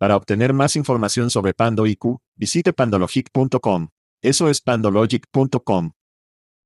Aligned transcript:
Para 0.00 0.16
obtener 0.16 0.54
más 0.54 0.76
información 0.76 1.28
sobre 1.28 1.52
Pando 1.52 1.86
IQ, 1.86 2.20
visite 2.34 2.72
pandologic.com. 2.72 3.88
Eso 4.22 4.48
es 4.48 4.62
pandologic.com. 4.62 5.90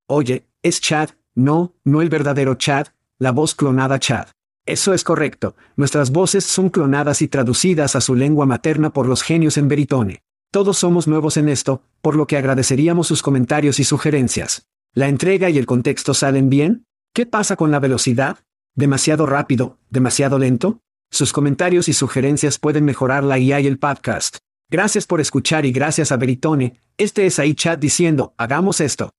Oye, 0.07 0.47
es 0.63 0.79
Chad, 0.79 1.09
no, 1.33 1.73
no 1.83 2.01
el 2.01 2.07
verdadero 2.07 2.55
Chad, 2.55 2.87
la 3.19 3.31
voz 3.31 3.53
clonada 3.53 3.99
Chad. 3.99 4.27
Eso 4.65 4.93
es 4.93 5.03
correcto, 5.03 5.57
nuestras 5.75 6.11
voces 6.11 6.45
son 6.45 6.69
clonadas 6.69 7.21
y 7.21 7.27
traducidas 7.27 7.97
a 7.97 8.01
su 8.01 8.15
lengua 8.15 8.45
materna 8.45 8.93
por 8.93 9.05
los 9.05 9.21
genios 9.21 9.57
en 9.57 9.67
Veritone. 9.67 10.23
Todos 10.49 10.77
somos 10.77 11.05
nuevos 11.05 11.35
en 11.35 11.49
esto, 11.49 11.81
por 12.01 12.15
lo 12.15 12.27
que 12.27 12.37
agradeceríamos 12.37 13.07
sus 13.07 13.21
comentarios 13.21 13.81
y 13.81 13.83
sugerencias. 13.83 14.65
¿La 14.93 15.09
entrega 15.09 15.49
y 15.49 15.57
el 15.57 15.65
contexto 15.65 16.13
salen 16.13 16.49
bien? 16.49 16.85
¿Qué 17.13 17.25
pasa 17.25 17.57
con 17.57 17.69
la 17.69 17.81
velocidad? 17.81 18.39
¿Demasiado 18.75 19.25
rápido? 19.25 19.77
¿Demasiado 19.89 20.39
lento? 20.39 20.79
Sus 21.15 21.31
comentarios 21.31 21.87
y 21.87 21.93
sugerencias 21.93 22.59
pueden 22.59 22.83
mejorar 22.83 23.23
la 23.23 23.39
IA 23.39 23.61
y 23.61 23.67
el 23.67 23.79
podcast. 23.79 24.39
Gracias 24.69 25.05
por 25.05 25.21
escuchar 25.21 25.65
y 25.65 25.71
gracias 25.71 26.11
a 26.11 26.17
Veritone. 26.17 26.81
Este 26.97 27.25
es 27.25 27.39
ahí 27.39 27.55
chat 27.55 27.79
diciendo, 27.79 28.33
hagamos 28.37 28.81
esto. 28.81 29.11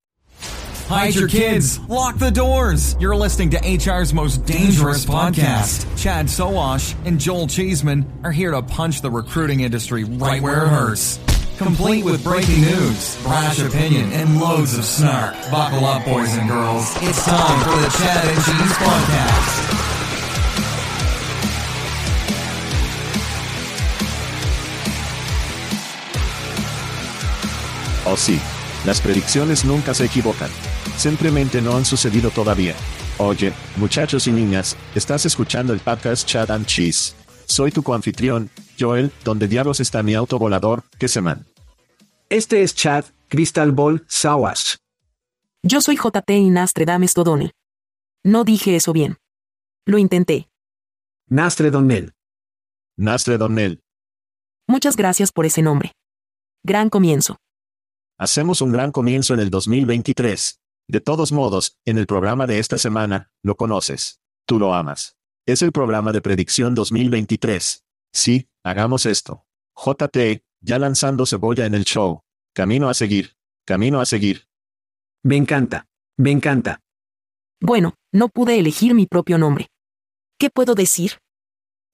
Hide 0.91 1.15
your 1.15 1.27
kids. 1.27 1.81
Lock 1.89 2.19
the 2.19 2.31
doors. 2.31 2.99
You're 3.01 3.17
listening 3.17 3.49
to 3.53 3.59
HR's 3.63 4.13
most 4.13 4.45
dangerous 4.45 5.07
podcast. 5.07 5.87
Chad 5.97 6.29
Soash 6.29 6.95
and 7.07 7.19
Joel 7.19 7.47
Cheeseman 7.47 8.05
are 8.25 8.31
here 8.31 8.51
to 8.51 8.61
punch 8.61 9.01
the 9.01 9.11
recruiting 9.11 9.61
industry 9.61 10.05
right 10.05 10.43
where 10.43 10.67
it 10.67 10.69
hurts. 10.69 11.19
Complete 11.57 12.05
with 12.05 12.23
breaking 12.23 12.61
news, 12.61 13.17
brash 13.23 13.59
opinion, 13.59 14.13
and 14.13 14.39
loads 14.39 14.77
of 14.77 14.85
snark. 14.85 15.35
Buckle 15.51 15.87
up, 15.87 16.05
boys 16.05 16.37
and 16.37 16.47
girls. 16.47 16.95
It's 17.01 17.25
time 17.25 17.65
for 17.65 17.81
the 17.81 17.89
Chad 17.97 18.27
and 18.27 18.45
Cheese 18.45 18.77
Podcast. 18.77 19.86
Oh 28.17 28.19
sí, 28.19 28.41
las 28.87 29.03
predicciones 29.03 29.67
nunca 29.67 29.93
se 29.93 30.07
equivocan. 30.07 30.49
Simplemente 30.97 31.61
no 31.61 31.77
han 31.77 31.85
sucedido 31.85 32.31
todavía. 32.31 32.75
Oye, 33.19 33.53
muchachos 33.77 34.27
y 34.27 34.33
niñas, 34.33 34.75
estás 34.95 35.27
escuchando 35.27 35.75
el 35.75 35.81
podcast 35.81 36.27
Chat 36.27 36.49
and 36.49 36.65
Cheese. 36.65 37.15
Soy 37.45 37.73
tu 37.73 37.83
coanfitrión, 37.83 38.49
Joel, 38.81 39.13
donde 39.23 39.49
diablos 39.49 39.81
está 39.81 40.03
mi 40.03 40.15
auto 40.15 40.39
volador, 40.39 40.85
que 40.99 41.09
se 41.09 41.21
man. 41.21 41.45
Este 42.31 42.63
es 42.63 42.75
Chad, 42.75 43.05
Crystal 43.29 43.71
Ball, 43.73 44.03
Sawash. 44.09 44.77
Yo 45.63 45.83
soy 45.83 45.97
JT 45.97 46.31
y 46.31 46.49
Nastre 46.49 46.87
Stodone. 47.03 47.53
No 48.25 48.45
dije 48.45 48.77
eso 48.77 48.95
bien. 48.95 49.19
Lo 49.85 49.99
intenté. 49.99 50.49
Nastre 51.29 51.71
Donnell. 51.71 52.15
Nastre 52.97 53.37
Donnell. 53.37 53.83
Muchas 54.67 54.97
gracias 54.97 55.33
por 55.33 55.45
ese 55.45 55.61
nombre. 55.61 55.93
Gran 56.65 56.89
comienzo. 56.89 57.37
Hacemos 58.19 58.63
un 58.63 58.73
gran 58.73 58.93
comienzo 58.93 59.35
en 59.35 59.41
el 59.41 59.51
2023. 59.51 60.63
De 60.89 61.01
todos 61.03 61.33
modos, 61.33 61.77
en 61.85 61.99
el 61.99 62.07
programa 62.07 62.47
de 62.47 62.59
esta 62.59 62.79
semana, 62.79 63.31
lo 63.43 63.57
conoces. 63.57 64.23
Tú 64.47 64.59
lo 64.59 64.73
amas. 64.73 65.19
Es 65.45 65.61
el 65.61 65.71
programa 65.71 66.13
de 66.13 66.23
predicción 66.23 66.75
2023. 66.75 67.85
Sí, 68.15 68.49
hagamos 68.65 69.05
esto. 69.05 69.45
JT, 69.77 70.43
ya 70.63 70.79
lanzando 70.79 71.27
cebolla 71.27 71.67
en 71.67 71.75
el 71.75 71.85
show. 71.85 72.23
Camino 72.55 72.89
a 72.89 72.95
seguir. 72.95 73.37
Camino 73.67 74.01
a 74.01 74.07
seguir. 74.07 74.49
Me 75.23 75.37
encanta. 75.37 75.87
Me 76.17 76.31
encanta. 76.31 76.81
Bueno, 77.61 77.97
no 78.13 78.31
pude 78.31 78.59
elegir 78.59 78.95
mi 78.95 79.05
propio 79.05 79.37
nombre. 79.37 79.69
¿Qué 80.39 80.49
puedo 80.49 80.75
decir? 80.75 81.19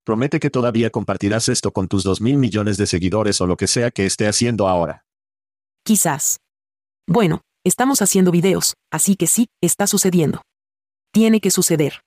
Promete 0.04 0.38
que 0.38 0.50
todavía 0.50 0.90
compartirás 0.90 1.48
esto 1.48 1.72
con 1.72 1.88
tus 1.88 2.04
dos 2.04 2.20
mil 2.20 2.36
millones 2.36 2.76
de 2.76 2.86
seguidores 2.86 3.40
o 3.40 3.48
lo 3.48 3.56
que 3.56 3.66
sea 3.66 3.90
que 3.90 4.06
esté 4.06 4.28
haciendo 4.28 4.68
ahora. 4.68 5.04
Quizás. 5.84 6.38
Bueno, 7.06 7.42
Estamos 7.64 8.02
haciendo 8.02 8.32
videos, 8.32 8.74
así 8.90 9.14
que 9.14 9.28
sí, 9.28 9.46
está 9.62 9.86
sucediendo. 9.86 10.42
Tiene 11.12 11.40
que 11.40 11.52
suceder. 11.52 12.00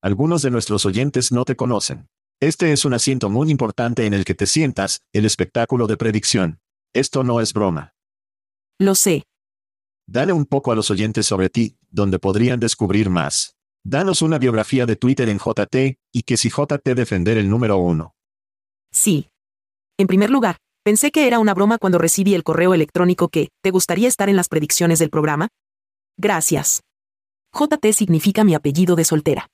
Algunos 0.00 0.42
de 0.42 0.52
nuestros 0.52 0.86
oyentes 0.86 1.32
no 1.32 1.44
te 1.44 1.56
conocen. 1.56 2.06
Este 2.40 2.72
es 2.72 2.84
un 2.84 2.94
asiento 2.94 3.28
muy 3.28 3.50
importante 3.50 4.06
en 4.06 4.14
el 4.14 4.24
que 4.24 4.36
te 4.36 4.46
sientas, 4.46 5.00
el 5.12 5.24
espectáculo 5.24 5.88
de 5.88 5.96
predicción. 5.96 6.60
Esto 6.94 7.24
no 7.24 7.40
es 7.40 7.52
broma. 7.52 7.92
Lo 8.78 8.94
sé. 8.94 9.24
Dale 10.06 10.32
un 10.32 10.46
poco 10.46 10.70
a 10.70 10.76
los 10.76 10.92
oyentes 10.92 11.26
sobre 11.26 11.50
ti, 11.50 11.76
donde 11.90 12.20
podrían 12.20 12.60
descubrir 12.60 13.10
más. 13.10 13.56
Danos 13.84 14.22
una 14.22 14.38
biografía 14.38 14.86
de 14.86 14.94
Twitter 14.94 15.28
en 15.28 15.38
JT, 15.38 15.98
y 16.12 16.22
que 16.22 16.36
si 16.36 16.50
JT 16.50 16.94
defender 16.94 17.36
el 17.36 17.50
número 17.50 17.78
uno. 17.78 18.14
Sí. 18.92 19.28
En 19.98 20.06
primer 20.06 20.30
lugar, 20.30 20.58
Pensé 20.88 21.10
que 21.10 21.26
era 21.26 21.38
una 21.38 21.52
broma 21.52 21.76
cuando 21.76 21.98
recibí 21.98 22.34
el 22.34 22.42
correo 22.42 22.72
electrónico 22.72 23.28
que, 23.28 23.50
¿te 23.62 23.70
gustaría 23.70 24.08
estar 24.08 24.30
en 24.30 24.36
las 24.36 24.48
predicciones 24.48 24.98
del 24.98 25.10
programa? 25.10 25.48
Gracias. 26.16 26.80
JT 27.52 27.92
significa 27.92 28.42
mi 28.42 28.54
apellido 28.54 28.96
de 28.96 29.04
soltera. 29.04 29.48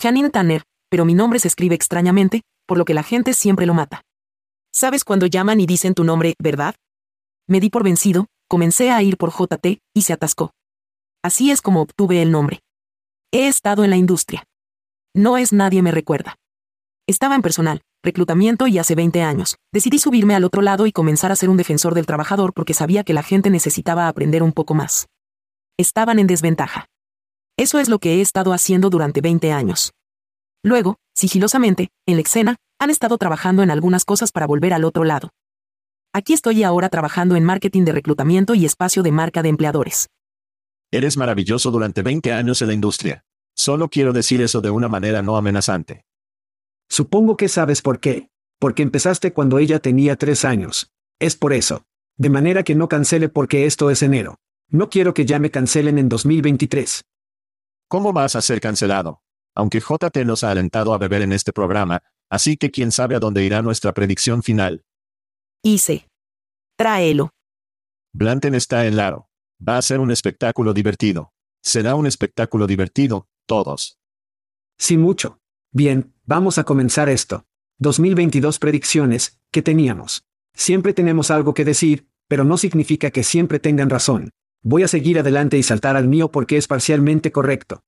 Janine 0.00 0.30
Tanner, 0.30 0.62
pero 0.88 1.04
mi 1.04 1.12
nombre 1.12 1.40
se 1.40 1.48
escribe 1.48 1.74
extrañamente, 1.74 2.42
por 2.68 2.78
lo 2.78 2.84
que 2.84 2.94
la 2.94 3.02
gente 3.02 3.34
siempre 3.34 3.66
lo 3.66 3.74
mata. 3.74 4.02
¿Sabes 4.72 5.02
cuando 5.02 5.26
llaman 5.26 5.58
y 5.58 5.66
dicen 5.66 5.92
tu 5.92 6.04
nombre, 6.04 6.34
verdad? 6.38 6.76
Me 7.48 7.58
di 7.58 7.68
por 7.68 7.82
vencido, 7.82 8.28
comencé 8.46 8.92
a 8.92 9.02
ir 9.02 9.16
por 9.16 9.32
JT, 9.32 9.80
y 9.92 10.02
se 10.02 10.12
atascó. 10.12 10.52
Así 11.20 11.50
es 11.50 11.62
como 11.62 11.80
obtuve 11.80 12.22
el 12.22 12.30
nombre. 12.30 12.60
He 13.32 13.48
estado 13.48 13.82
en 13.82 13.90
la 13.90 13.96
industria. 13.96 14.44
No 15.16 15.36
es 15.36 15.52
nadie 15.52 15.82
me 15.82 15.90
recuerda. 15.90 16.36
Estaba 17.08 17.34
en 17.34 17.42
personal, 17.42 17.82
reclutamiento 18.02 18.66
y 18.66 18.78
hace 18.78 18.94
20 18.94 19.22
años. 19.22 19.56
Decidí 19.72 19.98
subirme 19.98 20.34
al 20.34 20.44
otro 20.44 20.62
lado 20.62 20.86
y 20.86 20.92
comenzar 20.92 21.32
a 21.32 21.36
ser 21.36 21.50
un 21.50 21.56
defensor 21.56 21.94
del 21.94 22.06
trabajador 22.06 22.52
porque 22.52 22.74
sabía 22.74 23.04
que 23.04 23.12
la 23.12 23.22
gente 23.22 23.50
necesitaba 23.50 24.08
aprender 24.08 24.42
un 24.42 24.52
poco 24.52 24.74
más. 24.74 25.06
Estaban 25.78 26.18
en 26.18 26.26
desventaja. 26.26 26.86
Eso 27.56 27.78
es 27.78 27.88
lo 27.88 27.98
que 27.98 28.14
he 28.14 28.20
estado 28.20 28.52
haciendo 28.52 28.90
durante 28.90 29.20
20 29.20 29.52
años. 29.52 29.92
Luego, 30.62 30.96
sigilosamente, 31.14 31.88
en 32.06 32.16
la 32.16 32.22
escena, 32.22 32.56
han 32.78 32.90
estado 32.90 33.18
trabajando 33.18 33.62
en 33.62 33.70
algunas 33.70 34.04
cosas 34.04 34.32
para 34.32 34.46
volver 34.46 34.72
al 34.72 34.84
otro 34.84 35.04
lado. 35.04 35.30
Aquí 36.12 36.32
estoy 36.32 36.64
ahora 36.64 36.88
trabajando 36.88 37.36
en 37.36 37.44
marketing 37.44 37.84
de 37.84 37.92
reclutamiento 37.92 38.54
y 38.54 38.64
espacio 38.64 39.02
de 39.02 39.12
marca 39.12 39.42
de 39.42 39.50
empleadores. 39.50 40.08
Eres 40.90 41.16
maravilloso 41.16 41.70
durante 41.70 42.02
20 42.02 42.32
años 42.32 42.62
en 42.62 42.68
la 42.68 42.74
industria. 42.74 43.24
Solo 43.54 43.88
quiero 43.88 44.12
decir 44.12 44.40
eso 44.40 44.60
de 44.60 44.70
una 44.70 44.88
manera 44.88 45.22
no 45.22 45.36
amenazante. 45.36 46.02
Supongo 46.90 47.36
que 47.36 47.48
sabes 47.48 47.80
por 47.80 48.00
qué. 48.00 48.28
Porque 48.58 48.82
empezaste 48.82 49.32
cuando 49.32 49.58
ella 49.58 49.78
tenía 49.78 50.16
tres 50.16 50.44
años. 50.44 50.90
Es 51.18 51.36
por 51.36 51.52
eso. 51.52 51.84
De 52.18 52.28
manera 52.28 52.64
que 52.64 52.74
no 52.74 52.88
cancele 52.88 53.28
porque 53.28 53.64
esto 53.64 53.90
es 53.90 54.02
enero. 54.02 54.36
No 54.68 54.90
quiero 54.90 55.14
que 55.14 55.24
ya 55.24 55.38
me 55.38 55.50
cancelen 55.50 55.98
en 55.98 56.08
2023. 56.08 57.02
¿Cómo 57.88 58.12
vas 58.12 58.36
a 58.36 58.42
ser 58.42 58.60
cancelado? 58.60 59.22
Aunque 59.54 59.80
JT 59.80 60.24
nos 60.24 60.44
ha 60.44 60.50
alentado 60.50 60.92
a 60.92 60.98
beber 60.98 61.22
en 61.22 61.32
este 61.32 61.52
programa, 61.52 62.02
así 62.28 62.56
que 62.56 62.70
quién 62.70 62.92
sabe 62.92 63.16
a 63.16 63.20
dónde 63.20 63.44
irá 63.44 63.62
nuestra 63.62 63.92
predicción 63.94 64.42
final. 64.42 64.84
Hice. 65.62 66.08
Tráelo. 66.76 67.30
Blanten 68.12 68.54
está 68.54 68.86
en 68.86 68.96
Laro. 68.96 69.28
Va 69.66 69.76
a 69.76 69.82
ser 69.82 70.00
un 70.00 70.10
espectáculo 70.10 70.72
divertido. 70.72 71.32
Será 71.62 71.94
un 71.94 72.06
espectáculo 72.06 72.66
divertido, 72.66 73.26
todos. 73.46 73.98
Sí 74.78 74.96
mucho. 74.96 75.40
Bien, 75.72 76.14
vamos 76.30 76.58
a 76.58 76.64
comenzar 76.64 77.08
esto. 77.08 77.44
2022 77.80 78.60
predicciones, 78.60 79.40
¿qué 79.50 79.62
teníamos? 79.62 80.22
Siempre 80.54 80.92
tenemos 80.94 81.32
algo 81.32 81.54
que 81.54 81.64
decir, 81.64 82.06
pero 82.28 82.44
no 82.44 82.56
significa 82.56 83.10
que 83.10 83.24
siempre 83.24 83.58
tengan 83.58 83.90
razón. 83.90 84.30
Voy 84.62 84.84
a 84.84 84.88
seguir 84.88 85.18
adelante 85.18 85.58
y 85.58 85.64
saltar 85.64 85.96
al 85.96 86.06
mío 86.06 86.30
porque 86.30 86.56
es 86.56 86.68
parcialmente 86.68 87.32
correcto. 87.32 87.82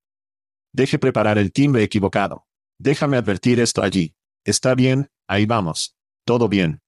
Deje 0.73 0.99
preparar 0.99 1.39
el 1.39 1.53
timbre 1.53 1.85
equivocado. 1.85 2.45
Déjame 2.81 3.17
advertir 3.17 3.61
esto 3.61 3.81
allí. 3.81 4.17
Está 4.45 4.75
bien, 4.75 5.09
ahí 5.29 5.47
vamos. 5.47 5.95
Todo 6.25 6.49
bien. 6.49 6.81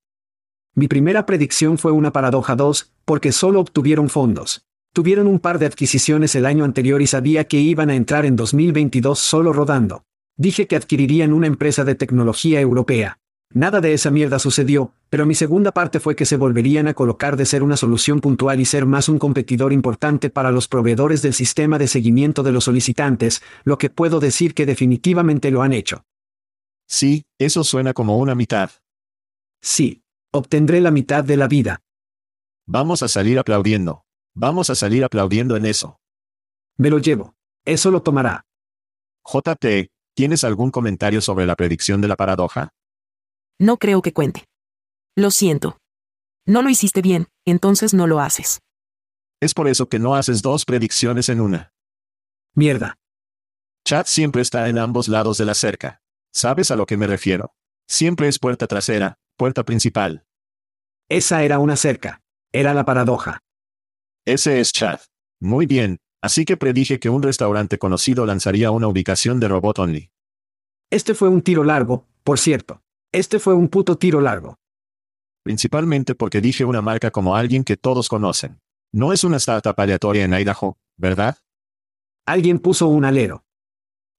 Mi 0.74 0.88
primera 0.88 1.24
predicción 1.24 1.78
fue 1.78 1.92
una 1.92 2.12
paradoja 2.12 2.56
2, 2.56 2.94
porque 3.04 3.30
solo 3.30 3.60
obtuvieron 3.60 4.08
fondos. 4.08 4.66
Tuvieron 4.92 5.28
un 5.28 5.38
par 5.38 5.60
de 5.60 5.66
adquisiciones 5.66 6.34
el 6.34 6.46
año 6.46 6.64
anterior 6.64 7.00
y 7.00 7.06
sabía 7.06 7.44
que 7.44 7.60
iban 7.60 7.90
a 7.90 7.94
entrar 7.94 8.26
en 8.26 8.34
2022 8.34 9.20
solo 9.20 9.52
rodando. 9.52 10.04
Dije 10.36 10.66
que 10.66 10.76
adquirirían 10.76 11.32
una 11.32 11.46
empresa 11.46 11.84
de 11.84 11.94
tecnología 11.94 12.60
europea. 12.60 13.20
Nada 13.50 13.80
de 13.80 13.92
esa 13.92 14.10
mierda 14.10 14.40
sucedió, 14.40 14.92
pero 15.10 15.26
mi 15.26 15.36
segunda 15.36 15.70
parte 15.70 16.00
fue 16.00 16.16
que 16.16 16.26
se 16.26 16.36
volverían 16.36 16.88
a 16.88 16.94
colocar 16.94 17.36
de 17.36 17.46
ser 17.46 17.62
una 17.62 17.76
solución 17.76 18.20
puntual 18.20 18.60
y 18.60 18.64
ser 18.64 18.84
más 18.84 19.08
un 19.08 19.18
competidor 19.20 19.72
importante 19.72 20.28
para 20.28 20.50
los 20.50 20.66
proveedores 20.66 21.22
del 21.22 21.34
sistema 21.34 21.78
de 21.78 21.86
seguimiento 21.86 22.42
de 22.42 22.50
los 22.50 22.64
solicitantes, 22.64 23.42
lo 23.62 23.78
que 23.78 23.90
puedo 23.90 24.18
decir 24.18 24.54
que 24.54 24.66
definitivamente 24.66 25.52
lo 25.52 25.62
han 25.62 25.72
hecho. 25.72 26.04
Sí, 26.88 27.26
eso 27.38 27.62
suena 27.62 27.92
como 27.92 28.18
una 28.18 28.34
mitad. 28.34 28.70
Sí. 29.62 30.02
Obtendré 30.32 30.80
la 30.80 30.90
mitad 30.90 31.22
de 31.22 31.36
la 31.36 31.46
vida. 31.46 31.80
Vamos 32.66 33.04
a 33.04 33.08
salir 33.08 33.38
aplaudiendo. 33.38 34.04
Vamos 34.34 34.68
a 34.68 34.74
salir 34.74 35.04
aplaudiendo 35.04 35.56
en 35.56 35.64
eso. 35.64 36.00
Me 36.76 36.90
lo 36.90 36.98
llevo. 36.98 37.36
Eso 37.64 37.92
lo 37.92 38.02
tomará. 38.02 38.44
JT, 39.24 39.92
¿tienes 40.14 40.44
algún 40.44 40.70
comentario 40.70 41.20
sobre 41.20 41.46
la 41.46 41.56
predicción 41.56 42.00
de 42.00 42.08
la 42.08 42.16
paradoja? 42.16 42.70
No 43.58 43.76
creo 43.78 44.02
que 44.02 44.12
cuente. 44.12 44.44
Lo 45.16 45.30
siento. 45.30 45.78
No 46.46 46.62
lo 46.62 46.70
hiciste 46.70 47.02
bien, 47.02 47.28
entonces 47.44 47.94
no 47.94 48.06
lo 48.06 48.20
haces. 48.20 48.60
Es 49.40 49.54
por 49.54 49.68
eso 49.68 49.88
que 49.88 49.98
no 49.98 50.14
haces 50.14 50.42
dos 50.42 50.64
predicciones 50.64 51.28
en 51.28 51.40
una. 51.40 51.72
Mierda. 52.54 52.96
Chad 53.84 54.06
siempre 54.06 54.42
está 54.42 54.68
en 54.68 54.78
ambos 54.78 55.08
lados 55.08 55.38
de 55.38 55.44
la 55.44 55.54
cerca. 55.54 56.00
¿Sabes 56.32 56.70
a 56.70 56.76
lo 56.76 56.86
que 56.86 56.96
me 56.96 57.06
refiero? 57.06 57.54
Siempre 57.86 58.28
es 58.28 58.38
puerta 58.38 58.66
trasera, 58.66 59.18
puerta 59.36 59.64
principal. 59.64 60.24
Esa 61.08 61.42
era 61.42 61.58
una 61.58 61.76
cerca. 61.76 62.22
Era 62.52 62.72
la 62.72 62.84
paradoja. 62.84 63.40
Ese 64.24 64.60
es 64.60 64.72
Chad. 64.72 65.00
Muy 65.40 65.66
bien, 65.66 65.98
así 66.24 66.46
que 66.46 66.56
predije 66.56 66.98
que 66.98 67.10
un 67.10 67.22
restaurante 67.22 67.76
conocido 67.76 68.24
lanzaría 68.24 68.70
una 68.70 68.88
ubicación 68.88 69.40
de 69.40 69.48
robot 69.48 69.78
only. 69.78 70.10
Este 70.90 71.12
fue 71.12 71.28
un 71.28 71.42
tiro 71.42 71.64
largo, 71.64 72.06
por 72.22 72.38
cierto. 72.38 72.80
Este 73.12 73.38
fue 73.38 73.52
un 73.52 73.68
puto 73.68 73.98
tiro 73.98 74.22
largo. 74.22 74.58
Principalmente 75.42 76.14
porque 76.14 76.40
dije 76.40 76.64
una 76.64 76.80
marca 76.80 77.10
como 77.10 77.36
alguien 77.36 77.62
que 77.62 77.76
todos 77.76 78.08
conocen. 78.08 78.58
No 78.90 79.12
es 79.12 79.22
una 79.22 79.36
startup 79.36 79.78
aleatoria 79.78 80.24
en 80.24 80.32
Idaho, 80.32 80.78
¿verdad? 80.96 81.36
Alguien 82.24 82.58
puso 82.58 82.88
un 82.88 83.04
alero. 83.04 83.44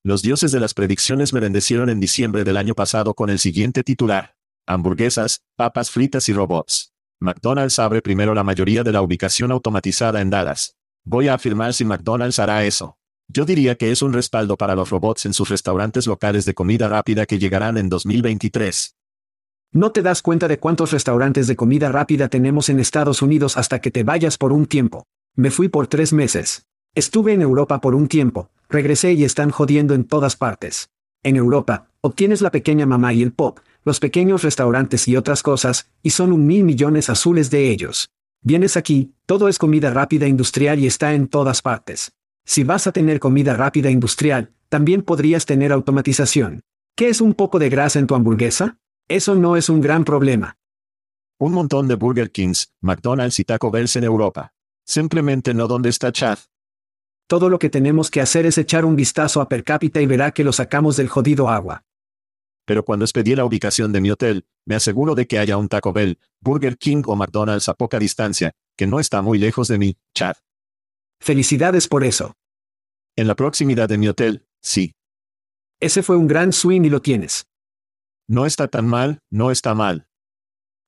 Los 0.03 0.21
dioses 0.21 0.51
de 0.51 0.59
las 0.59 0.75
predicciones 0.75 1.33
me 1.33 1.39
bendecieron 1.39 1.89
en 1.89 1.99
diciembre 1.99 2.43
del 2.43 2.57
año 2.57 2.75
pasado 2.75 3.15
con 3.15 3.31
el 3.31 3.39
siguiente 3.39 3.83
titular. 3.83 4.35
Hamburguesas, 4.67 5.43
papas 5.55 5.89
fritas 5.89 6.29
y 6.29 6.33
robots. 6.33 6.93
McDonald's 7.19 7.79
abre 7.79 8.03
primero 8.03 8.35
la 8.35 8.43
mayoría 8.43 8.83
de 8.83 8.91
la 8.91 9.01
ubicación 9.01 9.51
automatizada 9.51 10.21
en 10.21 10.29
Dallas. 10.29 10.75
Voy 11.07 11.27
a 11.27 11.35
afirmar 11.35 11.75
si 11.75 11.85
McDonald's 11.85 12.39
hará 12.39 12.65
eso. 12.65 12.97
Yo 13.27 13.45
diría 13.45 13.75
que 13.75 13.91
es 13.91 14.01
un 14.01 14.11
respaldo 14.11 14.57
para 14.57 14.75
los 14.75 14.89
robots 14.89 15.27
en 15.27 15.33
sus 15.33 15.49
restaurantes 15.49 16.07
locales 16.07 16.45
de 16.45 16.55
comida 16.55 16.89
rápida 16.89 17.27
que 17.27 17.37
llegarán 17.37 17.77
en 17.77 17.89
2023. 17.89 18.95
No 19.71 19.91
te 19.91 20.01
das 20.01 20.23
cuenta 20.23 20.47
de 20.47 20.57
cuántos 20.57 20.91
restaurantes 20.91 21.45
de 21.45 21.55
comida 21.55 21.91
rápida 21.91 22.27
tenemos 22.27 22.69
en 22.69 22.79
Estados 22.79 23.21
Unidos 23.21 23.55
hasta 23.55 23.81
que 23.81 23.91
te 23.91 24.03
vayas 24.03 24.39
por 24.39 24.51
un 24.51 24.65
tiempo. 24.65 25.05
Me 25.35 25.51
fui 25.51 25.69
por 25.69 25.85
tres 25.85 26.11
meses. 26.11 26.65
Estuve 26.95 27.33
en 27.33 27.43
Europa 27.43 27.81
por 27.81 27.93
un 27.93 28.07
tiempo, 28.07 28.49
regresé 28.67 29.13
y 29.13 29.25
están 29.25 29.51
jodiendo 29.51 29.93
en 29.93 30.05
todas 30.05 30.35
partes. 30.35 30.89
En 31.21 31.35
Europa, 31.35 31.87
obtienes 32.01 32.41
la 32.41 32.49
pequeña 32.49 32.87
mamá 32.87 33.13
y 33.13 33.21
el 33.21 33.31
pop, 33.31 33.59
los 33.83 33.99
pequeños 33.99 34.41
restaurantes 34.41 35.07
y 35.07 35.17
otras 35.17 35.43
cosas, 35.43 35.91
y 36.01 36.11
son 36.11 36.31
un 36.31 36.47
mil 36.47 36.63
millones 36.63 37.11
azules 37.11 37.51
de 37.51 37.69
ellos. 37.69 38.09
Vienes 38.47 38.77
aquí, 38.77 39.15
todo 39.25 39.47
es 39.49 39.57
comida 39.57 39.89
rápida 39.89 40.27
industrial 40.27 40.77
y 40.77 40.85
está 40.85 41.15
en 41.15 41.27
todas 41.27 41.63
partes. 41.63 42.11
Si 42.45 42.63
vas 42.63 42.85
a 42.85 42.91
tener 42.91 43.19
comida 43.19 43.55
rápida 43.55 43.89
industrial, 43.89 44.53
también 44.69 45.01
podrías 45.01 45.47
tener 45.47 45.71
automatización. 45.71 46.61
¿Qué 46.95 47.09
es 47.09 47.21
un 47.21 47.33
poco 47.33 47.57
de 47.57 47.69
grasa 47.69 47.97
en 47.97 48.05
tu 48.05 48.13
hamburguesa? 48.13 48.77
Eso 49.07 49.33
no 49.33 49.57
es 49.57 49.67
un 49.67 49.81
gran 49.81 50.05
problema. 50.05 50.57
Un 51.39 51.53
montón 51.53 51.87
de 51.87 51.95
Burger 51.95 52.29
Kings, 52.29 52.71
McDonald's 52.81 53.39
y 53.39 53.45
Taco 53.45 53.71
Bell 53.71 53.89
en 53.95 54.03
Europa. 54.03 54.53
Simplemente 54.85 55.55
no 55.55 55.67
donde 55.67 55.89
está 55.89 56.11
Chad. 56.11 56.37
Todo 57.25 57.49
lo 57.49 57.57
que 57.57 57.71
tenemos 57.71 58.11
que 58.11 58.21
hacer 58.21 58.45
es 58.45 58.59
echar 58.59 58.85
un 58.85 58.95
vistazo 58.95 59.41
a 59.41 59.49
per 59.49 59.63
cápita 59.63 60.01
y 60.01 60.05
verá 60.05 60.29
que 60.29 60.43
lo 60.43 60.53
sacamos 60.53 60.97
del 60.97 61.09
jodido 61.09 61.49
agua. 61.49 61.83
Pero 62.65 62.83
cuando 62.83 63.05
expedí 63.05 63.35
la 63.35 63.45
ubicación 63.45 63.91
de 63.91 64.01
mi 64.01 64.11
hotel, 64.11 64.45
me 64.65 64.75
aseguro 64.75 65.15
de 65.15 65.27
que 65.27 65.39
haya 65.39 65.57
un 65.57 65.69
Taco 65.69 65.93
Bell, 65.93 66.19
Burger 66.41 66.77
King 66.77 67.03
o 67.05 67.15
McDonald's 67.15 67.69
a 67.69 67.75
poca 67.75 67.99
distancia, 67.99 68.53
que 68.75 68.87
no 68.87 68.99
está 68.99 69.21
muy 69.21 69.37
lejos 69.37 69.67
de 69.67 69.77
mí, 69.77 69.97
Chad. 70.13 70.35
Felicidades 71.19 71.87
por 71.87 72.03
eso. 72.03 72.33
En 73.15 73.27
la 73.27 73.35
proximidad 73.35 73.87
de 73.87 73.97
mi 73.97 74.07
hotel, 74.07 74.45
sí. 74.61 74.95
Ese 75.79 76.03
fue 76.03 76.17
un 76.17 76.27
gran 76.27 76.51
swing 76.51 76.81
y 76.83 76.89
lo 76.89 77.01
tienes. 77.01 77.47
No 78.27 78.45
está 78.45 78.67
tan 78.67 78.87
mal, 78.87 79.19
no 79.29 79.51
está 79.51 79.75
mal. 79.75 80.07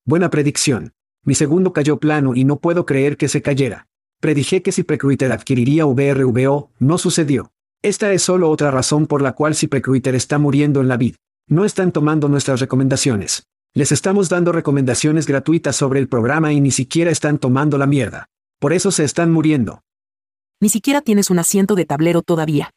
Buena 0.06 0.30
predicción. 0.30 0.94
Mi 1.24 1.36
segundo 1.36 1.74
cayó 1.74 2.00
plano 2.00 2.34
y 2.36 2.46
no 2.46 2.60
puedo 2.60 2.86
creer 2.86 3.18
que 3.18 3.28
se 3.28 3.42
cayera. 3.42 3.88
Predije 4.20 4.64
que 4.64 4.72
si 4.72 4.84
Precruiter 4.84 5.32
adquiriría 5.32 5.86
VRVO, 5.86 6.72
no 6.80 6.98
sucedió. 6.98 7.52
Esta 7.84 8.12
es 8.12 8.24
solo 8.24 8.50
otra 8.50 8.72
razón 8.72 9.06
por 9.06 9.22
la 9.22 9.34
cual 9.34 9.54
si 9.54 9.68
Precruiter 9.68 10.16
está 10.16 10.40
muriendo 10.40 10.82
en 10.82 10.88
la 10.88 10.98
vid. 10.98 11.16
No 11.50 11.64
están 11.64 11.94
tomando 11.94 12.28
nuestras 12.28 12.60
recomendaciones. 12.60 13.44
Les 13.74 13.94
estamos 13.94 14.28
dando 14.28 14.52
recomendaciones 14.52 15.26
gratuitas 15.26 15.78
sobre 15.78 16.02
el 16.02 16.10
programa 16.10 16.52
y 16.52 16.60
ni 16.60 16.72
siquiera 16.72 17.10
están 17.10 17.38
tomando 17.38 17.78
la 17.78 17.88
mierda. 17.88 18.26
Por 18.60 18.74
eso 18.74 18.92
se 18.92 19.06
están 19.06 19.32
muriendo. 19.32 19.82
Ni 20.60 20.68
siquiera 20.68 21.02
tienes 21.02 21.30
un 21.30 21.40
asiento 21.40 21.76
de 21.76 21.86
tablero 21.86 22.22
todavía. 22.22 22.72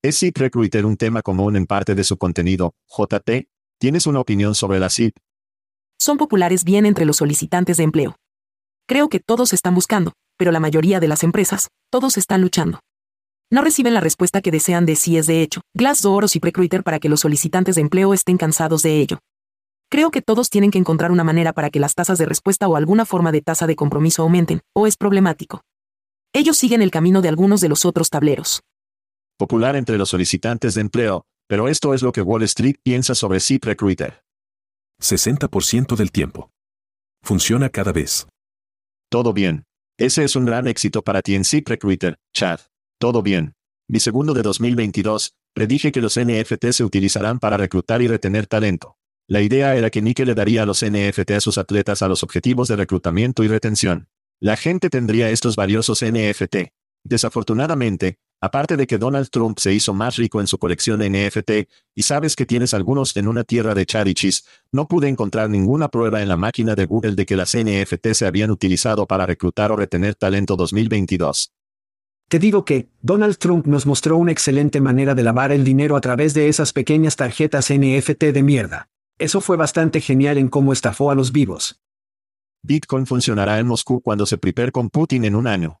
¿Es 0.00 0.16
SIP 0.18 0.36
Recruiter 0.36 0.86
un 0.86 0.96
tema 0.96 1.22
común 1.22 1.56
en 1.56 1.66
parte 1.66 1.96
de 1.96 2.04
su 2.04 2.16
contenido, 2.18 2.72
JT? 2.86 3.48
¿Tienes 3.80 4.06
una 4.06 4.20
opinión 4.20 4.54
sobre 4.54 4.78
la 4.78 4.90
SIP? 4.90 5.16
Son 5.98 6.18
populares 6.18 6.62
bien 6.62 6.86
entre 6.86 7.04
los 7.04 7.16
solicitantes 7.16 7.78
de 7.78 7.82
empleo. 7.82 8.14
Creo 8.86 9.08
que 9.08 9.18
todos 9.18 9.52
están 9.52 9.74
buscando, 9.74 10.12
pero 10.36 10.52
la 10.52 10.60
mayoría 10.60 11.00
de 11.00 11.08
las 11.08 11.24
empresas, 11.24 11.66
todos 11.90 12.16
están 12.16 12.42
luchando. 12.42 12.78
No 13.50 13.62
reciben 13.62 13.94
la 13.94 14.00
respuesta 14.00 14.42
que 14.42 14.50
desean 14.50 14.84
de 14.84 14.94
si 14.94 15.16
es 15.16 15.26
de 15.26 15.40
hecho, 15.40 15.62
Glassdoor 15.74 16.24
o 16.24 16.28
Recruiter 16.42 16.82
para 16.82 16.98
que 16.98 17.08
los 17.08 17.20
solicitantes 17.20 17.76
de 17.76 17.80
empleo 17.80 18.12
estén 18.12 18.36
cansados 18.36 18.82
de 18.82 19.00
ello. 19.00 19.20
Creo 19.90 20.10
que 20.10 20.20
todos 20.20 20.50
tienen 20.50 20.70
que 20.70 20.76
encontrar 20.76 21.10
una 21.10 21.24
manera 21.24 21.54
para 21.54 21.70
que 21.70 21.80
las 21.80 21.94
tasas 21.94 22.18
de 22.18 22.26
respuesta 22.26 22.68
o 22.68 22.76
alguna 22.76 23.06
forma 23.06 23.32
de 23.32 23.40
tasa 23.40 23.66
de 23.66 23.74
compromiso 23.74 24.22
aumenten, 24.22 24.60
o 24.74 24.86
es 24.86 24.98
problemático. 24.98 25.62
Ellos 26.34 26.58
siguen 26.58 26.82
el 26.82 26.90
camino 26.90 27.22
de 27.22 27.30
algunos 27.30 27.62
de 27.62 27.70
los 27.70 27.86
otros 27.86 28.10
tableros. 28.10 28.60
Popular 29.38 29.76
entre 29.76 29.96
los 29.96 30.10
solicitantes 30.10 30.74
de 30.74 30.82
empleo, 30.82 31.24
pero 31.46 31.68
esto 31.68 31.94
es 31.94 32.02
lo 32.02 32.12
que 32.12 32.20
Wall 32.20 32.42
Street 32.42 32.76
piensa 32.82 33.14
sobre 33.14 33.40
Zip 33.40 33.64
Recruiter. 33.64 34.22
60% 35.00 35.96
del 35.96 36.12
tiempo. 36.12 36.50
Funciona 37.22 37.70
cada 37.70 37.92
vez. 37.92 38.26
Todo 39.08 39.32
bien. 39.32 39.64
Ese 39.96 40.22
es 40.24 40.36
un 40.36 40.44
gran 40.44 40.66
éxito 40.68 41.02
para 41.02 41.22
ti 41.22 41.34
en 41.34 41.44
Zip 41.44 41.66
Recruiter, 41.66 42.18
Chad. 42.34 42.60
Todo 42.98 43.22
bien. 43.22 43.54
Mi 43.86 44.00
segundo 44.00 44.34
de 44.34 44.42
2022, 44.42 45.36
predije 45.54 45.92
que 45.92 46.00
los 46.00 46.18
NFT 46.18 46.72
se 46.72 46.82
utilizarán 46.82 47.38
para 47.38 47.56
reclutar 47.56 48.02
y 48.02 48.08
retener 48.08 48.48
talento. 48.48 48.96
La 49.28 49.40
idea 49.40 49.76
era 49.76 49.88
que 49.90 50.02
Nike 50.02 50.26
le 50.26 50.34
daría 50.34 50.64
a 50.64 50.66
los 50.66 50.84
NFT 50.84 51.30
a 51.32 51.40
sus 51.40 51.58
atletas 51.58 52.02
a 52.02 52.08
los 52.08 52.24
objetivos 52.24 52.66
de 52.66 52.74
reclutamiento 52.74 53.44
y 53.44 53.48
retención. 53.48 54.08
La 54.40 54.56
gente 54.56 54.90
tendría 54.90 55.30
estos 55.30 55.54
valiosos 55.54 56.04
NFT. 56.04 56.72
Desafortunadamente, 57.04 58.18
aparte 58.40 58.76
de 58.76 58.88
que 58.88 58.98
Donald 58.98 59.30
Trump 59.30 59.58
se 59.58 59.72
hizo 59.72 59.94
más 59.94 60.16
rico 60.16 60.40
en 60.40 60.48
su 60.48 60.58
colección 60.58 60.98
de 60.98 61.08
NFT, 61.08 61.70
y 61.94 62.02
sabes 62.02 62.34
que 62.34 62.46
tienes 62.46 62.74
algunos 62.74 63.16
en 63.16 63.28
una 63.28 63.44
tierra 63.44 63.74
de 63.74 63.86
charichis, 63.86 64.44
no 64.72 64.88
pude 64.88 65.08
encontrar 65.08 65.50
ninguna 65.50 65.88
prueba 65.88 66.20
en 66.20 66.28
la 66.28 66.36
máquina 66.36 66.74
de 66.74 66.86
Google 66.86 67.14
de 67.14 67.26
que 67.26 67.36
las 67.36 67.56
NFT 67.56 68.08
se 68.12 68.26
habían 68.26 68.50
utilizado 68.50 69.06
para 69.06 69.24
reclutar 69.24 69.70
o 69.70 69.76
retener 69.76 70.16
talento 70.16 70.56
2022. 70.56 71.52
Te 72.28 72.38
digo 72.38 72.66
que, 72.66 72.90
Donald 73.00 73.38
Trump 73.38 73.66
nos 73.66 73.86
mostró 73.86 74.18
una 74.18 74.32
excelente 74.32 74.82
manera 74.82 75.14
de 75.14 75.22
lavar 75.22 75.50
el 75.50 75.64
dinero 75.64 75.96
a 75.96 76.02
través 76.02 76.34
de 76.34 76.48
esas 76.48 76.74
pequeñas 76.74 77.16
tarjetas 77.16 77.72
NFT 77.72 78.24
de 78.24 78.42
mierda. 78.42 78.88
Eso 79.18 79.40
fue 79.40 79.56
bastante 79.56 80.02
genial 80.02 80.36
en 80.36 80.48
cómo 80.48 80.74
estafó 80.74 81.10
a 81.10 81.14
los 81.14 81.32
vivos. 81.32 81.80
Bitcoin 82.62 83.06
funcionará 83.06 83.58
en 83.58 83.66
Moscú 83.66 84.02
cuando 84.02 84.26
se 84.26 84.36
prepare 84.36 84.72
con 84.72 84.90
Putin 84.90 85.24
en 85.24 85.36
un 85.36 85.46
año. 85.46 85.80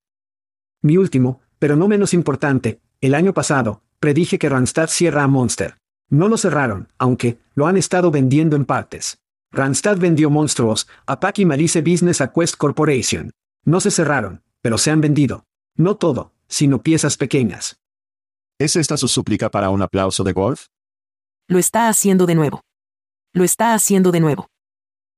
Mi 0.80 0.96
último, 0.96 1.42
pero 1.58 1.76
no 1.76 1.86
menos 1.86 2.14
importante, 2.14 2.80
el 3.02 3.14
año 3.14 3.34
pasado, 3.34 3.82
predije 4.00 4.38
que 4.38 4.48
Randstad 4.48 4.88
cierra 4.88 5.24
a 5.24 5.28
Monster. 5.28 5.76
No 6.08 6.28
lo 6.28 6.38
cerraron, 6.38 6.88
aunque, 6.96 7.38
lo 7.54 7.66
han 7.66 7.76
estado 7.76 8.10
vendiendo 8.10 8.56
en 8.56 8.64
partes. 8.64 9.18
Randstad 9.52 9.98
vendió 9.98 10.30
monstruos, 10.30 10.88
a 11.04 11.20
Pack 11.20 11.40
y 11.40 11.44
Malice 11.44 11.82
Business 11.82 12.22
a 12.22 12.32
Quest 12.32 12.56
Corporation. 12.56 13.32
No 13.66 13.80
se 13.80 13.90
cerraron, 13.90 14.42
pero 14.62 14.78
se 14.78 14.90
han 14.90 15.02
vendido. 15.02 15.44
No 15.76 15.96
todo, 15.96 16.32
sino 16.48 16.82
piezas 16.82 17.16
pequeñas. 17.16 17.78
¿Es 18.58 18.74
esta 18.76 18.96
su 18.96 19.06
súplica 19.06 19.50
para 19.50 19.70
un 19.70 19.82
aplauso 19.82 20.24
de 20.24 20.32
golf? 20.32 20.66
Lo 21.46 21.58
está 21.58 21.88
haciendo 21.88 22.26
de 22.26 22.34
nuevo. 22.34 22.62
Lo 23.32 23.44
está 23.44 23.74
haciendo 23.74 24.10
de 24.10 24.20
nuevo. 24.20 24.48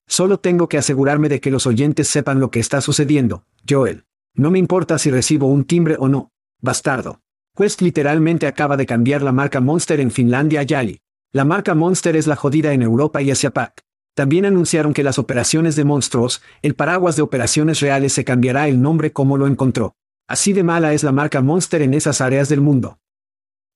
Solo 0.06 0.38
tengo 0.38 0.68
que 0.68 0.76
asegurarme 0.76 1.28
de 1.28 1.40
que 1.40 1.50
los 1.50 1.66
oyentes 1.66 2.08
sepan 2.08 2.40
lo 2.40 2.50
que 2.50 2.60
está 2.60 2.80
sucediendo, 2.80 3.44
Joel. 3.68 4.04
No 4.34 4.50
me 4.50 4.58
importa 4.58 4.98
si 4.98 5.10
recibo 5.10 5.46
un 5.46 5.64
timbre 5.64 5.96
o 5.98 6.08
no. 6.08 6.30
Bastardo. 6.60 7.20
Quest 7.56 7.80
literalmente 7.80 8.46
acaba 8.46 8.76
de 8.76 8.86
cambiar 8.86 9.22
la 9.22 9.32
marca 9.32 9.60
Monster 9.60 10.00
en 10.00 10.10
Finlandia 10.10 10.60
a 10.60 10.62
Yali. 10.64 11.00
La 11.32 11.44
marca 11.44 11.74
Monster 11.74 12.16
es 12.16 12.26
la 12.26 12.36
jodida 12.36 12.72
en 12.72 12.82
Europa 12.82 13.22
y 13.22 13.30
Asia 13.30 13.50
Pac. 13.50 13.80
También 14.14 14.44
anunciaron 14.44 14.92
que 14.92 15.04
las 15.04 15.18
operaciones 15.18 15.76
de 15.76 15.84
monstruos, 15.84 16.42
el 16.62 16.74
paraguas 16.74 17.16
de 17.16 17.22
operaciones 17.22 17.80
reales 17.80 18.12
se 18.12 18.24
cambiará 18.24 18.68
el 18.68 18.82
nombre 18.82 19.12
como 19.12 19.36
lo 19.36 19.46
encontró. 19.46 19.94
Así 20.30 20.52
de 20.52 20.62
mala 20.62 20.92
es 20.92 21.02
la 21.02 21.10
marca 21.10 21.42
Monster 21.42 21.82
en 21.82 21.92
esas 21.92 22.20
áreas 22.20 22.48
del 22.48 22.60
mundo. 22.60 23.00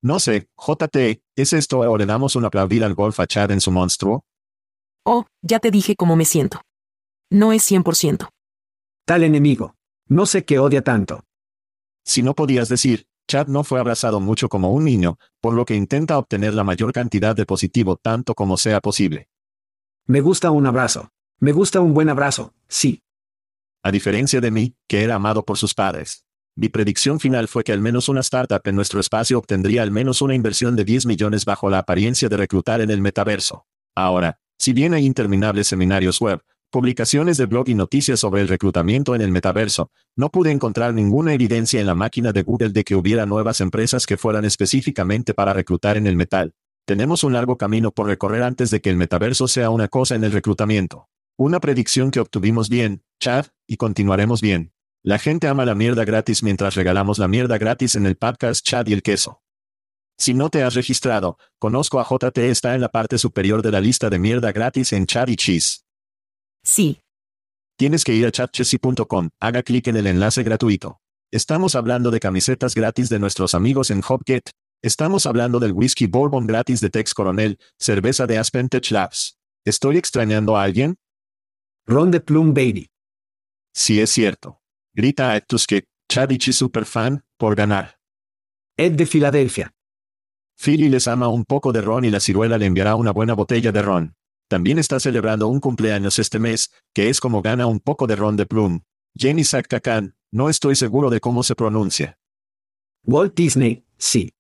No 0.01 0.21
sé, 0.21 0.47
JT, 0.57 1.21
¿es 1.35 1.53
esto 1.53 1.81
o 1.81 1.99
le 1.99 2.07
damos 2.07 2.37
un 2.37 2.45
aplaudir 2.45 2.85
al 2.85 2.95
golf 2.95 3.19
a 3.19 3.27
Chad 3.27 3.51
en 3.51 3.61
su 3.61 3.73
monstruo? 3.73 4.25
Oh, 5.05 5.27
ya 5.43 5.59
te 5.59 5.73
dije 5.73 5.97
cómo 5.97 6.15
me 6.15 6.25
siento. 6.25 6.61
No 7.29 7.53
es 7.53 7.69
100%. 7.69 8.29
Tal 9.05 9.25
enemigo. 9.25 9.75
No 10.07 10.27
sé 10.27 10.45
qué 10.45 10.61
odia 10.61 10.83
tanto. 10.83 11.25
Si 12.05 12.23
no 12.23 12.35
podías 12.35 12.69
decir, 12.69 13.09
Chad 13.27 13.49
no 13.49 13.65
fue 13.65 13.81
abrazado 13.81 14.21
mucho 14.21 14.49
como 14.49 14.71
un 14.71 14.85
niño, 14.85 15.19
por 15.41 15.55
lo 15.55 15.65
que 15.65 15.75
intenta 15.75 16.19
obtener 16.19 16.55
la 16.55 16.63
mayor 16.63 16.93
cantidad 16.93 17.35
de 17.35 17.47
positivo 17.47 17.97
tanto 17.97 18.37
como 18.37 18.59
sea 18.59 18.81
posible. 18.81 19.29
Me 20.07 20.21
gusta 20.21 20.53
un 20.53 20.67
abrazo. 20.67 21.11
Me 21.41 21.51
gusta 21.51 21.81
un 21.81 21.95
buen 21.95 22.11
abrazo, 22.11 22.55
sí. 22.69 23.03
A 23.83 23.91
diferencia 23.91 24.41
de 24.41 24.53
mí, 24.53 24.77
que 24.87 25.03
era 25.03 25.17
amado 25.17 25.45
por 25.45 25.59
sus 25.59 25.75
padres. 25.75 26.24
Mi 26.57 26.69
predicción 26.69 27.19
final 27.19 27.49
fue 27.49 27.65
que 27.65 27.73
al 27.73 27.81
menos 27.81 28.09
una 28.09 28.21
startup 28.21 28.61
en 28.65 28.77
nuestro 28.77 29.01
espacio 29.01 29.39
obtendría 29.39 29.83
al 29.83 29.91
menos 29.91 30.23
una 30.23 30.37
inversión 30.37 30.77
de 30.77 30.85
10 30.85 31.07
millones 31.07 31.45
bajo 31.45 31.69
la 31.69 31.79
apariencia 31.79 32.29
de 32.29 32.37
reclutar 32.37 32.81
en 32.81 32.91
el 32.91 33.01
metaverso. 33.01 33.67
Ahora, 33.97 34.39
si 34.57 34.73
bien 34.73 34.95
hay 34.95 35.05
interminables 35.05 35.67
seminarios 35.67 36.21
web, 36.21 36.43
publicaciones 36.71 37.39
de 37.39 37.47
blog 37.47 37.69
y 37.69 37.75
noticias 37.75 38.21
sobre 38.21 38.41
el 38.41 38.47
reclutamiento 38.47 39.17
en 39.17 39.21
el 39.21 39.33
metaverso, 39.33 39.91
no 40.15 40.31
pude 40.31 40.53
encontrar 40.53 40.95
ninguna 40.95 41.35
evidencia 41.35 41.81
en 41.81 41.87
la 41.87 41.97
máquina 41.97 42.33
de 42.33 42.45
Google 42.45 42.71
de 42.71 42.85
que 42.85 42.95
hubiera 42.95 43.27
nuevas 43.27 43.61
empresas 43.61 44.07
que 44.07 44.17
fueran 44.17 44.45
específicamente 44.45 45.35
para 45.35 45.55
reclutar 45.55 45.97
en 45.97 46.07
el 46.07 46.15
metal. 46.15 46.55
Tenemos 46.87 47.25
un 47.25 47.33
largo 47.33 47.57
camino 47.57 47.91
por 47.91 48.07
recorrer 48.07 48.45
antes 48.45 48.71
de 48.71 48.81
que 48.81 48.91
el 48.91 48.97
metaverso 48.97 49.49
sea 49.49 49.71
una 49.71 49.89
cosa 49.89 50.15
en 50.15 50.23
el 50.23 50.31
reclutamiento. 50.31 51.09
Una 51.37 51.59
predicción 51.59 52.13
que 52.13 52.21
obtuvimos 52.21 52.69
bien, 52.69 53.03
Chad, 53.19 53.47
y 53.67 53.77
continuaremos 53.77 54.41
bien. 54.41 54.74
La 55.07 55.19
gente 55.19 55.49
ama 55.49 55.67
la 55.67 55.75
mierda 55.75 56.07
gratis 56.07 56.43
mientras 56.43 56.77
regalamos 56.77 57.19
la 57.19 57.29
mierda 57.29 57.59
gratis 57.59 57.95
en 57.95 58.07
el 58.07 58.17
podcast 58.17 58.67
Chad 58.67 58.87
y 58.87 58.95
el 58.95 59.03
queso. 59.03 59.43
Si 60.17 60.33
no 60.33 60.49
te 60.49 60.63
has 60.63 60.73
registrado, 60.73 61.37
conozco 61.59 62.01
a 62.01 62.07
JT 62.09 62.39
está 62.39 62.75
en 62.75 62.81
la 62.81 62.89
parte 62.89 63.19
superior 63.19 63.61
de 63.61 63.71
la 63.71 63.83
lista 63.83 64.09
de 64.09 64.19
mierda 64.19 64.51
gratis 64.51 64.95
en 64.95 65.05
Chad 65.05 65.29
y 65.29 65.37
Cheese. 65.37 65.85
Sí. 66.63 67.03
Tienes 67.77 68.03
que 68.03 68.15
ir 68.15 68.25
a 68.25 68.31
chatchessy.com, 68.31 69.29
haga 69.41 69.63
clic 69.63 69.89
en 69.89 69.99
el 69.99 70.07
enlace 70.07 70.43
gratuito. 70.43 71.03
Estamos 71.31 71.75
hablando 71.75 72.11
de 72.11 72.21
camisetas 72.21 72.75
gratis 72.75 73.11
de 73.11 73.19
nuestros 73.19 73.55
amigos 73.55 73.91
en 73.91 74.01
Hopget. 74.09 74.53
Estamos 74.81 75.27
hablando 75.27 75.61
del 75.61 75.73
whisky 75.73 76.07
bourbon 76.07 76.47
gratis 76.47 76.81
de 76.81 76.89
Tex 76.89 77.13
Coronel, 77.13 77.59
cerveza 77.79 78.27
de 78.27 78.39
Aspen 78.39 78.71
Tech 78.71 78.91
Labs. 78.91 79.37
¿Estoy 79.67 79.99
extrañando 79.99 80.57
a 80.57 80.63
alguien? 80.63 80.97
Ron 81.85 82.11
de 82.11 82.21
Plum 82.21 82.55
Baby. 82.55 82.89
Sí 83.75 84.01
es 84.01 84.09
cierto. 84.09 84.63
Grita 84.97 85.33
a 85.33 85.41
Tuske, 85.41 85.89
Chadichi 86.09 86.53
Superfan, 86.53 87.25
por 87.37 87.57
ganar. 87.57 87.99
Ed 88.77 88.93
de 88.93 89.07
Filadelfia. 89.07 89.73
Philly 90.57 90.89
les 90.89 91.09
ama 91.09 91.27
un 91.27 91.45
poco 91.45 91.73
de 91.73 91.81
ron 91.81 92.05
y 92.05 92.11
la 92.11 92.21
ciruela 92.21 92.59
le 92.59 92.67
enviará 92.67 92.95
una 92.95 93.11
buena 93.11 93.35
botella 93.35 93.73
de 93.73 93.83
ron. 93.83 94.15
También 94.49 94.79
está 94.79 95.01
celebrando 95.01 95.49
un 95.49 95.59
cumpleaños 95.59 96.21
este 96.21 96.39
mes, 96.39 96.71
que 96.95 97.09
es 97.09 97.19
como 97.19 97.43
gana 97.43 97.67
un 97.67 97.81
poco 97.81 98.07
de 98.07 98.15
ron 98.15 98.37
de 98.37 98.47
plum. 98.47 98.83
Jenny 99.17 99.43
Saktakan, 99.43 100.15
no 100.31 100.49
estoy 100.49 100.77
seguro 100.77 101.11
de 101.11 101.19
cómo 101.19 101.43
se 101.43 101.57
pronuncia. 101.57 102.21
Walt 103.05 103.35
Disney, 103.35 103.85
sí. 103.99 104.33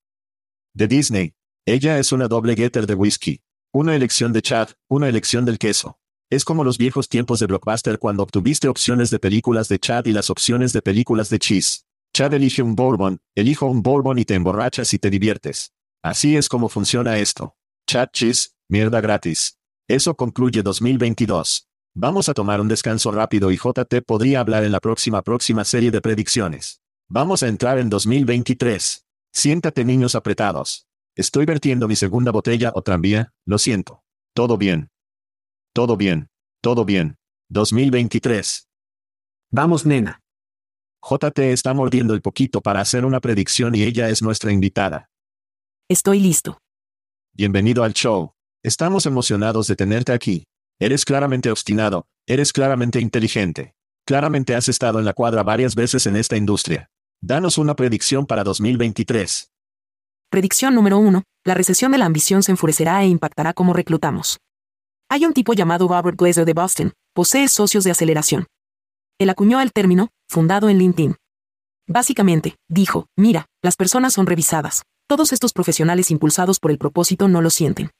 De 0.73 0.87
Disney. 0.87 1.34
Ella 1.66 1.99
es 1.99 2.12
una 2.12 2.28
doble 2.28 2.54
getter 2.54 2.87
de 2.87 2.94
whisky. 2.94 3.42
Una 3.73 3.96
elección 3.96 4.32
de 4.32 4.40
Chad, 4.40 4.68
una 4.88 5.08
elección 5.08 5.44
del 5.44 5.58
queso. 5.58 5.99
Es 6.34 6.44
como 6.44 6.64
los 6.64 6.78
viejos 6.78 7.08
tiempos 7.08 7.38
de 7.38 7.46
Blockbuster 7.46 8.00
cuando 8.00 8.24
obtuviste 8.24 8.66
opciones 8.66 9.08
de 9.10 9.20
películas 9.20 9.68
de 9.68 9.78
Chad 9.78 10.06
y 10.06 10.10
las 10.10 10.30
opciones 10.30 10.72
de 10.72 10.82
películas 10.82 11.30
de 11.30 11.38
Cheese. 11.38 11.84
Chad 12.12 12.34
elige 12.34 12.60
un 12.60 12.74
bourbon, 12.74 13.20
elijo 13.36 13.66
un 13.66 13.84
bourbon 13.84 14.18
y 14.18 14.24
te 14.24 14.34
emborrachas 14.34 14.92
y 14.94 14.98
te 14.98 15.10
diviertes. 15.10 15.72
Así 16.02 16.36
es 16.36 16.48
como 16.48 16.68
funciona 16.68 17.18
esto. 17.18 17.54
Chad 17.86 18.08
Cheese, 18.12 18.56
mierda 18.68 19.00
gratis. 19.00 19.60
Eso 19.86 20.16
concluye 20.16 20.64
2022. 20.64 21.68
Vamos 21.94 22.28
a 22.28 22.34
tomar 22.34 22.60
un 22.60 22.66
descanso 22.66 23.12
rápido 23.12 23.52
y 23.52 23.56
JT 23.56 24.02
podría 24.04 24.40
hablar 24.40 24.64
en 24.64 24.72
la 24.72 24.80
próxima 24.80 25.22
próxima 25.22 25.64
serie 25.64 25.92
de 25.92 26.00
predicciones. 26.00 26.80
Vamos 27.08 27.44
a 27.44 27.46
entrar 27.46 27.78
en 27.78 27.88
2023. 27.88 29.04
Siéntate 29.32 29.84
niños 29.84 30.16
apretados. 30.16 30.88
Estoy 31.14 31.46
vertiendo 31.46 31.86
mi 31.86 31.94
segunda 31.94 32.32
botella 32.32 32.72
o 32.74 32.82
tranvía, 32.82 33.32
lo 33.46 33.58
siento. 33.58 34.02
Todo 34.34 34.58
bien. 34.58 34.90
Todo 35.75 35.97
bien. 35.97 36.28
Todo 36.62 36.85
bien. 36.85 37.16
2023. 37.49 38.69
Vamos, 39.50 39.85
nena. 39.85 40.21
JT 41.02 41.52
está 41.52 41.75
mordiendo 41.75 42.14
el 42.14 42.23
poquito 42.23 42.61
para 42.61 42.81
hacer 42.81 43.04
una 43.04 43.19
predicción 43.19 43.75
y 43.75 43.83
ella 43.83 44.09
es 44.09 44.23
nuestra 44.23 44.52
invitada. 44.52 45.11
Estoy 45.90 46.21
listo. 46.21 46.59
Bienvenido 47.33 47.83
al 47.83 47.93
show. 47.93 48.35
Estamos 48.62 49.04
emocionados 49.07 49.66
de 49.66 49.75
tenerte 49.75 50.12
aquí. 50.12 50.45
Eres 50.78 51.04
claramente 51.04 51.50
obstinado, 51.50 52.07
eres 52.25 52.52
claramente 52.52 53.00
inteligente. 53.00 53.75
Claramente 54.07 54.54
has 54.54 54.69
estado 54.69 55.00
en 55.00 55.04
la 55.04 55.12
cuadra 55.12 55.43
varias 55.43 55.75
veces 55.75 56.07
en 56.07 56.14
esta 56.14 56.37
industria. 56.37 56.88
Danos 57.21 57.59
una 57.59 57.75
predicción 57.75 58.26
para 58.26 58.45
2023. 58.45 59.50
Predicción 60.31 60.76
número 60.76 60.99
1. 60.99 61.25
La 61.45 61.54
recesión 61.54 61.90
de 61.90 61.99
la 61.99 62.07
ambición 62.07 62.45
se 62.45 62.52
enfurecerá 62.52 63.02
e 63.02 63.09
impactará 63.09 63.54
cómo 63.54 63.73
reclutamos. 63.73 64.38
Hay 65.08 65.25
un 65.25 65.32
tipo 65.32 65.52
llamado 65.52 65.87
Robert 65.88 66.18
Glazer 66.18 66.44
de 66.44 66.54
Boston, 66.54 66.92
posee 67.12 67.49
socios 67.49 67.84
de 67.84 67.90
aceleración. 67.90 68.46
Él 69.18 69.30
acuñó 69.30 69.61
el 69.61 69.73
término, 69.73 70.08
fundado 70.28 70.68
en 70.68 70.78
LinkedIn. 70.78 71.16
Básicamente, 71.87 72.56
dijo, 72.68 73.06
mira, 73.16 73.46
las 73.62 73.76
personas 73.76 74.14
son 74.14 74.26
revisadas. 74.26 74.82
Todos 75.06 75.32
estos 75.32 75.52
profesionales 75.52 76.11
impulsados 76.11 76.58
por 76.58 76.70
el 76.70 76.78
propósito 76.78 77.28
no 77.28 77.42
lo 77.42 77.50
sienten. 77.50 77.90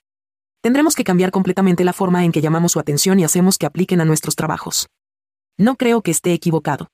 Tendremos 0.63 0.95
que 0.95 1.05
cambiar 1.05 1.31
completamente 1.31 1.85
la 1.85 1.93
forma 1.93 2.25
en 2.25 2.33
que 2.33 2.41
llamamos 2.41 2.73
su 2.73 2.81
atención 2.81 3.21
y 3.21 3.25
hacemos 3.25 3.59
que 3.59 3.67
apliquen 3.67 4.01
a 4.01 4.07
nuestros 4.07 4.35
trabajos. 4.35 4.89
No 5.59 5.77
creo 5.77 6.01
que 6.01 6.11
esté 6.11 6.33
equivocado. 6.33 6.89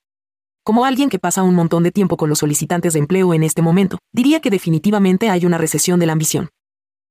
Como 0.65 0.85
alguien 0.85 1.09
que 1.09 1.21
pasa 1.21 1.45
un 1.45 1.55
montón 1.55 1.85
de 1.85 1.93
tiempo 1.93 2.17
con 2.17 2.29
los 2.29 2.41
solicitantes 2.41 2.93
de 2.93 2.99
empleo 2.99 3.33
en 3.33 3.45
este 3.45 3.63
momento, 3.63 3.99
diría 4.13 4.41
que 4.41 4.51
definitivamente 4.51 5.31
hay 5.31 5.47
una 5.47 5.57
recesión 5.57 6.01
de 6.01 6.07
la 6.07 6.13
ambición. 6.13 6.51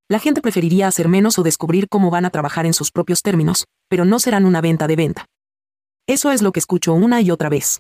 La 0.10 0.20
gente 0.20 0.42
preferiría 0.42 0.88
hacer 0.88 1.08
menos 1.08 1.40
o 1.40 1.44
descubrir 1.44 1.88
cómo 1.88 2.10
van 2.10 2.26
a 2.26 2.30
trabajar 2.30 2.66
en 2.66 2.74
sus 2.74 2.92
propios 2.92 3.22
términos, 3.22 3.66
pero 3.88 4.04
no 4.04 4.20
serán 4.20 4.46
una 4.46 4.60
venta 4.60 4.88
de 4.88 4.96
venta. 4.96 5.26
Eso 6.08 6.32
es 6.32 6.42
lo 6.42 6.52
que 6.52 6.60
escucho 6.60 6.94
una 6.94 7.22
y 7.22 7.32
otra 7.32 7.48
vez. 7.48 7.80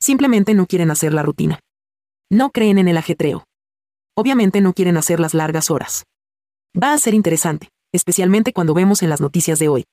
Simplemente 0.00 0.54
no 0.54 0.66
quieren 0.66 0.90
hacer 0.90 1.12
la 1.12 1.22
rutina. 1.22 1.58
No 2.30 2.50
creen 2.50 2.78
en 2.78 2.88
el 2.88 2.96
ajetreo. 2.96 3.44
Obviamente 4.16 4.60
no 4.60 4.72
quieren 4.72 4.96
hacer 4.96 5.20
las 5.20 5.34
largas 5.34 5.70
horas. 5.70 6.04
Va 6.80 6.92
a 6.92 6.98
ser 6.98 7.14
interesante 7.14 7.68
especialmente 7.92 8.52
cuando 8.52 8.74
vemos 8.74 9.02
en 9.02 9.10
las 9.10 9.20
noticias 9.20 9.58
de 9.58 9.68
hoy. 9.68 9.84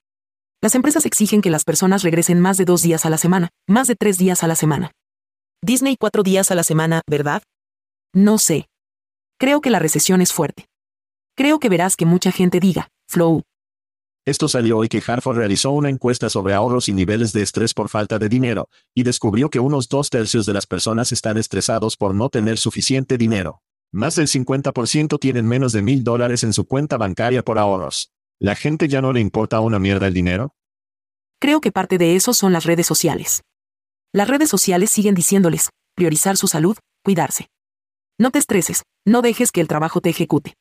Las 0.62 0.76
empresas 0.76 1.06
exigen 1.06 1.42
que 1.42 1.50
las 1.50 1.64
personas 1.64 2.04
regresen 2.04 2.40
más 2.40 2.58
de 2.58 2.66
dos 2.66 2.82
días 2.82 3.06
a 3.06 3.10
la 3.10 3.18
semana, 3.18 3.50
más 3.68 3.88
de 3.88 3.96
tres 3.96 4.18
días 4.18 4.44
a 4.44 4.48
la 4.48 4.56
semana. 4.56 4.92
Disney 5.62 5.96
cuatro 5.98 6.24
días 6.24 6.52
a 6.52 6.56
la 6.56 6.64
semana, 6.64 7.02
¿verdad? 7.10 7.44
No 8.14 8.38
sé. 8.38 8.68
Creo 9.38 9.62
que 9.62 9.70
la 9.70 9.80
recesión 9.80 10.22
es 10.22 10.32
fuerte. 10.32 10.66
Creo 11.38 11.60
que 11.60 11.68
verás 11.68 11.98
que 11.98 12.06
mucha 12.06 12.32
gente 12.32 12.62
diga, 12.62 12.88
flow. 13.10 13.42
Esto 14.26 14.48
salió 14.48 14.78
hoy 14.78 14.88
que 14.88 15.04
Harford 15.06 15.36
realizó 15.36 15.72
una 15.72 15.90
encuesta 15.90 16.30
sobre 16.30 16.54
ahorros 16.54 16.88
y 16.88 16.94
niveles 16.94 17.34
de 17.34 17.42
estrés 17.42 17.74
por 17.74 17.90
falta 17.90 18.18
de 18.18 18.30
dinero, 18.30 18.70
y 18.96 19.04
descubrió 19.04 19.50
que 19.50 19.60
unos 19.60 19.90
dos 19.90 20.10
tercios 20.10 20.46
de 20.46 20.54
las 20.54 20.66
personas 20.66 21.12
están 21.12 21.38
estresados 21.38 21.98
por 21.98 22.16
no 22.16 22.30
tener 22.30 22.58
suficiente 22.58 23.18
dinero. 23.18 23.62
Más 23.92 24.16
del 24.16 24.28
50% 24.28 25.20
tienen 25.20 25.46
menos 25.46 25.74
de 25.74 25.82
mil 25.82 26.06
dólares 26.06 26.44
en 26.44 26.54
su 26.54 26.66
cuenta 26.66 26.96
bancaria 26.98 27.44
por 27.44 27.60
ahorros. 27.60 28.14
¿La 28.40 28.56
gente 28.56 28.88
ya 28.88 29.02
no 29.02 29.12
le 29.12 29.20
importa 29.20 29.60
una 29.60 29.78
mierda 29.78 30.08
el 30.08 30.14
dinero? 30.14 30.56
Creo 31.40 31.60
que 31.60 31.74
parte 31.74 31.98
de 31.98 32.16
eso 32.16 32.34
son 32.34 32.54
las 32.54 32.64
redes 32.64 32.88
sociales. 32.88 33.44
Las 34.14 34.30
redes 34.30 34.50
sociales 34.50 34.90
siguen 34.90 35.16
diciéndoles, 35.16 35.70
priorizar 35.96 36.38
su 36.38 36.48
salud, 36.48 36.78
cuidarse. 37.04 37.50
No 38.18 38.32
te 38.32 38.40
estreses, 38.40 38.84
no 39.06 39.22
dejes 39.22 39.52
que 39.52 39.60
el 39.60 39.68
trabajo 39.68 40.00
te 40.00 40.10
ejecute. 40.10 40.56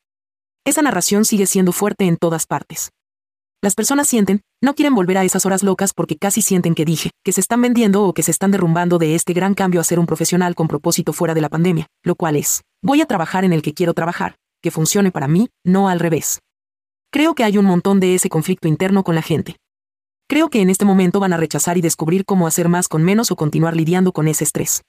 Esa 0.65 0.81
narración 0.81 1.25
sigue 1.25 1.45
siendo 1.45 1.71
fuerte 1.71 2.05
en 2.05 2.17
todas 2.17 2.47
partes. 2.47 2.89
Las 3.61 3.75
personas 3.75 4.07
sienten, 4.07 4.41
no 4.63 4.73
quieren 4.73 4.95
volver 4.95 5.19
a 5.19 5.23
esas 5.23 5.45
horas 5.45 5.61
locas 5.61 5.93
porque 5.93 6.17
casi 6.17 6.41
sienten 6.41 6.73
que 6.73 6.85
dije, 6.85 7.11
que 7.23 7.31
se 7.31 7.39
están 7.39 7.61
vendiendo 7.61 8.03
o 8.03 8.13
que 8.15 8.23
se 8.23 8.31
están 8.31 8.49
derrumbando 8.49 8.97
de 8.97 9.13
este 9.13 9.33
gran 9.33 9.53
cambio 9.53 9.79
a 9.79 9.83
ser 9.83 9.99
un 9.99 10.07
profesional 10.07 10.55
con 10.55 10.67
propósito 10.67 11.13
fuera 11.13 11.35
de 11.35 11.41
la 11.41 11.49
pandemia, 11.49 11.85
lo 12.03 12.15
cual 12.15 12.35
es, 12.35 12.63
voy 12.81 12.99
a 13.01 13.05
trabajar 13.05 13.45
en 13.45 13.53
el 13.53 13.61
que 13.61 13.75
quiero 13.75 13.93
trabajar, 13.93 14.37
que 14.63 14.71
funcione 14.71 15.11
para 15.11 15.27
mí, 15.27 15.49
no 15.63 15.87
al 15.87 15.99
revés. 15.99 16.39
Creo 17.11 17.35
que 17.35 17.43
hay 17.43 17.59
un 17.59 17.65
montón 17.65 17.99
de 17.99 18.15
ese 18.15 18.29
conflicto 18.29 18.67
interno 18.67 19.03
con 19.03 19.13
la 19.13 19.21
gente. 19.21 19.57
Creo 20.27 20.49
que 20.49 20.61
en 20.61 20.71
este 20.71 20.83
momento 20.83 21.19
van 21.19 21.33
a 21.33 21.37
rechazar 21.37 21.77
y 21.77 21.81
descubrir 21.81 22.25
cómo 22.25 22.47
hacer 22.47 22.69
más 22.69 22.87
con 22.87 23.03
menos 23.03 23.29
o 23.29 23.35
continuar 23.35 23.75
lidiando 23.75 24.13
con 24.13 24.27
ese 24.27 24.43
estrés. 24.43 24.81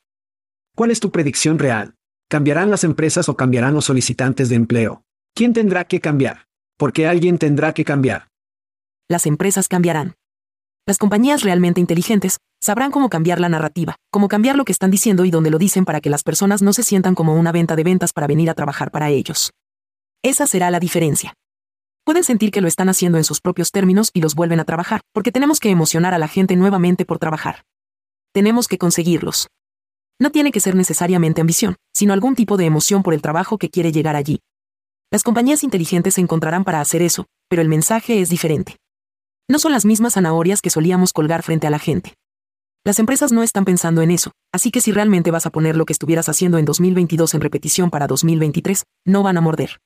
¿Cuál 0.74 0.90
es 0.90 1.00
tu 1.00 1.10
predicción 1.10 1.58
real? 1.58 1.94
¿Cambiarán 2.30 2.70
las 2.70 2.82
empresas 2.82 3.28
o 3.28 3.36
cambiarán 3.36 3.74
los 3.74 3.84
solicitantes 3.84 4.48
de 4.48 4.56
empleo? 4.56 5.05
¿Quién 5.36 5.52
tendrá 5.52 5.84
que 5.84 6.00
cambiar? 6.00 6.46
Porque 6.78 7.06
alguien 7.06 7.36
tendrá 7.36 7.74
que 7.74 7.84
cambiar 7.84 8.28
las 9.08 9.26
empresas 9.26 9.68
cambiarán. 9.68 10.14
Las 10.86 10.98
compañías 10.98 11.42
realmente 11.42 11.80
inteligentes 11.80 12.38
sabrán 12.60 12.90
cómo 12.90 13.10
cambiar 13.10 13.38
la 13.38 13.48
narrativa, 13.48 13.96
cómo 14.10 14.28
cambiar 14.28 14.56
lo 14.56 14.64
que 14.64 14.72
están 14.72 14.90
diciendo 14.90 15.24
y 15.24 15.30
dónde 15.30 15.50
lo 15.50 15.58
dicen 15.58 15.84
para 15.84 16.00
que 16.00 16.10
las 16.10 16.22
personas 16.22 16.62
no 16.62 16.72
se 16.72 16.82
sientan 16.82 17.14
como 17.14 17.34
una 17.34 17.52
venta 17.52 17.76
de 17.76 17.84
ventas 17.84 18.12
para 18.12 18.26
venir 18.26 18.48
a 18.48 18.54
trabajar 18.54 18.90
para 18.90 19.10
ellos. 19.10 19.52
Esa 20.22 20.46
será 20.46 20.70
la 20.70 20.80
diferencia. 20.80 21.34
Pueden 22.04 22.24
sentir 22.24 22.50
que 22.50 22.60
lo 22.62 22.68
están 22.68 22.88
haciendo 22.88 23.18
en 23.18 23.24
sus 23.24 23.40
propios 23.40 23.70
términos 23.72 24.10
y 24.14 24.22
los 24.22 24.34
vuelven 24.34 24.58
a 24.60 24.64
trabajar, 24.64 25.02
porque 25.12 25.32
tenemos 25.32 25.60
que 25.60 25.70
emocionar 25.70 26.14
a 26.14 26.18
la 26.18 26.28
gente 26.28 26.56
nuevamente 26.56 27.04
por 27.04 27.18
trabajar. 27.18 27.62
Tenemos 28.32 28.68
que 28.68 28.78
conseguirlos. 28.78 29.48
No 30.18 30.30
tiene 30.30 30.50
que 30.50 30.60
ser 30.60 30.74
necesariamente 30.74 31.42
ambición, 31.42 31.76
sino 31.94 32.12
algún 32.12 32.34
tipo 32.34 32.56
de 32.56 32.64
emoción 32.64 33.02
por 33.02 33.12
el 33.12 33.22
trabajo 33.22 33.58
que 33.58 33.70
quiere 33.70 33.92
llegar 33.92 34.16
allí. 34.16 34.40
Las 35.12 35.22
compañías 35.22 35.62
inteligentes 35.62 36.14
se 36.14 36.20
encontrarán 36.20 36.64
para 36.64 36.80
hacer 36.80 37.00
eso, 37.00 37.26
pero 37.48 37.62
el 37.62 37.68
mensaje 37.68 38.20
es 38.20 38.28
diferente. 38.28 38.76
No 39.48 39.60
son 39.60 39.70
las 39.70 39.84
mismas 39.84 40.14
zanahorias 40.14 40.60
que 40.60 40.70
solíamos 40.70 41.12
colgar 41.12 41.44
frente 41.44 41.68
a 41.68 41.70
la 41.70 41.78
gente. 41.78 42.14
Las 42.84 42.98
empresas 42.98 43.30
no 43.30 43.44
están 43.44 43.64
pensando 43.64 44.02
en 44.02 44.10
eso, 44.10 44.32
así 44.52 44.72
que 44.72 44.80
si 44.80 44.90
realmente 44.90 45.30
vas 45.30 45.46
a 45.46 45.50
poner 45.50 45.76
lo 45.76 45.86
que 45.86 45.92
estuvieras 45.92 46.28
haciendo 46.28 46.58
en 46.58 46.64
2022 46.64 47.34
en 47.34 47.40
repetición 47.40 47.90
para 47.90 48.08
2023, 48.08 48.84
no 49.04 49.22
van 49.22 49.36
a 49.36 49.40
morder. 49.40 49.78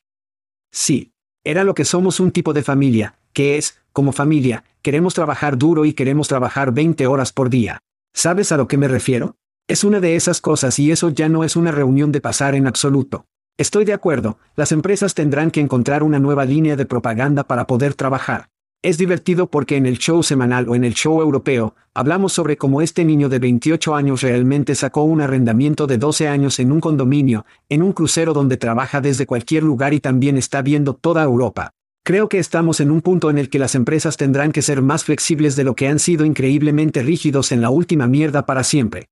Sí, 0.72 1.12
era 1.44 1.64
lo 1.64 1.74
que 1.74 1.84
somos 1.84 2.20
un 2.20 2.30
tipo 2.30 2.52
de 2.54 2.62
familia, 2.62 3.18
que 3.34 3.58
es, 3.58 3.78
como 3.92 4.12
familia, 4.12 4.64
queremos 4.80 5.12
trabajar 5.14 5.58
duro 5.58 5.84
y 5.84 5.92
queremos 5.92 6.28
trabajar 6.28 6.72
20 6.72 7.06
horas 7.06 7.32
por 7.32 7.50
día. 7.50 7.80
¿Sabes 8.14 8.52
a 8.52 8.56
lo 8.56 8.68
que 8.68 8.78
me 8.78 8.88
refiero? 8.88 9.36
Es 9.68 9.84
una 9.84 10.00
de 10.00 10.16
esas 10.16 10.40
cosas 10.40 10.78
y 10.78 10.90
eso 10.90 11.10
ya 11.10 11.28
no 11.28 11.44
es 11.44 11.56
una 11.56 11.72
reunión 11.72 12.10
de 12.10 12.20
pasar 12.20 12.54
en 12.54 12.66
absoluto. 12.66 13.26
Estoy 13.60 13.84
de 13.84 13.92
acuerdo, 13.92 14.38
las 14.56 14.72
empresas 14.72 15.12
tendrán 15.12 15.50
que 15.50 15.60
encontrar 15.60 16.02
una 16.02 16.18
nueva 16.18 16.46
línea 16.46 16.76
de 16.76 16.86
propaganda 16.86 17.44
para 17.44 17.66
poder 17.66 17.92
trabajar. 17.92 18.48
Es 18.80 18.96
divertido 18.96 19.50
porque 19.50 19.76
en 19.76 19.84
el 19.84 19.98
show 19.98 20.22
semanal 20.22 20.66
o 20.70 20.74
en 20.74 20.82
el 20.82 20.94
show 20.94 21.20
europeo, 21.20 21.74
hablamos 21.92 22.32
sobre 22.32 22.56
cómo 22.56 22.80
este 22.80 23.04
niño 23.04 23.28
de 23.28 23.38
28 23.38 23.94
años 23.94 24.22
realmente 24.22 24.74
sacó 24.74 25.02
un 25.02 25.20
arrendamiento 25.20 25.86
de 25.86 25.98
12 25.98 26.26
años 26.26 26.58
en 26.58 26.72
un 26.72 26.80
condominio, 26.80 27.44
en 27.68 27.82
un 27.82 27.92
crucero 27.92 28.32
donde 28.32 28.56
trabaja 28.56 29.02
desde 29.02 29.26
cualquier 29.26 29.62
lugar 29.62 29.92
y 29.92 30.00
también 30.00 30.38
está 30.38 30.62
viendo 30.62 30.94
toda 30.94 31.22
Europa. 31.22 31.72
Creo 32.02 32.30
que 32.30 32.38
estamos 32.38 32.80
en 32.80 32.90
un 32.90 33.02
punto 33.02 33.28
en 33.28 33.36
el 33.36 33.50
que 33.50 33.58
las 33.58 33.74
empresas 33.74 34.16
tendrán 34.16 34.52
que 34.52 34.62
ser 34.62 34.80
más 34.80 35.04
flexibles 35.04 35.54
de 35.54 35.64
lo 35.64 35.74
que 35.74 35.86
han 35.86 35.98
sido 35.98 36.24
increíblemente 36.24 37.02
rígidos 37.02 37.52
en 37.52 37.60
la 37.60 37.68
última 37.68 38.06
mierda 38.06 38.46
para 38.46 38.64
siempre. 38.64 39.08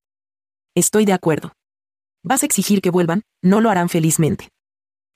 Estoy 0.75 1.05
de 1.05 1.13
acuerdo. 1.13 1.53
Vas 2.25 2.43
a 2.43 2.47
exigir 2.47 2.81
que 2.81 2.91
vuelvan, 2.91 3.23
no 3.43 3.61
lo 3.61 3.71
harán 3.71 3.89
felizmente. 3.89 4.49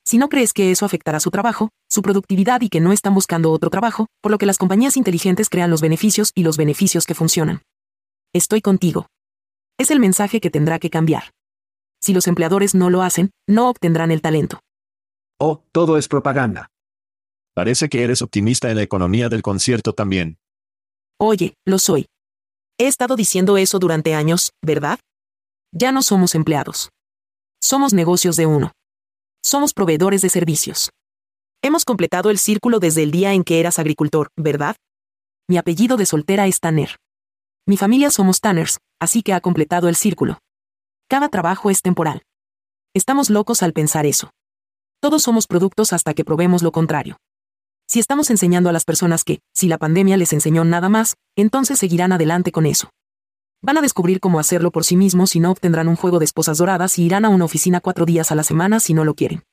Si 0.05 0.17
no 0.17 0.29
crees 0.29 0.53
que 0.53 0.71
eso 0.71 0.85
afectará 0.85 1.19
su 1.19 1.31
trabajo, 1.31 1.69
su 1.89 2.01
productividad 2.01 2.61
y 2.61 2.69
que 2.69 2.81
no 2.81 2.91
están 2.91 3.13
buscando 3.13 3.51
otro 3.51 3.69
trabajo, 3.69 4.07
por 4.21 4.31
lo 4.31 4.37
que 4.37 4.45
las 4.45 4.57
compañías 4.57 4.97
inteligentes 4.97 5.49
crean 5.49 5.69
los 5.69 5.81
beneficios 5.81 6.31
y 6.35 6.43
los 6.43 6.57
beneficios 6.57 7.05
que 7.05 7.15
funcionan. 7.15 7.61
Estoy 8.33 8.61
contigo. 8.61 9.07
Es 9.77 9.91
el 9.91 9.99
mensaje 9.99 10.41
que 10.41 10.49
tendrá 10.49 10.79
que 10.79 10.89
cambiar. 10.89 11.31
Si 12.01 12.13
los 12.13 12.27
empleadores 12.27 12.75
no 12.75 12.89
lo 12.89 13.01
hacen, 13.01 13.31
no 13.47 13.69
obtendrán 13.69 14.11
el 14.11 14.21
talento. 14.21 14.59
Oh, 15.39 15.63
todo 15.71 15.97
es 15.97 16.07
propaganda. 16.07 16.67
Parece 17.53 17.87
que 17.87 18.03
eres 18.03 18.21
optimista 18.21 18.69
en 18.69 18.77
la 18.77 18.83
economía 18.83 19.29
del 19.29 19.41
concierto 19.41 19.93
también. 19.93 20.37
Oye, 21.19 21.53
lo 21.65 21.79
soy. 21.79 22.07
He 22.77 22.87
estado 22.87 23.15
diciendo 23.15 23.57
eso 23.57 23.79
durante 23.79 24.15
años, 24.15 24.51
¿verdad? 24.61 24.99
Ya 25.71 25.91
no 25.91 26.01
somos 26.01 26.35
empleados. 26.35 26.89
Somos 27.63 27.93
negocios 27.93 28.35
de 28.35 28.45
uno. 28.45 28.73
Somos 29.41 29.73
proveedores 29.73 30.21
de 30.21 30.27
servicios. 30.27 30.89
Hemos 31.61 31.85
completado 31.85 32.29
el 32.29 32.37
círculo 32.37 32.79
desde 32.79 33.03
el 33.03 33.11
día 33.11 33.31
en 33.31 33.45
que 33.45 33.61
eras 33.61 33.79
agricultor, 33.79 34.27
¿verdad? 34.35 34.75
Mi 35.47 35.55
apellido 35.55 35.95
de 35.95 36.05
soltera 36.05 36.45
es 36.45 36.59
Tanner. 36.59 36.97
Mi 37.65 37.77
familia 37.77 38.11
somos 38.11 38.41
Tanners, 38.41 38.79
así 38.99 39.23
que 39.23 39.31
ha 39.31 39.39
completado 39.39 39.87
el 39.87 39.95
círculo. 39.95 40.39
Cada 41.07 41.29
trabajo 41.29 41.69
es 41.69 41.81
temporal. 41.81 42.23
Estamos 42.93 43.29
locos 43.29 43.63
al 43.63 43.71
pensar 43.71 44.05
eso. 44.05 44.31
Todos 44.99 45.23
somos 45.23 45.47
productos 45.47 45.93
hasta 45.93 46.13
que 46.13 46.25
probemos 46.25 46.63
lo 46.63 46.73
contrario. 46.73 47.15
Si 47.87 48.01
estamos 48.01 48.29
enseñando 48.29 48.67
a 48.67 48.73
las 48.73 48.83
personas 48.83 49.23
que, 49.23 49.39
si 49.55 49.69
la 49.69 49.77
pandemia 49.77 50.17
les 50.17 50.33
enseñó 50.33 50.65
nada 50.65 50.89
más, 50.89 51.15
entonces 51.37 51.79
seguirán 51.79 52.11
adelante 52.11 52.51
con 52.51 52.65
eso. 52.65 52.89
Van 53.65 53.77
a 53.77 53.81
descubrir 53.81 54.19
cómo 54.19 54.41
hacerlo 54.41 54.71
por 54.71 54.83
sí 54.83 54.97
mismos 54.97 55.37
y 55.37 55.39
no 55.39 55.49
obtendrán 55.49 55.87
un 55.87 55.95
juego 55.95 56.19
de 56.19 56.25
esposas 56.25 56.57
doradas 56.57 56.99
y 56.99 57.05
irán 57.05 57.23
a 57.23 57.29
una 57.29 57.45
oficina 57.45 57.79
cuatro 57.79 58.05
días 58.05 58.29
a 58.29 58.35
la 58.35 58.43
semana 58.43 58.81
si 58.81 58.93
no 58.93 59.05
lo 59.05 59.15
quieren. 59.15 59.43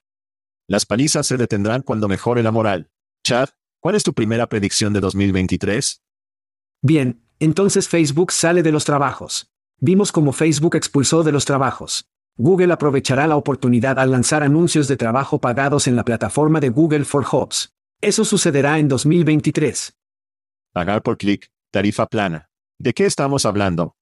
Las 0.66 0.84
palizas 0.84 1.28
se 1.28 1.36
detendrán 1.36 1.82
cuando 1.82 2.08
mejore 2.08 2.42
la 2.42 2.50
moral. 2.50 2.90
Chad, 3.24 3.50
¿cuál 3.78 3.94
es 3.94 4.02
tu 4.02 4.12
primera 4.12 4.48
predicción 4.48 4.92
de 4.92 4.98
2023? 4.98 6.02
Bien, 6.82 7.22
entonces 7.38 7.88
Facebook 7.88 8.32
sale 8.32 8.64
de 8.64 8.72
los 8.72 8.84
trabajos. 8.84 9.48
Vimos 9.78 10.10
cómo 10.10 10.32
Facebook 10.32 10.74
expulsó 10.74 11.22
de 11.22 11.30
los 11.30 11.44
trabajos. 11.44 12.08
Google 12.36 12.72
aprovechará 12.72 13.28
la 13.28 13.36
oportunidad 13.36 13.96
al 14.00 14.10
lanzar 14.10 14.42
anuncios 14.42 14.88
de 14.88 14.96
trabajo 14.96 15.40
pagados 15.40 15.86
en 15.86 15.94
la 15.94 16.04
plataforma 16.04 16.58
de 16.58 16.70
Google 16.70 17.04
for 17.04 17.22
Jobs. 17.22 17.74
Eso 18.00 18.24
sucederá 18.24 18.80
en 18.80 18.88
2023. 18.88 19.96
Pagar 20.72 21.00
por 21.02 21.16
clic, 21.16 21.48
tarifa 21.70 22.06
plana. 22.06 22.50
¿De 22.76 22.92
qué 22.92 23.06
estamos 23.06 23.46
hablando? 23.46 23.94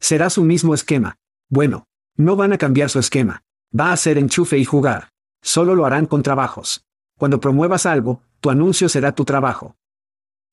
Será 0.00 0.30
su 0.30 0.42
mismo 0.42 0.74
esquema. 0.74 1.16
Bueno, 1.48 1.86
no 2.16 2.36
van 2.36 2.52
a 2.52 2.58
cambiar 2.58 2.90
su 2.90 2.98
esquema. 2.98 3.42
Va 3.78 3.92
a 3.92 3.96
ser 3.96 4.18
enchufe 4.18 4.58
y 4.58 4.64
jugar. 4.64 5.10
Solo 5.42 5.74
lo 5.74 5.86
harán 5.86 6.06
con 6.06 6.22
trabajos. 6.22 6.84
Cuando 7.18 7.40
promuevas 7.40 7.86
algo, 7.86 8.22
tu 8.40 8.50
anuncio 8.50 8.88
será 8.88 9.12
tu 9.14 9.24
trabajo. 9.24 9.76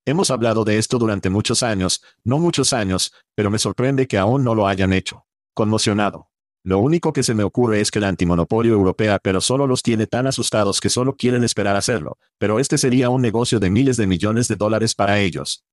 Hemos 0.06 0.30
hablado 0.30 0.64
de 0.64 0.78
esto 0.78 1.00
durante 1.00 1.30
muchos 1.30 1.64
años, 1.64 2.04
no 2.24 2.38
muchos 2.38 2.74
años, 2.74 3.12
pero 3.34 3.50
me 3.50 3.58
sorprende 3.58 4.08
que 4.08 4.18
aún 4.18 4.44
no 4.44 4.54
lo 4.54 4.68
hayan 4.68 4.94
hecho. 4.94 5.26
Conmocionado. 5.54 6.30
Lo 6.64 6.80
único 6.80 7.14
que 7.14 7.24
se 7.24 7.36
me 7.36 7.44
ocurre 7.44 7.80
es 7.80 7.92
que 7.92 8.00
la 8.00 8.08
antimonopolio 8.08 8.74
europea 8.74 9.20
pero 9.22 9.40
solo 9.40 9.68
los 9.68 9.84
tiene 9.84 10.08
tan 10.08 10.26
asustados 10.26 10.82
que 10.82 10.90
solo 10.90 11.16
quieren 11.16 11.44
esperar 11.44 11.76
hacerlo, 11.76 12.18
pero 12.40 12.60
este 12.60 12.80
sería 12.80 13.10
un 13.10 13.22
negocio 13.22 13.60
de 13.60 13.70
miles 13.70 13.98
de 13.98 14.08
millones 14.08 14.48
de 14.48 14.56
dólares 14.56 14.96
para 14.96 15.20
ellos. 15.20 15.64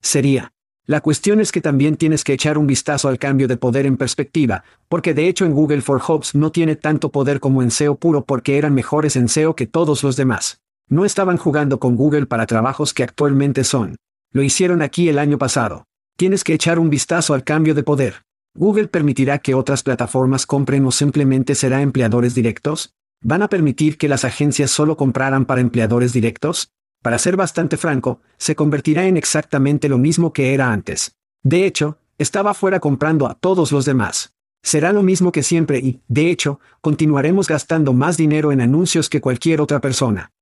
Sería. 0.00 0.52
La 0.86 1.00
cuestión 1.00 1.40
es 1.40 1.50
que 1.50 1.62
también 1.62 1.96
tienes 1.96 2.24
que 2.24 2.34
echar 2.34 2.58
un 2.58 2.66
vistazo 2.66 3.08
al 3.08 3.18
cambio 3.18 3.48
de 3.48 3.56
poder 3.56 3.86
en 3.86 3.96
perspectiva, 3.96 4.64
porque 4.90 5.14
de 5.14 5.28
hecho 5.28 5.46
en 5.46 5.54
Google 5.54 5.80
for 5.80 5.98
Jobs 5.98 6.34
no 6.34 6.52
tiene 6.52 6.76
tanto 6.76 7.10
poder 7.10 7.40
como 7.40 7.62
en 7.62 7.70
SEO 7.70 7.94
puro 7.94 8.26
porque 8.26 8.58
eran 8.58 8.74
mejores 8.74 9.16
en 9.16 9.28
SEO 9.28 9.56
que 9.56 9.66
todos 9.66 10.02
los 10.02 10.16
demás. 10.16 10.60
No 10.90 11.06
estaban 11.06 11.38
jugando 11.38 11.80
con 11.80 11.96
Google 11.96 12.26
para 12.26 12.44
trabajos 12.44 12.92
que 12.92 13.02
actualmente 13.02 13.64
son. 13.64 13.96
Lo 14.30 14.42
hicieron 14.42 14.82
aquí 14.82 15.08
el 15.08 15.18
año 15.18 15.38
pasado. 15.38 15.86
Tienes 16.18 16.44
que 16.44 16.52
echar 16.52 16.78
un 16.78 16.90
vistazo 16.90 17.32
al 17.32 17.44
cambio 17.44 17.74
de 17.74 17.82
poder. 17.82 18.24
¿Google 18.54 18.88
permitirá 18.88 19.38
que 19.38 19.54
otras 19.54 19.82
plataformas 19.82 20.44
compren 20.44 20.84
o 20.84 20.90
simplemente 20.90 21.54
será 21.54 21.80
empleadores 21.80 22.34
directos? 22.34 22.92
¿Van 23.22 23.40
a 23.40 23.48
permitir 23.48 23.96
que 23.96 24.06
las 24.06 24.26
agencias 24.26 24.70
solo 24.70 24.98
compraran 24.98 25.46
para 25.46 25.62
empleadores 25.62 26.12
directos? 26.12 26.73
Para 27.04 27.18
ser 27.18 27.36
bastante 27.36 27.76
franco, 27.76 28.22
se 28.38 28.56
convertirá 28.56 29.06
en 29.06 29.18
exactamente 29.18 29.90
lo 29.90 29.98
mismo 29.98 30.32
que 30.32 30.54
era 30.54 30.72
antes. 30.72 31.14
De 31.42 31.66
hecho, 31.66 31.98
estaba 32.16 32.54
fuera 32.54 32.80
comprando 32.80 33.26
a 33.26 33.34
todos 33.34 33.72
los 33.72 33.84
demás. 33.84 34.32
Será 34.62 34.90
lo 34.90 35.02
mismo 35.02 35.30
que 35.30 35.42
siempre 35.42 35.80
y, 35.80 36.00
de 36.08 36.30
hecho, 36.30 36.60
continuaremos 36.80 37.46
gastando 37.46 37.92
más 37.92 38.16
dinero 38.16 38.52
en 38.52 38.62
anuncios 38.62 39.10
que 39.10 39.20
cualquier 39.20 39.60
otra 39.60 39.82
persona. 39.82 40.32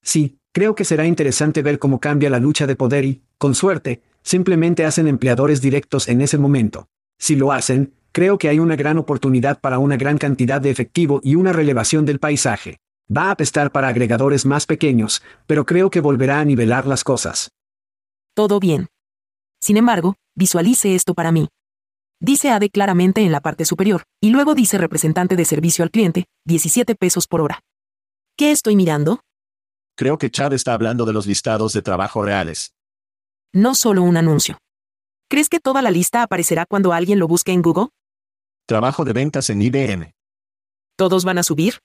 Sí, 0.00 0.38
creo 0.52 0.76
que 0.76 0.84
será 0.84 1.06
interesante 1.06 1.60
ver 1.60 1.80
cómo 1.80 1.98
cambia 1.98 2.30
la 2.30 2.38
lucha 2.38 2.68
de 2.68 2.76
poder 2.76 3.04
y, 3.04 3.22
con 3.36 3.56
suerte, 3.56 4.00
simplemente 4.22 4.84
hacen 4.84 5.08
empleadores 5.08 5.60
directos 5.60 6.06
en 6.06 6.20
ese 6.20 6.38
momento. 6.38 6.86
Si 7.18 7.34
lo 7.34 7.50
hacen, 7.50 7.94
creo 8.12 8.38
que 8.38 8.48
hay 8.48 8.60
una 8.60 8.76
gran 8.76 8.96
oportunidad 8.96 9.58
para 9.60 9.80
una 9.80 9.96
gran 9.96 10.18
cantidad 10.18 10.60
de 10.60 10.70
efectivo 10.70 11.20
y 11.24 11.34
una 11.34 11.52
relevación 11.52 12.04
del 12.06 12.20
paisaje. 12.20 12.78
Va 13.14 13.24
a 13.24 13.30
apestar 13.32 13.72
para 13.72 13.88
agregadores 13.88 14.46
más 14.46 14.66
pequeños, 14.66 15.22
pero 15.46 15.66
creo 15.66 15.90
que 15.90 16.00
volverá 16.00 16.38
a 16.38 16.44
nivelar 16.44 16.86
las 16.86 17.02
cosas. 17.02 17.50
Todo 18.34 18.60
bien. 18.60 18.86
Sin 19.60 19.76
embargo, 19.76 20.14
visualice 20.36 20.94
esto 20.94 21.14
para 21.14 21.32
mí. 21.32 21.48
Dice 22.20 22.50
AD 22.50 22.70
claramente 22.70 23.22
en 23.22 23.32
la 23.32 23.40
parte 23.40 23.64
superior, 23.64 24.04
y 24.20 24.30
luego 24.30 24.54
dice 24.54 24.78
representante 24.78 25.36
de 25.36 25.44
servicio 25.44 25.82
al 25.82 25.90
cliente, 25.90 26.26
17 26.46 26.94
pesos 26.94 27.26
por 27.26 27.40
hora. 27.40 27.60
¿Qué 28.36 28.52
estoy 28.52 28.76
mirando? 28.76 29.20
Creo 29.96 30.16
que 30.18 30.30
Chad 30.30 30.52
está 30.52 30.74
hablando 30.74 31.04
de 31.04 31.12
los 31.12 31.26
listados 31.26 31.72
de 31.72 31.82
trabajo 31.82 32.22
reales. 32.22 32.74
No 33.52 33.74
solo 33.74 34.02
un 34.02 34.16
anuncio. 34.16 34.58
¿Crees 35.28 35.48
que 35.48 35.60
toda 35.60 35.82
la 35.82 35.90
lista 35.90 36.22
aparecerá 36.22 36.64
cuando 36.66 36.92
alguien 36.92 37.18
lo 37.18 37.26
busque 37.26 37.52
en 37.52 37.62
Google? 37.62 37.88
Trabajo 38.66 39.04
de 39.04 39.12
ventas 39.12 39.50
en 39.50 39.62
IBM. 39.62 40.12
¿Todos 40.96 41.24
van 41.24 41.38
a 41.38 41.42
subir? 41.42 41.80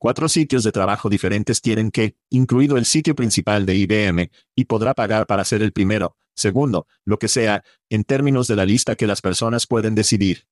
Cuatro 0.00 0.28
sitios 0.28 0.62
de 0.62 0.70
trabajo 0.70 1.08
diferentes 1.08 1.60
tienen 1.60 1.90
que, 1.90 2.16
incluido 2.30 2.76
el 2.76 2.84
sitio 2.84 3.16
principal 3.16 3.66
de 3.66 3.74
IBM, 3.74 4.30
y 4.54 4.64
podrá 4.66 4.94
pagar 4.94 5.26
para 5.26 5.44
ser 5.44 5.60
el 5.60 5.72
primero, 5.72 6.16
segundo, 6.36 6.86
lo 7.04 7.18
que 7.18 7.26
sea, 7.26 7.64
en 7.90 8.04
términos 8.04 8.46
de 8.46 8.54
la 8.54 8.64
lista 8.64 8.94
que 8.94 9.08
las 9.08 9.20
personas 9.20 9.66
pueden 9.66 9.96
decidir. 9.96 10.46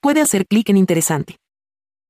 Puede 0.00 0.20
hacer 0.20 0.46
clic 0.46 0.68
en 0.68 0.76
interesante. 0.76 1.38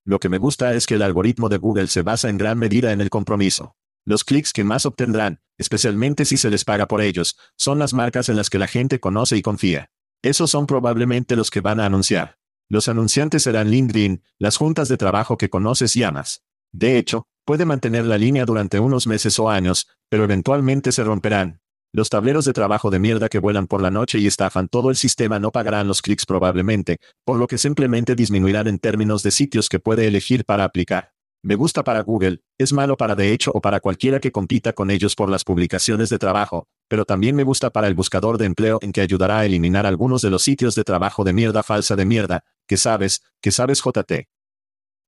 Lo 0.04 0.18
que 0.18 0.28
me 0.28 0.38
gusta 0.38 0.74
es 0.74 0.86
que 0.86 0.94
el 0.94 1.02
algoritmo 1.02 1.48
de 1.48 1.58
Google 1.58 1.86
se 1.86 2.02
basa 2.02 2.28
en 2.28 2.36
gran 2.36 2.58
medida 2.58 2.90
en 2.90 3.00
el 3.00 3.10
compromiso. 3.10 3.76
Los 4.04 4.24
clics 4.24 4.52
que 4.52 4.64
más 4.64 4.86
obtendrán, 4.86 5.40
especialmente 5.58 6.24
si 6.24 6.36
se 6.36 6.50
les 6.50 6.64
paga 6.64 6.88
por 6.88 7.00
ellos, 7.00 7.36
son 7.56 7.78
las 7.78 7.94
marcas 7.94 8.28
en 8.28 8.36
las 8.36 8.50
que 8.50 8.58
la 8.58 8.66
gente 8.66 8.98
conoce 8.98 9.36
y 9.36 9.42
confía. 9.42 9.90
Esos 10.22 10.50
son 10.50 10.66
probablemente 10.66 11.36
los 11.36 11.50
que 11.50 11.60
van 11.60 11.78
a 11.78 11.86
anunciar. 11.86 12.38
Los 12.68 12.88
anunciantes 12.88 13.44
serán 13.44 13.70
LinkedIn, 13.70 14.24
las 14.38 14.56
juntas 14.56 14.88
de 14.88 14.96
trabajo 14.96 15.36
que 15.36 15.50
conoces 15.50 15.94
y 15.94 16.02
amas. 16.02 16.42
De 16.76 16.98
hecho, 16.98 17.26
puede 17.46 17.64
mantener 17.64 18.04
la 18.04 18.18
línea 18.18 18.44
durante 18.44 18.78
unos 18.78 19.06
meses 19.06 19.38
o 19.38 19.48
años, 19.48 19.88
pero 20.10 20.24
eventualmente 20.24 20.92
se 20.92 21.04
romperán. 21.04 21.62
Los 21.90 22.10
tableros 22.10 22.44
de 22.44 22.52
trabajo 22.52 22.90
de 22.90 22.98
mierda 22.98 23.30
que 23.30 23.38
vuelan 23.38 23.66
por 23.66 23.80
la 23.80 23.90
noche 23.90 24.18
y 24.18 24.26
estafan 24.26 24.68
todo 24.68 24.90
el 24.90 24.96
sistema 24.96 25.38
no 25.38 25.50
pagarán 25.50 25.88
los 25.88 26.02
clics 26.02 26.26
probablemente, 26.26 26.98
por 27.24 27.38
lo 27.38 27.46
que 27.46 27.56
simplemente 27.56 28.14
disminuirán 28.14 28.66
en 28.66 28.78
términos 28.78 29.22
de 29.22 29.30
sitios 29.30 29.70
que 29.70 29.78
puede 29.78 30.06
elegir 30.06 30.44
para 30.44 30.64
aplicar. 30.64 31.12
Me 31.42 31.54
gusta 31.54 31.82
para 31.82 32.02
Google, 32.02 32.40
es 32.58 32.74
malo 32.74 32.98
para 32.98 33.14
de 33.14 33.32
hecho 33.32 33.52
o 33.54 33.62
para 33.62 33.80
cualquiera 33.80 34.20
que 34.20 34.30
compita 34.32 34.74
con 34.74 34.90
ellos 34.90 35.14
por 35.14 35.30
las 35.30 35.44
publicaciones 35.44 36.10
de 36.10 36.18
trabajo, 36.18 36.68
pero 36.88 37.06
también 37.06 37.36
me 37.36 37.44
gusta 37.44 37.70
para 37.70 37.86
el 37.86 37.94
buscador 37.94 38.36
de 38.36 38.44
empleo 38.44 38.80
en 38.82 38.92
que 38.92 39.00
ayudará 39.00 39.38
a 39.38 39.46
eliminar 39.46 39.86
algunos 39.86 40.20
de 40.20 40.28
los 40.28 40.42
sitios 40.42 40.74
de 40.74 40.84
trabajo 40.84 41.24
de 41.24 41.32
mierda 41.32 41.62
falsa 41.62 41.96
de 41.96 42.04
mierda, 42.04 42.44
que 42.68 42.76
sabes, 42.76 43.22
que 43.40 43.50
sabes 43.50 43.80
JT. 43.82 44.28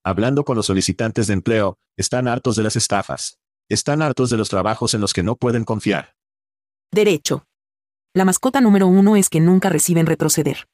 Hablando 0.08 0.42
con 0.42 0.56
los 0.56 0.64
solicitantes 0.64 1.26
de 1.26 1.34
empleo, 1.34 1.76
están 1.98 2.28
hartos 2.28 2.56
de 2.56 2.62
las 2.62 2.76
estafas. 2.76 3.38
Están 3.68 4.00
hartos 4.00 4.30
de 4.30 4.38
los 4.38 4.48
trabajos 4.48 4.94
en 4.94 5.02
los 5.02 5.12
que 5.12 5.22
no 5.22 5.36
pueden 5.36 5.64
confiar. 5.64 6.14
Derecho. 6.90 7.44
La 8.14 8.24
mascota 8.24 8.62
número 8.62 8.86
uno 8.86 9.16
es 9.16 9.28
que 9.28 9.40
nunca 9.40 9.68
reciben 9.68 10.06
retroceder. 10.06 10.66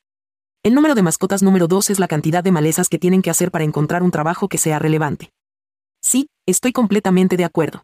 El 0.63 0.73
número 0.73 0.95
de 0.95 1.03
mascotas 1.03 1.43
número 1.43 1.67
dos 1.67 1.91
es 1.91 1.99
la 1.99 2.07
cantidad 2.07 2.45
de 2.45 2.53
malezas 2.53 2.89
que 2.89 3.01
tienen 3.01 3.23
que 3.23 3.31
hacer 3.31 3.51
para 3.51 3.65
encontrar 3.65 4.05
un 4.05 4.13
trabajo 4.13 4.49
que 4.49 4.57
sea 4.57 4.79
relevante. 4.79 5.33
Sí, 6.01 6.29
estoy 6.47 6.71
completamente 6.71 7.37
de 7.37 7.45
acuerdo. 7.45 7.83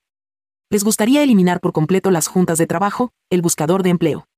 Les 0.71 0.85
gustaría 0.85 1.25
eliminar 1.25 1.59
por 1.59 1.73
completo 1.73 2.13
las 2.13 2.29
juntas 2.29 2.59
de 2.59 2.69
trabajo, 2.69 3.11
el 3.29 3.43
buscador 3.43 3.83
de 3.83 3.91
empleo. 3.91 4.29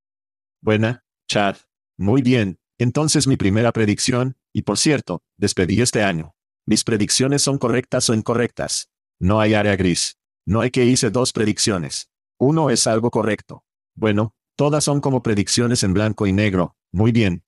Buena, 0.62 1.04
Chad. 1.28 1.56
Muy 1.98 2.22
bien, 2.22 2.56
entonces 2.78 3.26
mi 3.26 3.36
primera 3.36 3.70
predicción, 3.72 4.38
y 4.50 4.62
por 4.62 4.78
cierto, 4.78 5.20
despedí 5.36 5.82
este 5.82 6.02
año. 6.02 6.32
Mis 6.66 6.84
predicciones 6.84 7.42
son 7.42 7.58
correctas 7.58 8.08
o 8.10 8.14
incorrectas. 8.14 8.90
No 9.18 9.40
hay 9.40 9.54
área 9.54 9.76
gris. 9.76 10.18
No 10.46 10.60
hay 10.60 10.70
que 10.70 10.84
hice 10.84 11.10
dos 11.10 11.32
predicciones. 11.32 12.10
Uno 12.38 12.70
es 12.70 12.86
algo 12.86 13.10
correcto. 13.10 13.64
Bueno, 13.94 14.34
todas 14.56 14.84
son 14.84 15.00
como 15.00 15.22
predicciones 15.22 15.82
en 15.82 15.94
blanco 15.94 16.26
y 16.26 16.32
negro. 16.32 16.76
Muy 16.92 17.12
bien. 17.12 17.44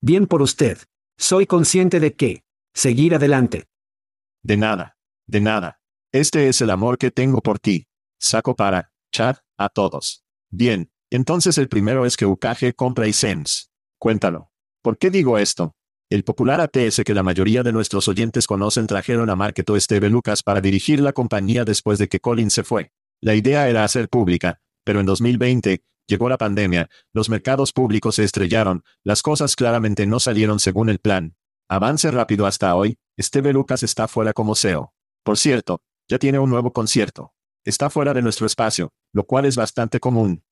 Bien 0.00 0.26
por 0.26 0.42
usted. 0.42 0.78
Soy 1.16 1.46
consciente 1.46 2.00
de 2.00 2.14
que. 2.14 2.44
Seguir 2.74 3.14
adelante. 3.14 3.68
De 4.42 4.56
nada. 4.56 4.96
De 5.26 5.40
nada. 5.40 5.80
Este 6.12 6.48
es 6.48 6.60
el 6.60 6.70
amor 6.70 6.98
que 6.98 7.10
tengo 7.10 7.40
por 7.40 7.58
ti. 7.58 7.86
Saco 8.20 8.54
para, 8.54 8.92
Chad, 9.12 9.36
a 9.56 9.68
todos. 9.68 10.24
Bien, 10.50 10.90
entonces 11.10 11.58
el 11.58 11.68
primero 11.68 12.06
es 12.06 12.16
que 12.16 12.26
UKG 12.26 12.74
compra 12.76 13.06
iSense. 13.06 13.66
Cuéntalo. 13.98 14.50
¿Por 14.82 14.98
qué 14.98 15.10
digo 15.10 15.38
esto? 15.38 15.74
El 16.10 16.22
popular 16.22 16.60
ATS 16.60 17.02
que 17.04 17.14
la 17.14 17.22
mayoría 17.22 17.62
de 17.62 17.72
nuestros 17.72 18.08
oyentes 18.08 18.46
conocen 18.46 18.86
trajeron 18.86 19.30
a 19.30 19.36
Marketo 19.36 19.74
Esteve 19.74 20.10
Lucas 20.10 20.42
para 20.42 20.60
dirigir 20.60 21.00
la 21.00 21.12
compañía 21.12 21.64
después 21.64 21.98
de 21.98 22.08
que 22.08 22.20
Colin 22.20 22.50
se 22.50 22.62
fue. 22.62 22.92
La 23.22 23.34
idea 23.34 23.68
era 23.68 23.84
hacer 23.84 24.08
pública, 24.08 24.60
pero 24.84 25.00
en 25.00 25.06
2020, 25.06 25.82
llegó 26.06 26.28
la 26.28 26.36
pandemia, 26.36 26.90
los 27.14 27.30
mercados 27.30 27.72
públicos 27.72 28.16
se 28.16 28.24
estrellaron, 28.24 28.84
las 29.02 29.22
cosas 29.22 29.56
claramente 29.56 30.06
no 30.06 30.20
salieron 30.20 30.60
según 30.60 30.90
el 30.90 30.98
plan. 30.98 31.36
Avance 31.68 32.10
rápido 32.10 32.46
hasta 32.46 32.74
hoy, 32.74 32.98
Esteve 33.16 33.54
Lucas 33.54 33.82
está 33.82 34.06
fuera 34.06 34.34
como 34.34 34.54
CEO. 34.54 34.92
Por 35.22 35.38
cierto, 35.38 35.80
ya 36.06 36.18
tiene 36.18 36.38
un 36.38 36.50
nuevo 36.50 36.72
concierto. 36.72 37.32
Está 37.64 37.88
fuera 37.88 38.12
de 38.12 38.20
nuestro 38.20 38.46
espacio, 38.46 38.92
lo 39.14 39.24
cual 39.24 39.46
es 39.46 39.56
bastante 39.56 40.00
común. 40.00 40.44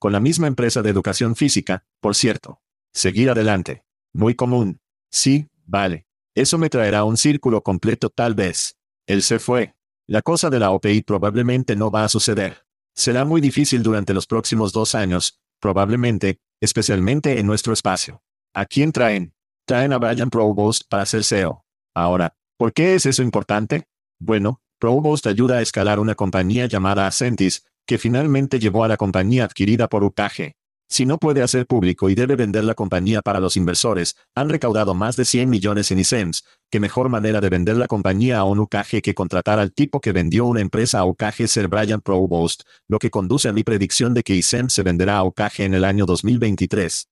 Con 0.00 0.10
la 0.10 0.18
misma 0.18 0.48
empresa 0.48 0.82
de 0.82 0.90
educación 0.90 1.36
física, 1.36 1.84
por 2.00 2.16
cierto. 2.16 2.60
Seguir 2.92 3.30
adelante. 3.30 3.84
Muy 4.12 4.34
común. 4.34 4.80
Sí, 5.10 5.48
vale. 5.64 6.06
Eso 6.34 6.58
me 6.58 6.70
traerá 6.70 7.04
un 7.04 7.16
círculo 7.16 7.62
completo 7.62 8.10
tal 8.10 8.34
vez. 8.34 8.76
Él 9.06 9.22
se 9.22 9.38
fue. 9.38 9.74
La 10.06 10.22
cosa 10.22 10.50
de 10.50 10.58
la 10.58 10.70
OPI 10.70 11.02
probablemente 11.02 11.76
no 11.76 11.90
va 11.90 12.04
a 12.04 12.08
suceder. 12.08 12.64
Será 12.94 13.24
muy 13.24 13.40
difícil 13.40 13.82
durante 13.82 14.12
los 14.12 14.26
próximos 14.26 14.72
dos 14.72 14.94
años, 14.94 15.40
probablemente, 15.60 16.40
especialmente 16.60 17.38
en 17.38 17.46
nuestro 17.46 17.72
espacio. 17.72 18.22
¿A 18.54 18.66
quién 18.66 18.92
traen? 18.92 19.34
Traen 19.66 19.92
a 19.92 19.98
Brian 19.98 20.28
Provost 20.28 20.82
para 20.88 21.06
ser 21.06 21.24
CEO. 21.24 21.64
Ahora, 21.94 22.36
¿por 22.58 22.72
qué 22.72 22.94
es 22.94 23.06
eso 23.06 23.22
importante? 23.22 23.84
Bueno, 24.20 24.60
Provost 24.78 25.26
ayuda 25.26 25.58
a 25.58 25.62
escalar 25.62 26.00
una 26.00 26.14
compañía 26.14 26.66
llamada 26.66 27.06
Ascentis, 27.06 27.64
que 27.86 27.98
finalmente 27.98 28.58
llevó 28.58 28.84
a 28.84 28.88
la 28.88 28.96
compañía 28.96 29.44
adquirida 29.44 29.88
por 29.88 30.04
UKG. 30.04 30.54
Si 30.92 31.06
no 31.06 31.16
puede 31.16 31.42
hacer 31.42 31.66
público 31.66 32.10
y 32.10 32.14
debe 32.14 32.36
vender 32.36 32.64
la 32.64 32.74
compañía 32.74 33.22
para 33.22 33.40
los 33.40 33.56
inversores, 33.56 34.14
han 34.34 34.50
recaudado 34.50 34.92
más 34.92 35.16
de 35.16 35.24
100 35.24 35.48
millones 35.48 35.90
en 35.90 35.98
ISEMS. 36.00 36.44
¿Qué 36.70 36.80
mejor 36.80 37.08
manera 37.08 37.40
de 37.40 37.48
vender 37.48 37.78
la 37.78 37.86
compañía 37.86 38.40
a 38.40 38.44
un 38.44 38.58
UKG 38.58 39.00
que 39.02 39.14
contratar 39.14 39.58
al 39.58 39.72
tipo 39.72 40.02
que 40.02 40.12
vendió 40.12 40.44
una 40.44 40.60
empresa 40.60 40.98
a 40.98 41.06
UKG 41.06 41.48
ser 41.48 41.68
Brian 41.68 42.02
Provost, 42.02 42.64
lo 42.88 42.98
que 42.98 43.08
conduce 43.08 43.48
a 43.48 43.54
mi 43.54 43.64
predicción 43.64 44.12
de 44.12 44.22
que 44.22 44.34
ISEMS 44.34 44.74
se 44.74 44.82
venderá 44.82 45.16
a 45.16 45.24
UKG 45.24 45.62
en 45.62 45.72
el 45.72 45.86
año 45.86 46.04
2023. 46.04 47.08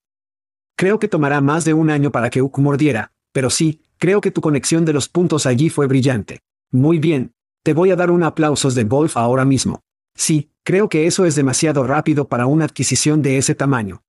Creo 0.77 0.99
que 0.99 1.07
tomará 1.07 1.41
más 1.41 1.65
de 1.65 1.73
un 1.73 1.89
año 1.89 2.11
para 2.11 2.29
que 2.29 2.43
UK 2.43 2.59
mordiera, 2.59 3.13
pero 3.33 3.49
sí, 3.49 3.81
creo 3.97 4.21
que 4.21 4.29
tu 4.29 4.41
conexión 4.41 4.85
de 4.85 4.93
los 4.93 5.09
puntos 5.09 5.47
allí 5.47 5.71
fue 5.71 5.87
brillante. 5.87 6.41
Muy 6.69 6.99
bien. 6.99 7.33
Te 7.63 7.73
voy 7.73 7.89
a 7.89 7.95
dar 7.95 8.11
un 8.11 8.21
aplausos 8.21 8.75
de 8.75 8.83
Wolf 8.83 9.17
ahora 9.17 9.43
mismo. 9.43 9.81
Sí, 10.15 10.51
creo 10.63 10.89
que 10.89 11.07
eso 11.07 11.25
es 11.25 11.35
demasiado 11.35 11.85
rápido 11.85 12.27
para 12.27 12.45
una 12.45 12.65
adquisición 12.65 13.21
de 13.21 13.37
ese 13.37 13.55
tamaño. 13.55 14.03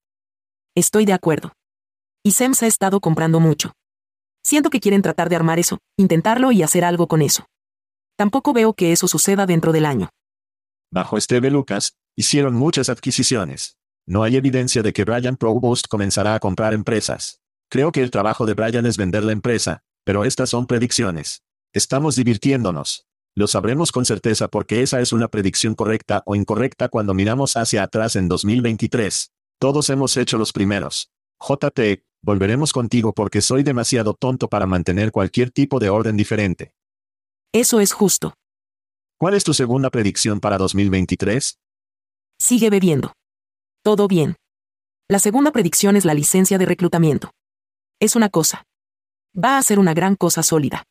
Estoy 0.74 1.04
de 1.04 1.12
acuerdo. 1.12 1.52
Y 2.24 2.32
SEMS 2.32 2.62
ha 2.62 2.66
estado 2.66 3.00
comprando 3.00 3.40
mucho. 3.40 3.72
Siento 4.44 4.70
que 4.70 4.80
quieren 4.80 5.02
tratar 5.02 5.28
de 5.28 5.36
armar 5.36 5.58
eso, 5.58 5.78
intentarlo 5.96 6.52
y 6.52 6.62
hacer 6.62 6.84
algo 6.84 7.06
con 7.06 7.22
eso. 7.22 7.46
Tampoco 8.16 8.52
veo 8.52 8.74
que 8.74 8.92
eso 8.92 9.08
suceda 9.08 9.46
dentro 9.46 9.72
del 9.72 9.86
año. 9.86 10.08
Bajo 10.92 11.16
Esteve 11.16 11.50
Lucas, 11.50 11.94
hicieron 12.16 12.54
muchas 12.54 12.88
adquisiciones. 12.88 13.78
No 14.06 14.22
hay 14.24 14.36
evidencia 14.36 14.82
de 14.82 14.92
que 14.92 15.04
Brian 15.04 15.36
Provost 15.36 15.86
comenzará 15.88 16.34
a 16.34 16.40
comprar 16.40 16.74
empresas. 16.74 17.40
Creo 17.70 17.92
que 17.92 18.02
el 18.02 18.10
trabajo 18.10 18.44
de 18.46 18.54
Brian 18.54 18.84
es 18.84 18.96
vender 18.96 19.24
la 19.24 19.32
empresa, 19.32 19.82
pero 20.04 20.24
estas 20.24 20.50
son 20.50 20.66
predicciones. 20.66 21.42
Estamos 21.72 22.16
divirtiéndonos. 22.16 23.06
Lo 23.34 23.46
sabremos 23.46 23.92
con 23.92 24.04
certeza 24.04 24.48
porque 24.48 24.82
esa 24.82 25.00
es 25.00 25.12
una 25.12 25.28
predicción 25.28 25.74
correcta 25.74 26.22
o 26.26 26.34
incorrecta 26.34 26.88
cuando 26.88 27.14
miramos 27.14 27.56
hacia 27.56 27.82
atrás 27.82 28.14
en 28.14 28.28
2023. 28.28 29.32
Todos 29.58 29.88
hemos 29.88 30.16
hecho 30.18 30.36
los 30.36 30.52
primeros. 30.52 31.10
JT, 31.40 32.04
volveremos 32.20 32.72
contigo 32.72 33.14
porque 33.14 33.40
soy 33.40 33.62
demasiado 33.62 34.12
tonto 34.12 34.48
para 34.48 34.66
mantener 34.66 35.12
cualquier 35.12 35.50
tipo 35.50 35.78
de 35.80 35.88
orden 35.88 36.16
diferente. 36.16 36.74
Eso 37.52 37.80
es 37.80 37.92
justo. 37.92 38.34
¿Cuál 39.18 39.34
es 39.34 39.44
tu 39.44 39.54
segunda 39.54 39.88
predicción 39.88 40.38
para 40.38 40.58
2023? 40.58 41.58
Sigue 42.38 42.68
bebiendo. 42.68 43.14
Todo 43.82 44.08
bien. 44.08 44.36
La 45.08 45.18
segunda 45.18 45.52
predicción 45.52 45.96
es 45.96 46.04
la 46.04 46.12
licencia 46.12 46.58
de 46.58 46.66
reclutamiento. 46.66 47.30
Es 47.98 48.14
una 48.14 48.28
cosa. 48.28 48.64
Va 49.36 49.56
a 49.56 49.62
ser 49.62 49.78
una 49.78 49.94
gran 49.94 50.16
cosa 50.16 50.42
sólida. 50.42 50.84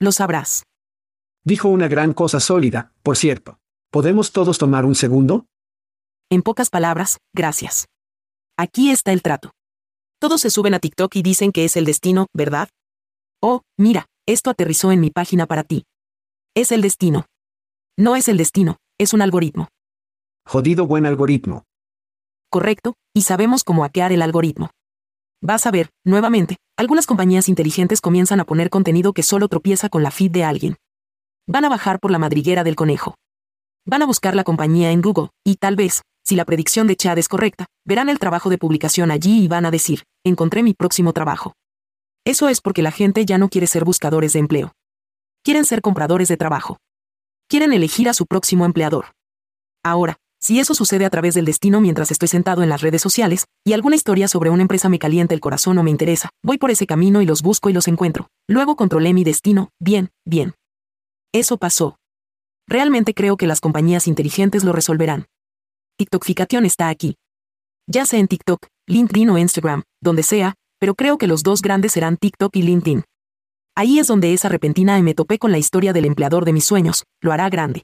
Lo 0.00 0.10
sabrás. 0.10 0.64
Dijo 1.44 1.68
una 1.68 1.88
gran 1.88 2.12
cosa 2.12 2.40
sólida, 2.40 2.92
por 3.02 3.16
cierto. 3.16 3.58
¿Podemos 3.90 4.32
todos 4.32 4.58
tomar 4.58 4.84
un 4.84 4.94
segundo? 4.94 5.46
En 6.30 6.42
pocas 6.42 6.68
palabras, 6.68 7.18
gracias. 7.34 7.86
Aquí 8.56 8.90
está 8.90 9.12
el 9.12 9.22
trato. 9.22 9.52
Todos 10.20 10.40
se 10.40 10.50
suben 10.50 10.74
a 10.74 10.78
TikTok 10.78 11.14
y 11.16 11.22
dicen 11.22 11.52
que 11.52 11.64
es 11.64 11.76
el 11.76 11.84
destino, 11.84 12.26
¿verdad? 12.34 12.68
Oh, 13.40 13.62
mira, 13.78 14.06
esto 14.26 14.50
aterrizó 14.50 14.92
en 14.92 15.00
mi 15.00 15.10
página 15.10 15.46
para 15.46 15.64
ti. 15.64 15.84
Es 16.54 16.72
el 16.72 16.82
destino. 16.82 17.26
No 17.96 18.16
es 18.16 18.28
el 18.28 18.36
destino, 18.36 18.76
es 18.98 19.14
un 19.14 19.22
algoritmo. 19.22 19.68
Jodido 20.44 20.86
buen 20.86 21.06
algoritmo. 21.06 21.64
Correcto, 22.50 22.94
y 23.14 23.22
sabemos 23.22 23.64
cómo 23.64 23.82
hackear 23.82 24.12
el 24.12 24.22
algoritmo. 24.22 24.70
Vas 25.40 25.66
a 25.66 25.70
ver, 25.70 25.90
nuevamente, 26.04 26.56
algunas 26.76 27.06
compañías 27.06 27.48
inteligentes 27.48 28.00
comienzan 28.00 28.40
a 28.40 28.44
poner 28.44 28.70
contenido 28.70 29.12
que 29.12 29.22
solo 29.22 29.48
tropieza 29.48 29.88
con 29.88 30.02
la 30.02 30.10
feed 30.10 30.32
de 30.32 30.44
alguien. 30.44 30.76
Van 31.50 31.64
a 31.64 31.70
bajar 31.70 31.98
por 31.98 32.10
la 32.10 32.18
madriguera 32.18 32.62
del 32.62 32.76
conejo. 32.76 33.14
Van 33.86 34.02
a 34.02 34.06
buscar 34.06 34.36
la 34.36 34.44
compañía 34.44 34.92
en 34.92 35.00
Google, 35.00 35.30
y 35.46 35.56
tal 35.56 35.76
vez, 35.76 36.02
si 36.22 36.36
la 36.36 36.44
predicción 36.44 36.86
de 36.86 36.94
Chad 36.94 37.16
es 37.16 37.26
correcta, 37.26 37.64
verán 37.86 38.10
el 38.10 38.18
trabajo 38.18 38.50
de 38.50 38.58
publicación 38.58 39.10
allí 39.10 39.44
y 39.44 39.48
van 39.48 39.64
a 39.64 39.70
decir, 39.70 40.02
encontré 40.24 40.62
mi 40.62 40.74
próximo 40.74 41.14
trabajo. 41.14 41.54
Eso 42.26 42.50
es 42.50 42.60
porque 42.60 42.82
la 42.82 42.90
gente 42.90 43.24
ya 43.24 43.38
no 43.38 43.48
quiere 43.48 43.66
ser 43.66 43.86
buscadores 43.86 44.34
de 44.34 44.40
empleo. 44.40 44.72
Quieren 45.42 45.64
ser 45.64 45.80
compradores 45.80 46.28
de 46.28 46.36
trabajo. 46.36 46.76
Quieren 47.48 47.72
elegir 47.72 48.10
a 48.10 48.12
su 48.12 48.26
próximo 48.26 48.66
empleador. 48.66 49.06
Ahora, 49.82 50.18
si 50.38 50.60
eso 50.60 50.74
sucede 50.74 51.06
a 51.06 51.10
través 51.10 51.32
del 51.32 51.46
destino 51.46 51.80
mientras 51.80 52.10
estoy 52.10 52.28
sentado 52.28 52.62
en 52.62 52.68
las 52.68 52.82
redes 52.82 53.00
sociales, 53.00 53.46
y 53.64 53.72
alguna 53.72 53.96
historia 53.96 54.28
sobre 54.28 54.50
una 54.50 54.60
empresa 54.60 54.90
me 54.90 54.98
calienta 54.98 55.32
el 55.32 55.40
corazón 55.40 55.78
o 55.78 55.82
me 55.82 55.90
interesa, 55.90 56.28
voy 56.44 56.58
por 56.58 56.70
ese 56.70 56.86
camino 56.86 57.22
y 57.22 57.26
los 57.26 57.40
busco 57.40 57.70
y 57.70 57.72
los 57.72 57.88
encuentro. 57.88 58.28
Luego 58.46 58.76
controlé 58.76 59.14
mi 59.14 59.24
destino, 59.24 59.70
bien, 59.80 60.10
bien. 60.26 60.52
Eso 61.32 61.58
pasó. 61.58 61.96
Realmente 62.66 63.12
creo 63.12 63.36
que 63.36 63.46
las 63.46 63.60
compañías 63.60 64.08
inteligentes 64.08 64.64
lo 64.64 64.72
resolverán. 64.72 65.26
TikTokificación 65.98 66.64
está 66.64 66.88
aquí. 66.88 67.16
Ya 67.86 68.06
sea 68.06 68.20
en 68.20 68.28
TikTok, 68.28 68.66
LinkedIn 68.86 69.30
o 69.30 69.38
Instagram, 69.38 69.82
donde 70.00 70.22
sea, 70.22 70.54
pero 70.78 70.94
creo 70.94 71.18
que 71.18 71.26
los 71.26 71.42
dos 71.42 71.60
grandes 71.60 71.92
serán 71.92 72.16
TikTok 72.16 72.56
y 72.56 72.62
LinkedIn. 72.62 73.04
Ahí 73.74 73.98
es 73.98 74.06
donde 74.06 74.32
esa 74.32 74.48
repentina 74.48 75.00
me 75.02 75.14
topé 75.14 75.38
con 75.38 75.52
la 75.52 75.58
historia 75.58 75.92
del 75.92 76.06
empleador 76.06 76.44
de 76.44 76.52
mis 76.52 76.64
sueños, 76.64 77.04
lo 77.20 77.32
hará 77.32 77.48
grande. 77.50 77.82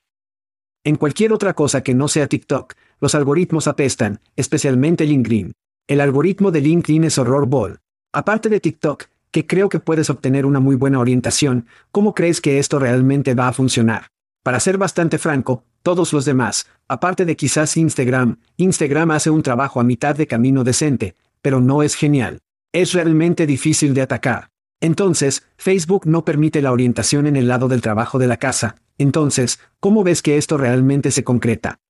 En 0.83 0.97
cualquier 0.97 1.33
otra 1.33 1.55
cosa 1.55 1.83
que 1.83 1.95
no 1.95 2.09
sea 2.09 2.27
TikTok, 2.27 2.75
los 3.01 3.15
algoritmos 3.15 3.69
apestan, 3.69 4.21
especialmente 4.37 5.05
LinkedIn. 5.05 5.53
El 5.87 6.01
algoritmo 6.01 6.51
de 6.51 6.61
LinkedIn 6.63 7.05
es 7.05 7.19
horror 7.19 7.47
ball. 7.47 7.81
Aparte 8.13 8.49
de 8.49 8.61
TikTok, 8.61 9.05
que 9.35 9.49
creo 9.49 9.69
que 9.69 9.81
puedes 9.81 10.11
obtener 10.11 10.47
una 10.47 10.61
muy 10.61 10.77
buena 10.77 11.01
orientación, 11.01 11.67
¿cómo 11.91 12.15
crees 12.15 12.41
que 12.41 12.61
esto 12.61 12.79
realmente 12.79 13.35
va 13.35 13.49
a 13.49 13.53
funcionar? 13.53 14.07
Para 14.45 14.61
ser 14.61 14.79
bastante 14.79 15.19
franco, 15.19 15.65
todos 15.83 16.13
los 16.13 16.25
demás, 16.25 16.69
aparte 16.87 17.25
de 17.25 17.35
quizás 17.35 17.77
Instagram, 17.77 18.39
Instagram 18.59 19.11
hace 19.11 19.31
un 19.31 19.43
trabajo 19.43 19.81
a 19.81 19.83
mitad 19.83 20.15
de 20.15 20.29
camino 20.29 20.63
decente, 20.63 21.17
pero 21.43 21.61
no 21.61 21.83
es 21.83 21.97
genial. 21.97 22.43
Es 22.73 22.93
realmente 22.93 23.45
difícil 23.45 23.93
de 23.93 24.03
atacar. 24.03 24.51
Entonces, 24.81 25.43
Facebook 25.57 26.07
no 26.07 26.25
permite 26.25 26.63
la 26.63 26.71
orientación 26.71 27.27
en 27.27 27.35
el 27.35 27.49
lado 27.49 27.67
del 27.67 27.81
trabajo 27.81 28.21
de 28.21 28.29
la 28.29 28.37
casa. 28.37 28.77
Entonces, 28.99 29.59
¿cómo 29.81 30.05
ves 30.05 30.23
que 30.23 30.37
esto 30.37 30.59
realmente 30.59 31.11
se 31.11 31.25
concreta? 31.25 31.81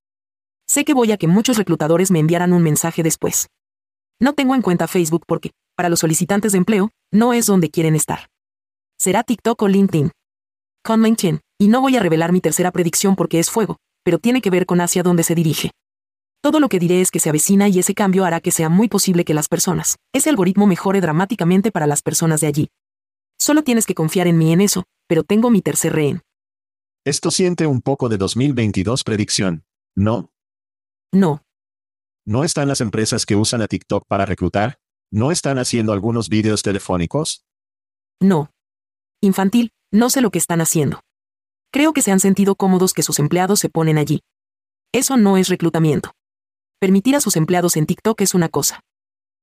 Sé 0.65 0.83
que 0.83 0.95
voy 0.95 1.11
a 1.11 1.17
que 1.17 1.27
muchos 1.27 1.59
reclutadores 1.59 2.09
me 2.09 2.17
enviaran 2.17 2.53
un 2.53 2.63
mensaje 2.63 3.03
después. 3.03 3.49
No 4.19 4.33
tengo 4.33 4.55
en 4.55 4.61
cuenta 4.61 4.87
Facebook 4.87 5.23
porque, 5.27 5.51
para 5.75 5.89
los 5.89 5.99
solicitantes 5.99 6.53
de 6.53 6.57
empleo, 6.57 6.89
no 7.11 7.33
es 7.33 7.45
donde 7.45 7.69
quieren 7.69 7.95
estar. 7.95 8.27
Será 8.97 9.23
TikTok 9.23 9.61
o 9.61 9.67
LinkedIn. 9.67 10.11
Con 10.83 11.03
LinkedIn, 11.03 11.41
y 11.59 11.67
no 11.67 11.81
voy 11.81 11.97
a 11.97 11.99
revelar 11.99 12.31
mi 12.31 12.41
tercera 12.41 12.71
predicción 12.71 13.15
porque 13.15 13.39
es 13.39 13.49
fuego, 13.49 13.77
pero 14.03 14.19
tiene 14.19 14.41
que 14.41 14.49
ver 14.49 14.65
con 14.65 14.79
hacia 14.79 15.03
dónde 15.03 15.23
se 15.23 15.35
dirige. 15.35 15.71
Todo 16.41 16.59
lo 16.59 16.69
que 16.69 16.79
diré 16.79 17.01
es 17.01 17.11
que 17.11 17.19
se 17.19 17.29
avecina 17.29 17.67
y 17.67 17.79
ese 17.79 17.93
cambio 17.95 18.23
hará 18.23 18.39
que 18.39 18.51
sea 18.51 18.69
muy 18.69 18.87
posible 18.87 19.25
que 19.25 19.33
las 19.33 19.47
personas, 19.47 19.97
ese 20.13 20.29
algoritmo 20.29 20.67
mejore 20.67 21.01
dramáticamente 21.01 21.71
para 21.71 21.87
las 21.87 22.01
personas 22.01 22.39
de 22.41 22.47
allí. 22.47 22.67
Solo 23.39 23.63
tienes 23.63 23.85
que 23.85 23.95
confiar 23.95 24.27
en 24.27 24.37
mí 24.37 24.53
en 24.53 24.61
eso, 24.61 24.83
pero 25.07 25.23
tengo 25.23 25.49
mi 25.49 25.61
tercer 25.61 25.93
rehén. 25.93 26.21
Esto 27.03 27.31
siente 27.31 27.67
un 27.67 27.81
poco 27.81 28.09
de 28.09 28.17
2022 28.17 29.03
predicción, 29.03 29.65
¿no? 29.95 30.31
No. 31.11 31.44
¿No 32.27 32.43
están 32.43 32.67
las 32.67 32.81
empresas 32.81 33.23
que 33.23 33.35
usan 33.35 33.61
a 33.61 33.67
TikTok 33.67 34.05
para 34.07 34.25
reclutar? 34.25 34.79
¿No 35.11 35.31
están 35.31 35.59
haciendo 35.59 35.93
algunos 35.93 36.27
vídeos 36.27 36.63
telefónicos? 36.63 37.45
No. 38.19 38.49
Infantil, 39.21 39.71
no 39.91 40.09
sé 40.09 40.21
lo 40.21 40.31
que 40.31 40.39
están 40.39 40.59
haciendo. 40.59 41.01
Creo 41.71 41.93
que 41.93 42.01
se 42.01 42.11
han 42.11 42.19
sentido 42.19 42.55
cómodos 42.55 42.93
que 42.93 43.03
sus 43.03 43.19
empleados 43.19 43.59
se 43.59 43.69
ponen 43.69 43.99
allí. 43.99 44.21
Eso 44.91 45.17
no 45.17 45.37
es 45.37 45.49
reclutamiento. 45.49 46.13
Permitir 46.79 47.15
a 47.15 47.21
sus 47.21 47.35
empleados 47.35 47.77
en 47.77 47.85
TikTok 47.85 48.19
es 48.21 48.33
una 48.33 48.49
cosa. 48.49 48.79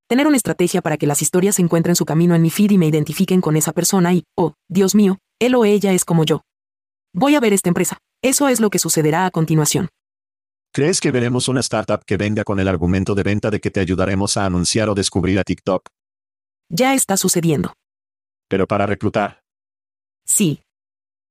Tener 0.09 0.27
una 0.27 0.37
estrategia 0.37 0.83
para 0.83 0.97
que 0.97 1.07
las 1.07 1.23
historias 1.23 1.61
encuentren 1.61 1.95
su 1.95 2.05
camino 2.05 2.35
en 2.35 2.43
mi 2.43 2.51
feed 2.51 2.73
y 2.73 2.79
me 2.79 2.89
identifiquen 2.89 3.41
con 3.41 3.57
esa 3.57 3.73
persona 3.73 4.13
y, 4.13 4.25
oh, 4.37 4.55
Dios 4.69 4.97
mío, 4.97 5.19
él 5.39 5.55
o 5.55 5.65
ella 5.65 5.93
es 5.93 6.05
como 6.05 6.25
yo. 6.25 6.43
Voy 7.15 7.37
a 7.37 7.41
ver 7.41 7.53
esta 7.53 7.69
empresa. 7.69 7.99
Eso 8.23 8.49
es 8.49 8.59
lo 8.59 8.71
que 8.71 8.81
sucederá 8.81 9.25
a 9.25 9.31
continuación. 9.31 9.89
¿Crees 10.75 11.03
que 11.03 11.11
veremos 11.11 11.49
una 11.49 11.61
startup 11.61 12.03
que 12.03 12.17
venga 12.17 12.45
con 12.45 12.59
el 12.59 12.67
argumento 12.67 13.15
de 13.15 13.23
venta 13.23 13.51
de 13.51 13.61
que 13.61 13.71
te 13.71 13.81
ayudaremos 13.81 14.39
a 14.39 14.47
anunciar 14.47 14.89
o 14.89 14.95
descubrir 14.95 15.39
a 15.39 15.45
TikTok? 15.45 15.87
Ya 16.71 16.95
está 16.95 17.19
sucediendo. 17.19 17.75
Pero 18.49 18.67
para 18.67 18.87
reclutar. 18.87 19.43
Sí. 20.25 20.63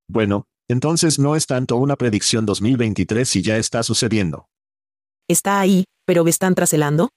Bueno, 0.07 0.45
entonces 0.67 1.17
no 1.17 1.35
es 1.35 1.47
tanto 1.47 1.77
una 1.77 1.95
predicción 1.95 2.45
2023 2.45 3.27
si 3.27 3.41
ya 3.41 3.57
está 3.57 3.81
sucediendo. 3.81 4.45
Está 5.27 5.59
ahí, 5.59 5.85
pero 6.05 6.27
¿están 6.27 6.53
traselando? 6.53 7.09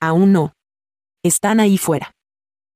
Aún 0.00 0.32
no. 0.32 0.54
Están 1.22 1.60
ahí 1.60 1.76
fuera. 1.76 2.12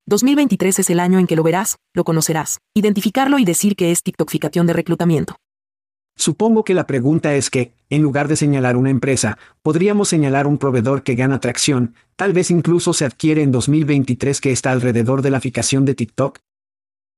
2023 0.04 0.80
es 0.80 0.90
el 0.90 1.00
año 1.00 1.18
en 1.18 1.26
que 1.26 1.36
lo 1.36 1.42
verás, 1.42 1.76
lo 1.94 2.04
conocerás, 2.04 2.58
identificarlo 2.74 3.38
y 3.38 3.46
decir 3.46 3.76
que 3.76 3.92
es 3.92 4.02
TikTokificación 4.02 4.66
de 4.66 4.74
reclutamiento. 4.74 5.36
Supongo 6.16 6.64
que 6.64 6.74
la 6.74 6.86
pregunta 6.86 7.34
es 7.34 7.50
que, 7.50 7.74
en 7.90 8.02
lugar 8.02 8.28
de 8.28 8.36
señalar 8.36 8.76
una 8.76 8.90
empresa, 8.90 9.36
podríamos 9.62 10.08
señalar 10.08 10.46
un 10.46 10.58
proveedor 10.58 11.02
que 11.02 11.16
gana 11.16 11.40
tracción, 11.40 11.94
tal 12.16 12.32
vez 12.32 12.50
incluso 12.50 12.92
se 12.92 13.04
adquiere 13.04 13.42
en 13.42 13.50
2023 13.50 14.40
que 14.40 14.52
está 14.52 14.70
alrededor 14.70 15.22
de 15.22 15.30
la 15.30 15.40
fijación 15.40 15.84
de 15.84 15.94
TikTok. 15.94 16.38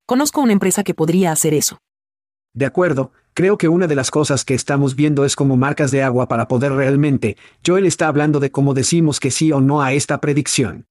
Conozco 0.07 0.41
una 0.41 0.53
empresa 0.53 0.83
que 0.83 0.93
podría 0.93 1.31
hacer 1.31 1.53
eso. 1.53 1.77
De 2.53 2.65
acuerdo, 2.65 3.11
creo 3.35 3.57
que 3.57 3.67
una 3.67 3.85
de 3.85 3.95
las 3.95 4.09
cosas 4.09 4.43
que 4.43 4.55
estamos 4.55 4.95
viendo 4.95 5.25
es 5.25 5.35
como 5.35 5.57
marcas 5.57 5.91
de 5.91 6.01
agua 6.01 6.27
para 6.27 6.47
poder 6.47 6.71
realmente, 6.71 7.37
Joel 7.65 7.85
está 7.85 8.07
hablando 8.07 8.39
de 8.39 8.49
cómo 8.49 8.73
decimos 8.73 9.19
que 9.19 9.29
sí 9.29 9.51
o 9.51 9.61
no 9.61 9.83
a 9.83 9.93
esta 9.93 10.19
predicción. 10.19 10.87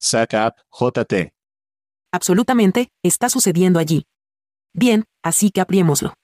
Saca 0.00 0.54
JT. 0.72 1.32
Absolutamente, 2.10 2.88
está 3.02 3.28
sucediendo 3.28 3.78
allí. 3.78 4.06
Bien, 4.72 5.04
así 5.22 5.50
que 5.50 5.60
apriémoslo. 5.60 6.14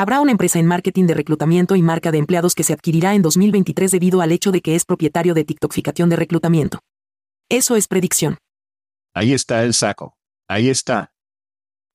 Habrá 0.00 0.22
una 0.22 0.32
empresa 0.32 0.58
en 0.58 0.64
marketing 0.64 1.04
de 1.04 1.12
reclutamiento 1.12 1.76
y 1.76 1.82
marca 1.82 2.10
de 2.10 2.16
empleados 2.16 2.54
que 2.54 2.62
se 2.62 2.72
adquirirá 2.72 3.14
en 3.14 3.20
2023 3.20 3.90
debido 3.90 4.22
al 4.22 4.32
hecho 4.32 4.50
de 4.50 4.62
que 4.62 4.74
es 4.74 4.86
propietario 4.86 5.34
de 5.34 5.44
TikTokificación 5.44 6.08
de 6.08 6.16
reclutamiento. 6.16 6.78
Eso 7.50 7.76
es 7.76 7.86
predicción. 7.86 8.38
Ahí 9.12 9.34
está 9.34 9.62
el 9.62 9.74
saco. 9.74 10.16
Ahí 10.48 10.70
está. 10.70 11.12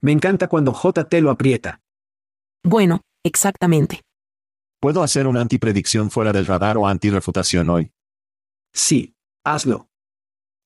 Me 0.01 0.11
encanta 0.11 0.47
cuando 0.47 0.71
JT 0.71 1.19
lo 1.19 1.31
aprieta. 1.31 1.81
Bueno, 2.63 3.01
exactamente. 3.23 4.01
¿Puedo 4.79 5.01
hacer 5.01 5.25
una 5.25 5.41
antipredicción 5.41 6.11
fuera 6.11 6.31
del 6.31 6.45
radar 6.45 6.77
o 6.77 6.85
antirefutación 6.85 7.71
hoy? 7.71 7.91
Sí, 8.71 9.15
hazlo. 9.43 9.89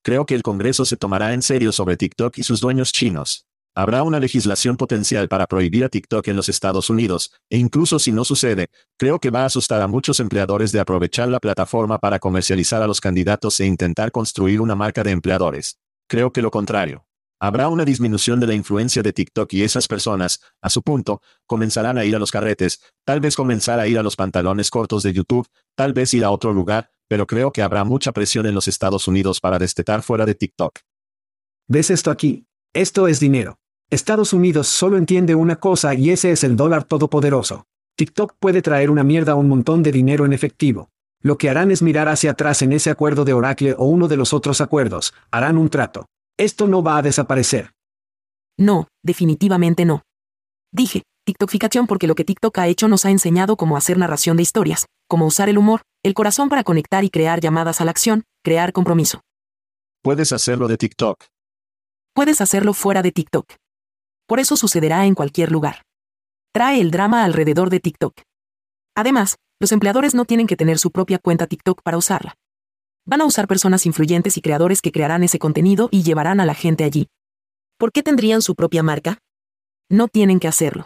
Creo 0.04 0.26
que 0.26 0.36
el 0.36 0.44
Congreso 0.44 0.84
se 0.84 0.98
tomará 0.98 1.34
en 1.34 1.42
serio 1.42 1.72
sobre 1.72 1.96
TikTok 1.96 2.38
y 2.38 2.44
sus 2.44 2.60
dueños 2.60 2.92
chinos. 2.92 3.49
Habrá 3.80 4.04
una 4.04 4.20
legislación 4.20 4.76
potencial 4.76 5.30
para 5.30 5.48
prohibir 5.48 5.86
a 5.86 5.88
TikTok 5.88 6.28
en 6.28 6.36
los 6.36 6.50
Estados 6.50 6.90
Unidos, 6.90 7.32
e 7.50 7.58
incluso 7.58 7.98
si 7.98 8.12
no 8.12 8.26
sucede, 8.26 8.68
creo 8.98 9.20
que 9.20 9.30
va 9.30 9.44
a 9.44 9.46
asustar 9.46 9.82
a 9.82 9.88
muchos 9.88 10.20
empleadores 10.20 10.74
de 10.74 10.82
aprovechar 10.82 11.30
la 11.30 11.40
plataforma 11.40 11.98
para 11.98 12.20
comercializar 12.20 12.82
a 12.84 12.88
los 12.88 13.00
candidatos 13.00 13.58
e 13.62 13.66
intentar 13.66 14.12
construir 14.12 14.60
una 14.60 14.76
marca 14.76 15.02
de 15.02 15.12
empleadores. 15.12 15.80
Creo 16.10 16.34
que 16.34 16.42
lo 16.42 16.52
contrario. 16.52 17.06
Habrá 17.40 17.70
una 17.70 17.86
disminución 17.86 18.42
de 18.42 18.48
la 18.48 18.54
influencia 18.54 19.02
de 19.02 19.14
TikTok 19.14 19.54
y 19.54 19.64
esas 19.64 19.88
personas, 19.88 20.42
a 20.62 20.70
su 20.70 20.82
punto, 20.82 21.22
comenzarán 21.46 21.98
a 21.98 22.04
ir 22.04 22.18
a 22.18 22.20
los 22.20 22.32
carretes, 22.32 22.82
tal 23.06 23.22
vez 23.22 23.38
comenzar 23.38 23.80
a 23.80 23.88
ir 23.88 23.98
a 23.98 24.04
los 24.04 24.18
pantalones 24.18 24.72
cortos 24.72 25.04
de 25.04 25.14
YouTube, 25.14 25.48
tal 25.78 25.94
vez 25.94 26.14
ir 26.14 26.26
a 26.26 26.32
otro 26.32 26.52
lugar, 26.52 26.92
pero 27.08 27.26
creo 27.26 27.54
que 27.54 27.62
habrá 27.62 27.86
mucha 27.86 28.12
presión 28.12 28.46
en 28.46 28.56
los 28.56 28.68
Estados 28.68 29.08
Unidos 29.08 29.40
para 29.40 29.58
destetar 29.58 30.04
fuera 30.04 30.26
de 30.26 30.36
TikTok. 30.36 30.80
¿Ves 31.70 31.92
esto 31.92 32.12
aquí? 32.12 32.46
Esto 32.74 33.08
es 33.08 33.22
dinero. 33.22 33.59
Estados 33.92 34.34
Unidos 34.34 34.68
solo 34.68 34.98
entiende 34.98 35.34
una 35.34 35.56
cosa 35.56 35.96
y 35.96 36.12
ese 36.12 36.32
es 36.32 36.44
el 36.44 36.56
dólar 36.56 36.84
todopoderoso. 36.84 37.66
TikTok 37.96 38.36
puede 38.40 38.62
traer 38.62 38.92
una 38.92 39.04
mierda 39.04 39.34
un 39.34 39.50
montón 39.50 39.82
de 39.82 39.92
dinero 39.92 40.26
en 40.26 40.34
efectivo. 40.34 40.90
Lo 41.22 41.40
que 41.40 41.50
harán 41.50 41.72
es 41.72 41.82
mirar 41.82 42.08
hacia 42.08 42.32
atrás 42.32 42.62
en 42.62 42.72
ese 42.72 42.92
acuerdo 42.92 43.26
de 43.26 43.34
Oracle 43.34 43.74
o 43.78 43.86
uno 43.86 44.08
de 44.08 44.16
los 44.16 44.32
otros 44.32 44.62
acuerdos, 44.62 45.14
harán 45.32 45.58
un 45.58 45.70
trato. 45.70 46.06
Esto 46.38 46.68
no 46.68 46.84
va 46.84 46.98
a 46.98 47.02
desaparecer. 47.02 47.72
No, 48.58 48.88
definitivamente 49.04 49.86
no. 49.86 50.04
Dije, 50.72 51.02
TikTokificación 51.26 51.88
porque 51.88 52.08
lo 52.08 52.14
que 52.14 52.26
TikTok 52.26 52.60
ha 52.60 52.68
hecho 52.68 52.88
nos 52.88 53.06
ha 53.06 53.10
enseñado 53.10 53.58
cómo 53.58 53.76
hacer 53.76 53.98
narración 53.98 54.38
de 54.38 54.44
historias, 54.44 54.86
cómo 55.08 55.26
usar 55.26 55.50
el 55.50 55.58
humor, 55.58 55.82
el 56.04 56.14
corazón 56.14 56.48
para 56.48 56.64
conectar 56.64 57.04
y 57.04 57.10
crear 57.10 57.42
llamadas 57.42 57.82
a 57.82 57.86
la 57.86 57.92
acción, 57.92 58.24
crear 58.44 58.72
compromiso. 58.72 59.22
Puedes 60.04 60.32
hacerlo 60.32 60.68
de 60.68 60.78
TikTok. 60.78 61.24
Puedes 62.14 62.40
hacerlo 62.40 62.74
fuera 62.74 63.02
de 63.02 63.12
TikTok. 63.12 63.52
Por 64.30 64.40
eso 64.40 64.56
sucederá 64.56 65.08
en 65.08 65.16
cualquier 65.16 65.52
lugar. 65.52 65.82
Trae 66.54 66.80
el 66.80 66.92
drama 66.92 67.24
alrededor 67.24 67.72
de 67.72 67.80
TikTok. 67.80 68.14
Además, 68.96 69.38
los 69.60 69.72
empleadores 69.72 70.14
no 70.14 70.24
tienen 70.24 70.46
que 70.46 70.56
tener 70.56 70.78
su 70.78 70.92
propia 70.92 71.18
cuenta 71.18 71.48
TikTok 71.48 71.82
para 71.82 71.98
usarla. 71.98 72.36
Van 73.08 73.22
a 73.22 73.26
usar 73.26 73.48
personas 73.48 73.88
influyentes 73.88 74.38
y 74.38 74.42
creadores 74.42 74.84
que 74.84 74.92
crearán 74.92 75.24
ese 75.24 75.40
contenido 75.40 75.90
y 75.92 76.04
llevarán 76.04 76.40
a 76.40 76.46
la 76.46 76.54
gente 76.54 76.84
allí. 76.84 77.08
¿Por 77.80 77.92
qué 77.92 78.04
tendrían 78.04 78.44
su 78.44 78.54
propia 78.54 78.84
marca? 78.84 79.18
No 79.90 80.08
tienen 80.08 80.40
que 80.40 80.48
hacerlo. 80.48 80.86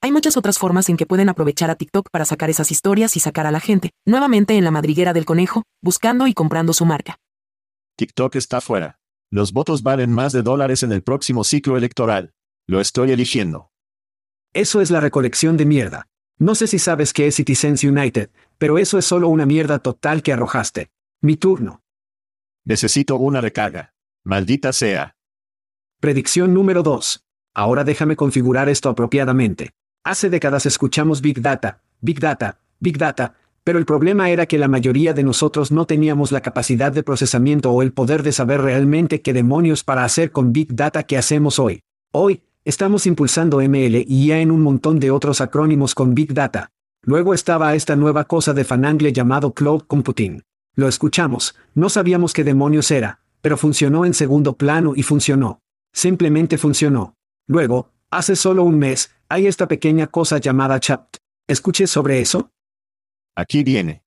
Hay 0.00 0.10
muchas 0.10 0.38
otras 0.38 0.58
formas 0.58 0.88
en 0.88 0.96
que 0.96 1.04
pueden 1.04 1.28
aprovechar 1.28 1.68
a 1.68 1.74
TikTok 1.74 2.08
para 2.10 2.24
sacar 2.24 2.48
esas 2.48 2.70
historias 2.70 3.18
y 3.18 3.20
sacar 3.20 3.46
a 3.46 3.50
la 3.50 3.60
gente, 3.60 3.90
nuevamente 4.06 4.56
en 4.56 4.64
la 4.64 4.70
madriguera 4.70 5.12
del 5.12 5.26
conejo, 5.26 5.64
buscando 5.82 6.26
y 6.26 6.32
comprando 6.32 6.72
su 6.72 6.86
marca. 6.86 7.18
TikTok 7.98 8.34
está 8.36 8.62
fuera. 8.62 8.96
Los 9.30 9.52
votos 9.52 9.82
valen 9.82 10.10
más 10.10 10.32
de 10.32 10.40
dólares 10.40 10.82
en 10.82 10.92
el 10.92 11.02
próximo 11.02 11.44
ciclo 11.44 11.76
electoral. 11.76 12.32
Lo 12.66 12.80
estoy 12.80 13.10
eligiendo. 13.10 13.70
Eso 14.52 14.80
es 14.80 14.90
la 14.90 15.00
recolección 15.00 15.56
de 15.56 15.66
mierda. 15.66 16.08
No 16.38 16.54
sé 16.54 16.66
si 16.66 16.78
sabes 16.78 17.12
qué 17.12 17.26
es 17.26 17.36
Citizens 17.36 17.82
United, 17.84 18.30
pero 18.58 18.78
eso 18.78 18.98
es 18.98 19.04
solo 19.04 19.28
una 19.28 19.46
mierda 19.46 19.78
total 19.78 20.22
que 20.22 20.32
arrojaste. 20.32 20.90
Mi 21.20 21.36
turno. 21.36 21.82
Necesito 22.64 23.16
una 23.16 23.40
recarga. 23.40 23.94
Maldita 24.24 24.72
sea. 24.72 25.16
Predicción 26.00 26.54
número 26.54 26.82
2. 26.82 27.24
Ahora 27.54 27.84
déjame 27.84 28.16
configurar 28.16 28.68
esto 28.68 28.88
apropiadamente. 28.88 29.72
Hace 30.04 30.30
décadas 30.30 30.66
escuchamos 30.66 31.20
Big 31.20 31.40
Data, 31.40 31.82
Big 32.00 32.18
Data, 32.18 32.60
Big 32.80 32.98
Data, 32.98 33.36
pero 33.64 33.78
el 33.78 33.84
problema 33.84 34.30
era 34.30 34.46
que 34.46 34.58
la 34.58 34.68
mayoría 34.68 35.14
de 35.14 35.22
nosotros 35.22 35.70
no 35.70 35.86
teníamos 35.86 36.32
la 36.32 36.40
capacidad 36.40 36.90
de 36.92 37.02
procesamiento 37.02 37.70
o 37.70 37.82
el 37.82 37.92
poder 37.92 38.22
de 38.22 38.32
saber 38.32 38.60
realmente 38.62 39.22
qué 39.22 39.32
demonios 39.32 39.84
para 39.84 40.04
hacer 40.04 40.32
con 40.32 40.52
Big 40.52 40.74
Data 40.74 41.04
que 41.04 41.16
hacemos 41.16 41.58
hoy. 41.58 41.82
Hoy, 42.10 42.42
estamos 42.64 43.06
impulsando 43.06 43.60
ML 43.60 44.04
y 44.06 44.26
ya 44.28 44.38
en 44.38 44.50
un 44.50 44.62
montón 44.62 45.00
de 45.00 45.10
otros 45.10 45.40
acrónimos 45.40 45.94
con 45.94 46.14
Big 46.14 46.32
Data. 46.32 46.70
Luego 47.02 47.34
estaba 47.34 47.74
esta 47.74 47.96
nueva 47.96 48.24
cosa 48.24 48.54
de 48.54 48.64
Fanangle 48.64 49.12
llamado 49.12 49.52
Cloud 49.52 49.82
Computing. 49.86 50.42
Lo 50.74 50.88
escuchamos, 50.88 51.56
no 51.74 51.88
sabíamos 51.88 52.32
qué 52.32 52.44
demonios 52.44 52.90
era, 52.90 53.20
pero 53.40 53.56
funcionó 53.56 54.04
en 54.04 54.14
segundo 54.14 54.56
plano 54.56 54.92
y 54.94 55.02
funcionó. 55.02 55.60
Simplemente 55.92 56.58
funcionó. 56.58 57.16
Luego, 57.48 57.90
hace 58.10 58.36
solo 58.36 58.62
un 58.62 58.78
mes, 58.78 59.10
hay 59.28 59.46
esta 59.46 59.66
pequeña 59.66 60.06
cosa 60.06 60.38
llamada 60.38 60.78
chat. 60.78 61.16
¿Escuché 61.48 61.86
sobre 61.86 62.20
eso? 62.20 62.50
Aquí 63.34 63.64
viene. 63.64 64.04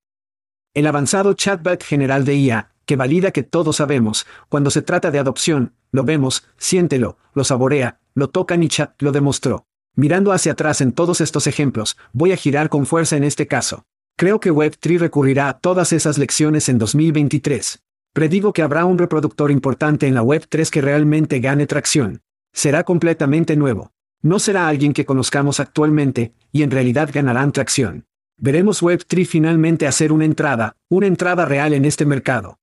El 0.73 0.87
avanzado 0.87 1.33
chatbot 1.33 1.83
general 1.83 2.25
de 2.25 2.35
IA, 2.35 2.71
que 2.85 2.95
valida 2.95 3.31
que 3.31 3.43
todos 3.43 3.77
sabemos, 3.77 4.25
cuando 4.49 4.71
se 4.71 4.81
trata 4.81 5.11
de 5.11 5.19
adopción, 5.19 5.73
lo 5.91 6.03
vemos, 6.03 6.47
siéntelo, 6.57 7.17
lo 7.33 7.43
saborea, 7.43 7.99
lo 8.15 8.30
toca 8.30 8.56
y 8.56 8.67
chat 8.67 8.99
lo 9.01 9.12
demostró. 9.12 9.67
Mirando 9.95 10.32
hacia 10.32 10.54
atrás 10.54 10.82
en 10.82 10.91
todos 10.91 11.21
estos 11.21 11.47
ejemplos, 11.47 11.97
voy 12.12 12.32
a 12.32 12.38
girar 12.38 12.69
con 12.69 12.86
fuerza 12.86 13.15
en 13.15 13.23
este 13.23 13.47
caso. 13.47 13.86
Creo 14.17 14.39
que 14.39 14.51
Web3 14.51 14.99
recurrirá 14.99 15.49
a 15.49 15.60
todas 15.60 15.93
esas 15.93 16.17
lecciones 16.17 16.69
en 16.69 16.78
2023. 16.78 17.84
Predigo 18.13 18.54
que 18.54 18.62
habrá 18.62 18.86
un 18.86 18.97
reproductor 18.97 19.51
importante 19.51 20.08
en 20.08 20.15
la 20.15 20.23
Web3 20.23 20.69
que 20.69 20.82
realmente 20.82 21.39
gane 21.41 21.67
tracción. 21.67 22.21
Será 22.54 22.86
completamente 22.86 23.58
nuevo. 23.58 23.91
No 24.21 24.39
será 24.39 24.69
alguien 24.69 24.93
que 24.93 25.06
conozcamos 25.06 25.60
actualmente, 25.60 26.34
y 26.51 26.63
en 26.63 26.71
realidad 26.71 27.10
ganarán 27.13 27.51
tracción. 27.51 28.06
Veremos 28.38 28.82
Web3 28.82 29.25
finalmente 29.25 29.88
hacer 29.88 30.12
una 30.12 30.25
entrada, 30.25 30.78
una 30.89 31.08
entrada 31.08 31.45
real 31.45 31.73
en 31.73 31.84
este 31.84 32.06
mercado. 32.06 32.58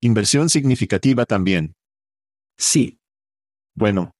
Inversión 0.00 0.48
significativa 0.48 1.24
también. 1.24 1.74
Sí. 2.58 2.98
Bueno, 3.74 4.13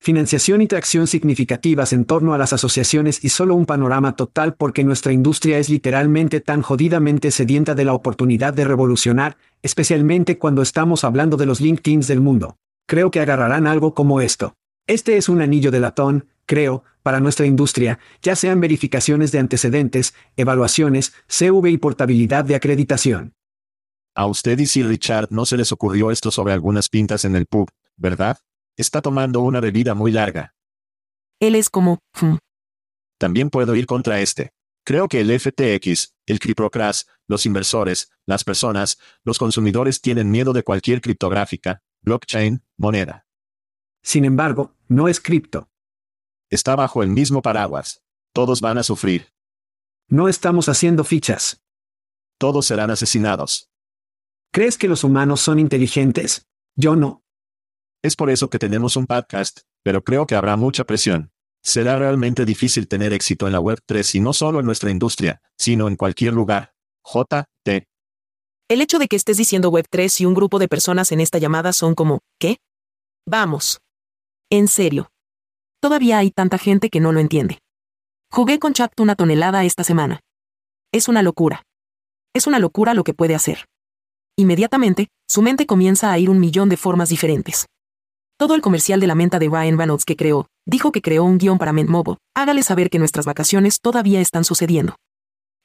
Financiación 0.00 0.62
y 0.62 0.68
tracción 0.68 1.08
significativas 1.08 1.92
en 1.92 2.04
torno 2.04 2.32
a 2.32 2.38
las 2.38 2.52
asociaciones 2.52 3.24
y 3.24 3.30
solo 3.30 3.56
un 3.56 3.66
panorama 3.66 4.14
total 4.14 4.54
porque 4.54 4.84
nuestra 4.84 5.12
industria 5.12 5.58
es 5.58 5.68
literalmente 5.68 6.40
tan 6.40 6.62
jodidamente 6.62 7.32
sedienta 7.32 7.74
de 7.74 7.84
la 7.84 7.94
oportunidad 7.94 8.54
de 8.54 8.64
revolucionar, 8.64 9.36
especialmente 9.60 10.38
cuando 10.38 10.62
estamos 10.62 11.02
hablando 11.02 11.36
de 11.36 11.46
los 11.46 11.60
LinkedIns 11.60 12.06
del 12.06 12.20
mundo. 12.20 12.58
Creo 12.86 13.10
que 13.10 13.20
agarrarán 13.20 13.66
algo 13.66 13.92
como 13.92 14.20
esto. 14.20 14.54
Este 14.86 15.16
es 15.16 15.28
un 15.28 15.42
anillo 15.42 15.72
de 15.72 15.80
latón, 15.80 16.28
creo, 16.46 16.84
para 17.02 17.20
nuestra 17.20 17.46
industria, 17.46 17.98
ya 18.22 18.36
sean 18.36 18.60
verificaciones 18.60 19.32
de 19.32 19.40
antecedentes, 19.40 20.14
evaluaciones, 20.36 21.12
CV 21.26 21.70
y 21.70 21.78
portabilidad 21.78 22.44
de 22.44 22.54
acreditación. 22.54 23.34
a 24.14 24.26
usted 24.26 24.58
y 24.58 24.66
si 24.66 24.82
Richard 24.82 25.28
no 25.30 25.44
se 25.46 25.56
les 25.56 25.70
ocurrió 25.70 26.10
esto 26.10 26.30
sobre 26.30 26.52
algunas 26.52 26.88
pintas 26.88 27.24
en 27.24 27.36
el 27.36 27.46
pub, 27.46 27.68
¿verdad? 27.96 28.38
Está 28.78 29.02
tomando 29.02 29.40
una 29.40 29.58
bebida 29.60 29.94
muy 29.94 30.12
larga. 30.12 30.54
Él 31.40 31.56
es 31.56 31.68
como, 31.68 31.98
hmm, 32.20 32.36
También 33.18 33.50
puedo 33.50 33.74
ir 33.74 33.86
contra 33.86 34.20
este. 34.20 34.52
Creo 34.84 35.08
que 35.08 35.20
el 35.20 35.36
FTX, 35.36 36.14
el 36.26 36.38
criptocrash, 36.38 37.02
los 37.26 37.44
inversores, 37.44 38.12
las 38.24 38.44
personas, 38.44 38.98
los 39.24 39.36
consumidores 39.36 40.00
tienen 40.00 40.30
miedo 40.30 40.52
de 40.52 40.62
cualquier 40.62 41.00
criptográfica, 41.00 41.82
blockchain, 42.02 42.62
moneda. 42.76 43.26
Sin 44.00 44.24
embargo, 44.24 44.76
no 44.86 45.08
es 45.08 45.20
cripto. 45.20 45.68
Está 46.48 46.76
bajo 46.76 47.02
el 47.02 47.08
mismo 47.08 47.42
paraguas. 47.42 48.04
Todos 48.32 48.60
van 48.60 48.78
a 48.78 48.84
sufrir. 48.84 49.32
No 50.08 50.28
estamos 50.28 50.68
haciendo 50.68 51.02
fichas. 51.02 51.60
Todos 52.38 52.66
serán 52.66 52.92
asesinados. 52.92 53.68
¿Crees 54.52 54.78
que 54.78 54.86
los 54.86 55.02
humanos 55.02 55.40
son 55.40 55.58
inteligentes? 55.58 56.46
Yo 56.76 56.94
no. 56.94 57.24
Es 58.02 58.14
por 58.14 58.30
eso 58.30 58.48
que 58.48 58.60
tenemos 58.60 58.96
un 58.96 59.06
podcast, 59.06 59.62
pero 59.82 60.04
creo 60.04 60.26
que 60.26 60.36
habrá 60.36 60.56
mucha 60.56 60.84
presión. 60.84 61.32
Será 61.64 61.98
realmente 61.98 62.44
difícil 62.44 62.86
tener 62.86 63.12
éxito 63.12 63.46
en 63.46 63.52
la 63.52 63.60
Web3 63.60 64.14
y 64.14 64.20
no 64.20 64.32
solo 64.32 64.60
en 64.60 64.66
nuestra 64.66 64.90
industria, 64.90 65.42
sino 65.58 65.88
en 65.88 65.96
cualquier 65.96 66.32
lugar. 66.32 66.74
JT. 67.04 67.88
el 68.68 68.80
hecho 68.82 68.98
de 68.98 69.08
que 69.08 69.16
estés 69.16 69.38
diciendo 69.38 69.72
Web3 69.72 70.20
y 70.20 70.26
un 70.26 70.34
grupo 70.34 70.58
de 70.58 70.68
personas 70.68 71.10
en 71.10 71.20
esta 71.20 71.38
llamada 71.38 71.72
son 71.72 71.94
como, 71.94 72.20
¿qué? 72.38 72.58
Vamos. 73.26 73.80
En 74.50 74.68
serio. 74.68 75.10
Todavía 75.80 76.18
hay 76.18 76.30
tanta 76.30 76.58
gente 76.58 76.90
que 76.90 77.00
no 77.00 77.12
lo 77.12 77.18
entiende. 77.18 77.58
Jugué 78.30 78.58
con 78.58 78.74
Chat 78.74 78.92
una 79.00 79.16
tonelada 79.16 79.64
esta 79.64 79.84
semana. 79.84 80.20
Es 80.92 81.08
una 81.08 81.22
locura. 81.22 81.62
Es 82.34 82.46
una 82.46 82.58
locura 82.58 82.94
lo 82.94 83.04
que 83.04 83.14
puede 83.14 83.34
hacer. 83.34 83.64
Inmediatamente, 84.36 85.08
su 85.26 85.42
mente 85.42 85.66
comienza 85.66 86.12
a 86.12 86.18
ir 86.18 86.30
un 86.30 86.38
millón 86.38 86.68
de 86.68 86.76
formas 86.76 87.08
diferentes. 87.08 87.66
Todo 88.38 88.54
el 88.54 88.60
comercial 88.60 89.00
de 89.00 89.08
la 89.08 89.16
menta 89.16 89.40
de 89.40 89.48
Ryan 89.48 89.76
Reynolds 89.76 90.04
que 90.04 90.14
creó, 90.14 90.46
dijo 90.64 90.92
que 90.92 91.02
creó 91.02 91.24
un 91.24 91.38
guion 91.38 91.58
para 91.58 91.72
Ment 91.72 91.90
Mobile. 91.90 92.18
Hágale 92.36 92.62
saber 92.62 92.88
que 92.88 93.00
nuestras 93.00 93.26
vacaciones 93.26 93.80
todavía 93.80 94.20
están 94.20 94.44
sucediendo. 94.44 94.94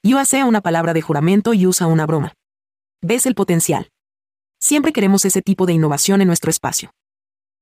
Yo 0.02 0.18
hace 0.18 0.42
una 0.42 0.60
palabra 0.60 0.92
de 0.92 1.00
juramento 1.00 1.54
y 1.54 1.68
usa 1.68 1.86
una 1.86 2.04
broma. 2.04 2.32
¿Ves 3.00 3.26
el 3.26 3.36
potencial? 3.36 3.90
Siempre 4.60 4.92
queremos 4.92 5.24
ese 5.24 5.40
tipo 5.40 5.66
de 5.66 5.72
innovación 5.72 6.20
en 6.20 6.26
nuestro 6.26 6.50
espacio. 6.50 6.90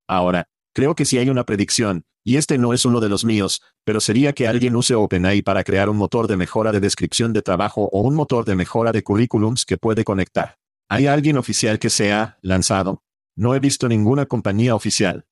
Ahora, 0.08 0.46
creo 0.74 0.94
que 0.94 1.04
si 1.04 1.18
hay 1.18 1.28
una 1.28 1.44
predicción, 1.44 2.04
y 2.24 2.38
este 2.38 2.56
no 2.56 2.72
es 2.72 2.86
uno 2.86 2.98
de 3.00 3.10
los 3.10 3.26
míos, 3.26 3.60
pero 3.84 4.00
sería 4.00 4.32
que 4.32 4.48
alguien 4.48 4.74
use 4.76 4.94
OpenAI 4.94 5.42
para 5.42 5.62
crear 5.62 5.90
un 5.90 5.98
motor 5.98 6.26
de 6.26 6.38
mejora 6.38 6.72
de 6.72 6.80
descripción 6.80 7.34
de 7.34 7.42
trabajo 7.42 7.90
o 7.92 8.00
un 8.00 8.14
motor 8.14 8.46
de 8.46 8.54
mejora 8.54 8.92
de 8.92 9.02
currículums 9.02 9.66
que 9.66 9.76
puede 9.76 10.04
conectar. 10.04 10.56
¿Hay 10.88 11.06
alguien 11.06 11.36
oficial 11.36 11.78
que 11.78 11.90
se 11.90 12.14
ha 12.14 12.38
lanzado? 12.40 13.02
No 13.36 13.54
he 13.54 13.60
visto 13.60 13.88
ninguna 13.88 14.26
compañía 14.26 14.74
oficial. 14.74 15.24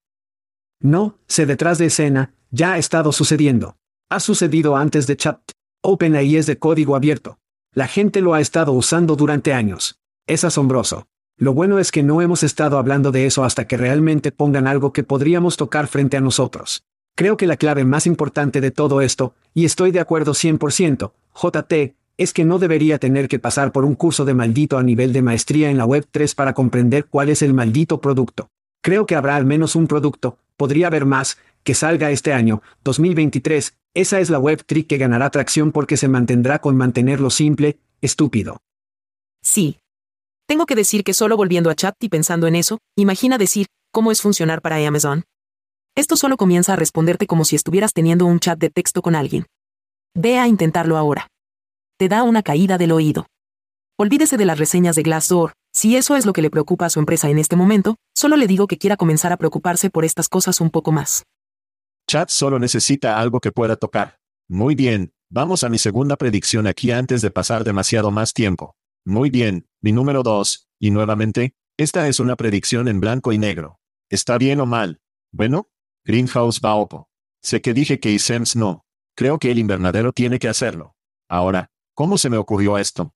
No, 0.81 1.19
sé 1.27 1.45
detrás 1.45 1.79
de 1.79 1.87
escena, 1.87 2.35
ya 2.51 2.73
ha 2.73 2.79
estado 2.79 3.13
sucediendo. 3.13 3.77
Ha 4.09 4.21
sucedido 4.21 4.77
antes 4.77 5.07
de 5.07 5.17
chat. 5.17 5.41
OpenAI 5.83 6.37
es 6.37 6.47
de 6.47 6.59
código 6.59 6.97
abierto. 6.97 7.39
La 7.73 7.87
gente 7.87 8.21
lo 8.21 8.35
ha 8.35 8.41
estado 8.41 8.73
usando 8.73 9.17
durante 9.17 9.53
años. 9.53 10.01
Es 10.27 10.45
asombroso. 10.45 11.07
Lo 11.37 11.55
bueno 11.55 11.79
es 11.79 11.93
que 11.93 12.03
no 12.03 12.21
hemos 12.21 12.43
estado 12.43 12.79
hablando 12.79 13.13
de 13.13 13.27
eso 13.27 13.45
hasta 13.45 13.67
que 13.67 13.77
realmente 13.77 14.33
pongan 14.33 14.67
algo 14.67 14.93
que 14.93 15.05
podríamos 15.05 15.57
tocar 15.57 15.87
frente 15.87 16.17
a 16.17 16.21
nosotros. 16.21 16.85
Creo 17.17 17.37
que 17.37 17.47
la 17.47 17.57
clave 17.57 17.85
más 17.85 18.07
importante 18.07 18.61
de 18.61 18.71
todo 18.71 19.01
esto, 19.01 19.35
y 19.55 19.65
estoy 19.65 19.91
de 19.91 20.01
acuerdo 20.01 20.33
100%, 20.33 21.13
JT, 21.35 21.97
es 22.21 22.35
que 22.35 22.45
no 22.45 22.59
debería 22.59 22.99
tener 22.99 23.29
que 23.29 23.39
pasar 23.39 23.73
por 23.73 23.87
un 23.87 23.95
curso 23.95 24.27
de 24.27 24.35
maldito 24.35 24.77
a 24.77 24.83
nivel 24.83 25.15
de 25.15 25.23
maestría 25.23 25.71
en 25.71 25.79
la 25.79 25.87
Web3 25.87 26.35
para 26.35 26.53
comprender 26.53 27.07
cuál 27.07 27.31
es 27.31 27.41
el 27.41 27.55
maldito 27.55 28.03
producto. 28.03 28.51
Creo 28.83 29.07
que 29.07 29.15
habrá 29.15 29.37
al 29.37 29.47
menos 29.47 29.75
un 29.75 29.87
producto, 29.87 30.37
podría 30.59 30.89
haber 30.89 31.07
más, 31.07 31.39
que 31.65 31.73
salga 31.73 32.11
este 32.11 32.35
año, 32.35 32.61
2023, 32.85 33.75
esa 33.95 34.21
es 34.21 34.29
la 34.29 34.39
Web3 34.39 34.87
que 34.87 34.99
ganará 34.99 35.31
tracción 35.31 35.73
porque 35.73 35.97
se 35.97 36.09
mantendrá 36.09 36.59
con 36.59 36.77
mantenerlo 36.77 37.31
simple, 37.31 37.79
estúpido. 38.03 38.61
Sí. 39.43 39.79
Tengo 40.47 40.67
que 40.67 40.75
decir 40.75 41.05
que 41.05 41.15
solo 41.15 41.39
volviendo 41.39 41.71
a 41.71 41.75
chat 41.75 41.95
y 42.01 42.11
pensando 42.11 42.47
en 42.47 42.55
eso, 42.55 42.81
imagina 42.97 43.39
decir, 43.39 43.67
¿cómo 43.93 44.13
es 44.13 44.21
funcionar 44.21 44.61
para 44.61 44.77
Amazon? 44.87 45.25
Esto 45.97 46.17
solo 46.17 46.37
comienza 46.37 46.75
a 46.75 46.77
responderte 46.77 47.27
como 47.27 47.47
si 47.47 47.57
estuvieras 47.57 47.95
teniendo 47.95 48.27
un 48.27 48.41
chat 48.41 48.59
de 48.59 48.69
texto 48.69 49.01
con 49.01 49.15
alguien. 49.15 49.47
Ve 50.15 50.39
a 50.39 50.49
intentarlo 50.49 50.99
ahora. 50.99 51.27
Te 52.01 52.09
da 52.09 52.23
una 52.23 52.43
caída 52.43 52.79
del 52.79 52.93
oído. 52.93 53.27
Olvídese 53.99 54.39
de 54.39 54.47
las 54.47 54.59
reseñas 54.59 54.97
de 54.97 55.03
Glassdoor, 55.03 55.53
si 55.71 55.97
eso 55.97 56.17
es 56.17 56.25
lo 56.25 56.33
que 56.33 56.41
le 56.41 56.49
preocupa 56.49 56.87
a 56.87 56.89
su 56.89 56.99
empresa 56.99 57.29
en 57.29 57.39
este 57.39 57.57
momento, 57.57 57.97
solo 58.17 58.39
le 58.39 58.47
digo 58.47 58.67
que 58.69 58.79
quiera 58.79 58.97
comenzar 58.97 59.35
a 59.35 59.37
preocuparse 59.37 59.91
por 59.91 60.07
estas 60.07 60.31
cosas 60.31 60.63
un 60.63 60.71
poco 60.71 60.93
más. 60.93 61.25
Chat 62.09 62.31
solo 62.31 62.59
necesita 62.59 63.21
algo 63.21 63.39
que 63.39 63.53
pueda 63.53 63.77
tocar. 63.77 64.17
Muy 64.49 64.75
bien, 64.75 65.13
vamos 65.29 65.63
a 65.63 65.69
mi 65.69 65.77
segunda 65.77 66.17
predicción 66.17 66.67
aquí 66.67 66.91
antes 66.91 67.21
de 67.21 67.31
pasar 67.31 67.65
demasiado 67.65 68.11
más 68.11 68.33
tiempo. 68.33 68.77
Muy 69.05 69.29
bien, 69.29 69.69
mi 69.83 69.93
número 69.93 70.23
2, 70.23 70.71
y 70.79 70.93
nuevamente, 70.93 71.53
esta 71.77 72.09
es 72.09 72.19
una 72.19 72.35
predicción 72.37 72.89
en 72.89 73.01
blanco 73.01 73.31
y 73.31 73.37
negro. 73.37 73.79
¿Está 74.09 74.39
bien 74.39 74.61
o 74.61 74.65
mal? 74.65 75.03
Bueno, 75.33 75.69
Greenhouse 76.07 76.63
va 76.65 76.77
opo. 76.77 77.11
Sé 77.43 77.61
que 77.61 77.75
dije 77.75 78.01
que 78.01 78.11
ISEMS 78.11 78.57
no. 78.57 78.87
Creo 79.15 79.39
que 79.39 79.51
el 79.51 79.59
invernadero 79.59 80.15
tiene 80.15 80.39
que 80.39 80.49
hacerlo. 80.49 80.95
Ahora, 81.29 81.71
¿cómo 82.01 82.17
se 82.17 82.31
me 82.31 82.39
ocurrió 82.39 82.79
esto? 82.79 83.15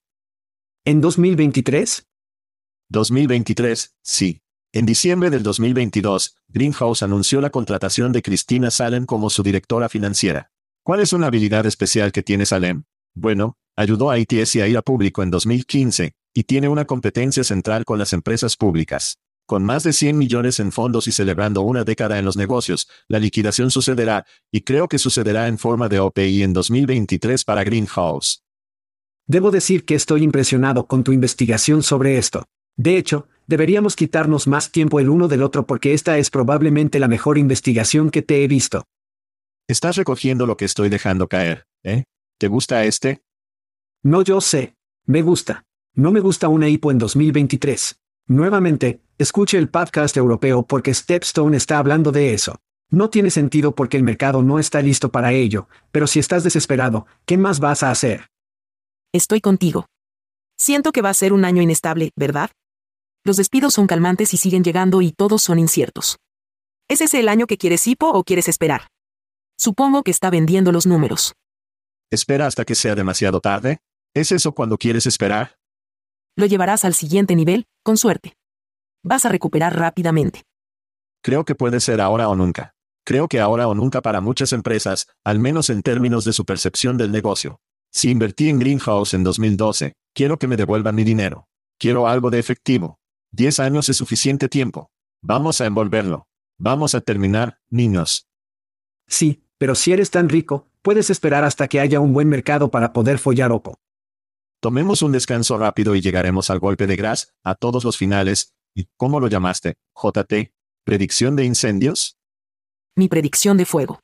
¿En 0.85 1.01
2023? 1.01 2.07
2023, 2.89 3.95
sí. 4.03 4.43
En 4.73 4.85
diciembre 4.85 5.31
del 5.31 5.41
2022, 5.41 6.37
Greenhouse 6.49 7.01
anunció 7.01 7.41
la 7.41 7.49
contratación 7.49 8.11
de 8.11 8.21
Cristina 8.21 8.69
Salem 8.69 9.07
como 9.07 9.31
su 9.31 9.41
directora 9.41 9.89
financiera. 9.89 10.51
¿Cuál 10.83 10.99
es 10.99 11.13
una 11.13 11.25
habilidad 11.25 11.65
especial 11.65 12.11
que 12.11 12.21
tiene 12.21 12.45
Salem? 12.45 12.83
Bueno, 13.15 13.57
ayudó 13.75 14.11
a 14.11 14.19
ITS 14.19 14.57
a 14.57 14.67
ir 14.67 14.77
a 14.77 14.83
público 14.83 15.23
en 15.23 15.31
2015, 15.31 16.13
y 16.35 16.43
tiene 16.43 16.69
una 16.69 16.85
competencia 16.85 17.43
central 17.43 17.85
con 17.85 17.97
las 17.97 18.13
empresas 18.13 18.55
públicas. 18.55 19.17
Con 19.47 19.63
más 19.63 19.81
de 19.81 19.93
100 19.93 20.15
millones 20.15 20.59
en 20.59 20.71
fondos 20.71 21.07
y 21.07 21.11
celebrando 21.11 21.61
una 21.61 21.83
década 21.83 22.19
en 22.19 22.25
los 22.25 22.37
negocios, 22.37 22.87
la 23.07 23.17
liquidación 23.17 23.71
sucederá, 23.71 24.27
y 24.51 24.61
creo 24.61 24.87
que 24.87 24.99
sucederá 24.99 25.47
en 25.47 25.57
forma 25.57 25.89
de 25.89 25.99
OPI 26.01 26.43
en 26.43 26.53
2023 26.53 27.43
para 27.45 27.63
Greenhouse. 27.63 28.44
Debo 29.27 29.49
decir 29.49 29.85
que 29.85 29.95
estoy 29.95 30.21
impresionado 30.23 30.85
con 30.85 31.03
tu 31.03 31.11
investigación 31.11 31.81
sobre 31.81 32.17
esto. 32.17 32.45
De 32.77 32.97
hecho, 32.97 33.27
deberíamos 33.47 33.95
quitarnos 33.95 34.47
más 34.47 34.71
tiempo 34.71 34.99
el 34.99 35.09
uno 35.09 35.27
del 35.27 35.41
otro 35.41 35.65
porque 35.65 35.93
esta 35.93 36.19
es 36.19 36.29
probablemente 36.29 36.99
la 36.99 37.07
mejor 37.07 37.39
investigación 37.39 38.11
que 38.11 38.21
te 38.21 38.43
he 38.43 38.47
visto. 38.47 38.83
Estás 39.67 39.95
recogiendo 39.95 40.45
lo 40.45 40.57
que 40.57 40.65
estoy 40.65 40.89
dejando 40.89 41.27
caer, 41.27 41.65
¿eh? 41.83 42.03
¿Te 42.37 42.47
gusta 42.47 42.85
este? 42.85 43.23
No 44.03 44.21
yo 44.21 44.41
sé. 44.41 44.75
Me 45.07 45.23
gusta. 45.23 45.63
No 45.95 46.11
me 46.11 46.19
gusta 46.19 46.47
una 46.47 46.69
hipo 46.69 46.91
en 46.91 46.99
2023. 46.99 47.99
Nuevamente, 48.27 49.01
escuche 49.17 49.57
el 49.57 49.69
podcast 49.69 50.17
europeo 50.17 50.63
porque 50.63 50.93
Stepstone 50.93 51.57
está 51.57 51.79
hablando 51.79 52.11
de 52.11 52.33
eso. 52.33 52.59
No 52.91 53.09
tiene 53.09 53.31
sentido 53.31 53.73
porque 53.73 53.97
el 53.97 54.03
mercado 54.03 54.43
no 54.43 54.59
está 54.59 54.81
listo 54.81 55.11
para 55.11 55.31
ello, 55.31 55.67
pero 55.91 56.05
si 56.05 56.19
estás 56.19 56.43
desesperado, 56.43 57.07
¿qué 57.25 57.37
más 57.37 57.59
vas 57.59 57.81
a 57.81 57.89
hacer? 57.89 58.29
Estoy 59.15 59.39
contigo. 59.39 59.85
Siento 60.59 60.91
que 60.91 61.01
va 61.01 61.09
a 61.09 61.13
ser 61.13 61.31
un 61.31 61.45
año 61.45 61.61
inestable, 61.61 62.11
¿verdad? 62.17 62.51
Los 63.23 63.37
despidos 63.37 63.73
son 63.73 63.87
calmantes 63.87 64.33
y 64.33 64.37
siguen 64.37 64.61
llegando 64.61 65.01
y 65.01 65.13
todos 65.13 65.41
son 65.41 65.57
inciertos. 65.57 66.17
¿Es 66.89 66.99
ese 66.99 67.21
el 67.21 67.29
año 67.29 67.47
que 67.47 67.57
quieres 67.57 67.87
hipo 67.87 68.09
o 68.09 68.25
quieres 68.25 68.49
esperar? 68.49 68.89
Supongo 69.57 70.03
que 70.03 70.11
está 70.11 70.29
vendiendo 70.29 70.73
los 70.73 70.85
números. 70.85 71.31
¿Espera 72.11 72.45
hasta 72.45 72.65
que 72.65 72.75
sea 72.75 72.93
demasiado 72.93 73.39
tarde? 73.39 73.77
¿Es 74.13 74.33
eso 74.33 74.51
cuando 74.51 74.77
quieres 74.77 75.05
esperar? 75.05 75.55
Lo 76.35 76.45
llevarás 76.45 76.83
al 76.83 76.93
siguiente 76.93 77.37
nivel, 77.37 77.67
con 77.85 77.95
suerte. 77.95 78.35
Vas 79.01 79.25
a 79.25 79.29
recuperar 79.29 79.79
rápidamente. 79.79 80.43
Creo 81.23 81.45
que 81.45 81.55
puede 81.55 81.79
ser 81.79 82.01
ahora 82.01 82.27
o 82.27 82.35
nunca. 82.35 82.75
Creo 83.05 83.29
que 83.29 83.39
ahora 83.39 83.69
o 83.69 83.75
nunca 83.75 84.01
para 84.01 84.19
muchas 84.19 84.51
empresas, 84.51 85.07
al 85.23 85.39
menos 85.39 85.69
en 85.69 85.83
términos 85.83 86.25
de 86.25 86.33
su 86.33 86.43
percepción 86.43 86.97
del 86.97 87.13
negocio. 87.13 87.61
Si 87.95 88.11
invertí 88.11 88.49
en 88.49 88.59
Greenhouse 88.59 89.13
en 89.13 89.23
2012, 89.23 89.93
quiero 90.13 90.37
que 90.37 90.47
me 90.47 90.57
devuelvan 90.57 90.95
mi 90.95 91.05
dinero. 91.05 91.47
Quiero 91.79 92.09
algo 92.09 92.29
de 92.29 92.39
efectivo. 92.39 92.99
Diez 93.31 93.61
años 93.61 93.87
es 93.87 93.95
suficiente 93.95 94.49
tiempo. 94.49 94.91
Vamos 95.23 95.61
a 95.61 95.65
envolverlo. 95.65 96.27
Vamos 96.59 96.93
a 96.93 96.99
terminar, 96.99 97.61
niños. 97.69 98.27
Sí, 99.07 99.45
pero 99.57 99.75
si 99.75 99.93
eres 99.93 100.11
tan 100.11 100.27
rico, 100.27 100.67
puedes 100.81 101.09
esperar 101.09 101.45
hasta 101.45 101.69
que 101.69 101.79
haya 101.79 102.01
un 102.01 102.11
buen 102.11 102.27
mercado 102.27 102.69
para 102.69 102.91
poder 102.91 103.17
follar 103.17 103.53
Opo. 103.53 103.79
Tomemos 104.59 105.01
un 105.01 105.13
descanso 105.13 105.57
rápido 105.57 105.95
y 105.95 106.01
llegaremos 106.01 106.49
al 106.49 106.59
golpe 106.59 106.87
de 106.87 106.97
gras, 106.97 107.33
a 107.45 107.55
todos 107.55 107.85
los 107.85 107.95
finales. 107.95 108.55
¿Y 108.73 108.89
cómo 108.97 109.21
lo 109.21 109.29
llamaste? 109.29 109.75
JT. 109.95 110.51
¿Predicción 110.83 111.37
de 111.37 111.45
incendios? 111.45 112.17
Mi 112.97 113.07
predicción 113.07 113.55
de 113.55 113.65
fuego. 113.65 114.01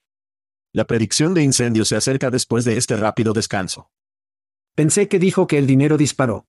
La 0.74 0.86
predicción 0.86 1.34
de 1.34 1.44
incendios 1.44 1.90
se 1.90 1.98
acerca 1.98 2.30
después 2.30 2.64
de 2.64 2.78
este 2.78 2.96
rápido 2.96 3.34
descanso. 3.34 3.92
Pensé 4.74 5.10
que 5.10 5.20
dijo 5.20 5.46
que 5.46 5.58
el 5.58 5.68
dinero 5.68 5.98
disparó. 5.98 6.48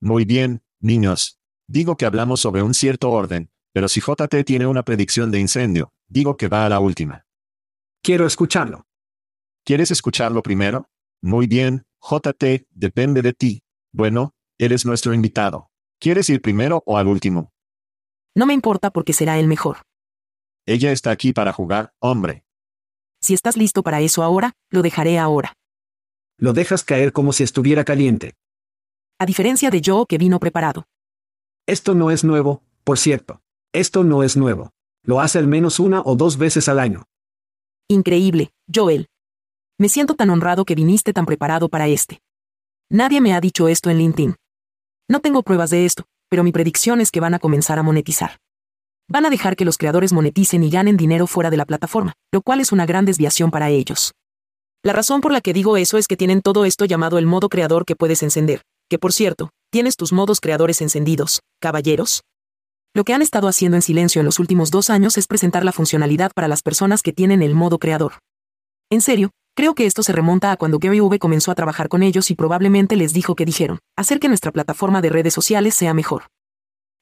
Muy 0.00 0.24
bien, 0.24 0.62
niños. 0.78 1.40
Digo 1.66 1.96
que 1.96 2.06
hablamos 2.06 2.40
sobre 2.40 2.62
un 2.62 2.72
cierto 2.72 3.10
orden, 3.10 3.50
pero 3.72 3.88
si 3.88 4.00
JT 4.00 4.44
tiene 4.44 4.66
una 4.66 4.84
predicción 4.84 5.32
de 5.32 5.40
incendio, 5.40 5.92
digo 6.06 6.36
que 6.36 6.46
va 6.46 6.66
a 6.66 6.68
la 6.68 6.78
última. 6.78 7.26
Quiero 8.00 8.26
escucharlo. 8.26 8.86
¿Quieres 9.64 9.90
escucharlo 9.90 10.42
primero? 10.42 10.88
Muy 11.20 11.48
bien, 11.48 11.84
JT, 12.00 12.68
depende 12.70 13.22
de 13.22 13.32
ti. 13.32 13.62
Bueno, 13.92 14.34
eres 14.58 14.86
nuestro 14.86 15.14
invitado. 15.14 15.70
¿Quieres 15.98 16.30
ir 16.30 16.42
primero 16.42 16.82
o 16.86 16.96
al 16.96 17.08
último? 17.08 17.52
No 18.36 18.46
me 18.46 18.54
importa 18.54 18.90
porque 18.90 19.12
será 19.12 19.38
el 19.38 19.48
mejor. 19.48 19.78
Ella 20.64 20.92
está 20.92 21.10
aquí 21.10 21.32
para 21.32 21.52
jugar, 21.52 21.92
hombre. 21.98 22.44
Si 23.22 23.34
estás 23.34 23.56
listo 23.56 23.82
para 23.82 24.00
eso 24.00 24.22
ahora, 24.22 24.52
lo 24.70 24.82
dejaré 24.82 25.18
ahora. 25.18 25.54
Lo 26.38 26.52
dejas 26.52 26.82
caer 26.82 27.12
como 27.12 27.32
si 27.32 27.44
estuviera 27.44 27.84
caliente. 27.84 28.34
A 29.18 29.26
diferencia 29.26 29.70
de 29.70 29.80
yo 29.80 30.06
que 30.06 30.18
vino 30.18 30.40
preparado. 30.40 30.86
Esto 31.66 31.94
no 31.94 32.10
es 32.10 32.24
nuevo, 32.24 32.62
por 32.82 32.98
cierto. 32.98 33.40
Esto 33.72 34.02
no 34.02 34.24
es 34.24 34.36
nuevo. 34.36 34.72
Lo 35.04 35.20
hace 35.20 35.38
al 35.38 35.46
menos 35.46 35.78
una 35.78 36.02
o 36.04 36.16
dos 36.16 36.36
veces 36.36 36.68
al 36.68 36.80
año. 36.80 37.04
Increíble, 37.88 38.50
Joel. 38.72 39.08
Me 39.78 39.88
siento 39.88 40.14
tan 40.14 40.30
honrado 40.30 40.64
que 40.64 40.74
viniste 40.74 41.12
tan 41.12 41.24
preparado 41.24 41.68
para 41.68 41.86
este. 41.86 42.20
Nadie 42.90 43.20
me 43.20 43.34
ha 43.34 43.40
dicho 43.40 43.68
esto 43.68 43.88
en 43.90 43.98
LinkedIn. 43.98 44.36
No 45.08 45.20
tengo 45.20 45.42
pruebas 45.42 45.70
de 45.70 45.86
esto, 45.86 46.06
pero 46.28 46.42
mi 46.42 46.50
predicción 46.50 47.00
es 47.00 47.12
que 47.12 47.20
van 47.20 47.34
a 47.34 47.38
comenzar 47.38 47.78
a 47.78 47.82
monetizar. 47.84 48.38
Van 49.08 49.26
a 49.26 49.30
dejar 49.30 49.56
que 49.56 49.64
los 49.64 49.78
creadores 49.78 50.12
moneticen 50.12 50.62
y 50.62 50.70
ganen 50.70 50.96
dinero 50.96 51.26
fuera 51.26 51.50
de 51.50 51.56
la 51.56 51.66
plataforma, 51.66 52.14
lo 52.32 52.42
cual 52.42 52.60
es 52.60 52.72
una 52.72 52.86
gran 52.86 53.04
desviación 53.04 53.50
para 53.50 53.70
ellos. 53.70 54.12
La 54.84 54.92
razón 54.92 55.20
por 55.20 55.32
la 55.32 55.40
que 55.40 55.52
digo 55.52 55.76
eso 55.76 55.98
es 55.98 56.08
que 56.08 56.16
tienen 56.16 56.40
todo 56.40 56.64
esto 56.64 56.84
llamado 56.84 57.18
el 57.18 57.26
modo 57.26 57.48
creador 57.48 57.84
que 57.84 57.94
puedes 57.94 58.22
encender, 58.22 58.62
que 58.88 58.98
por 58.98 59.12
cierto, 59.12 59.50
tienes 59.70 59.96
tus 59.96 60.12
modos 60.12 60.40
creadores 60.40 60.80
encendidos, 60.82 61.40
caballeros. 61.60 62.22
Lo 62.94 63.04
que 63.04 63.14
han 63.14 63.22
estado 63.22 63.48
haciendo 63.48 63.76
en 63.76 63.82
silencio 63.82 64.20
en 64.20 64.26
los 64.26 64.38
últimos 64.38 64.70
dos 64.70 64.90
años 64.90 65.16
es 65.16 65.26
presentar 65.26 65.64
la 65.64 65.72
funcionalidad 65.72 66.32
para 66.34 66.48
las 66.48 66.62
personas 66.62 67.02
que 67.02 67.12
tienen 67.12 67.42
el 67.42 67.54
modo 67.54 67.78
creador. 67.78 68.14
En 68.90 69.00
serio, 69.00 69.30
creo 69.56 69.74
que 69.74 69.86
esto 69.86 70.02
se 70.02 70.12
remonta 70.12 70.52
a 70.52 70.56
cuando 70.56 70.78
Gary 70.78 71.00
V 71.00 71.18
comenzó 71.18 71.50
a 71.50 71.54
trabajar 71.54 71.88
con 71.88 72.02
ellos 72.02 72.30
y 72.30 72.34
probablemente 72.34 72.96
les 72.96 73.12
dijo 73.12 73.34
que 73.34 73.46
dijeron, 73.46 73.78
hacer 73.96 74.20
que 74.20 74.28
nuestra 74.28 74.52
plataforma 74.52 75.00
de 75.00 75.08
redes 75.10 75.32
sociales 75.32 75.74
sea 75.74 75.94
mejor. 75.94 76.24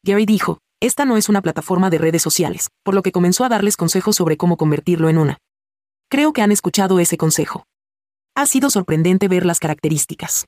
Gary 0.04 0.26
dijo, 0.26 0.58
esta 0.80 1.04
no 1.04 1.18
es 1.18 1.28
una 1.28 1.42
plataforma 1.42 1.90
de 1.90 1.98
redes 1.98 2.22
sociales, 2.22 2.70
por 2.82 2.94
lo 2.94 3.02
que 3.02 3.12
comenzó 3.12 3.44
a 3.44 3.50
darles 3.50 3.76
consejos 3.76 4.16
sobre 4.16 4.38
cómo 4.38 4.56
convertirlo 4.56 5.10
en 5.10 5.18
una. 5.18 5.38
Creo 6.08 6.32
que 6.32 6.40
han 6.40 6.52
escuchado 6.52 6.98
ese 7.00 7.18
consejo. 7.18 7.64
Ha 8.34 8.46
sido 8.46 8.70
sorprendente 8.70 9.28
ver 9.28 9.44
las 9.44 9.60
características. 9.60 10.46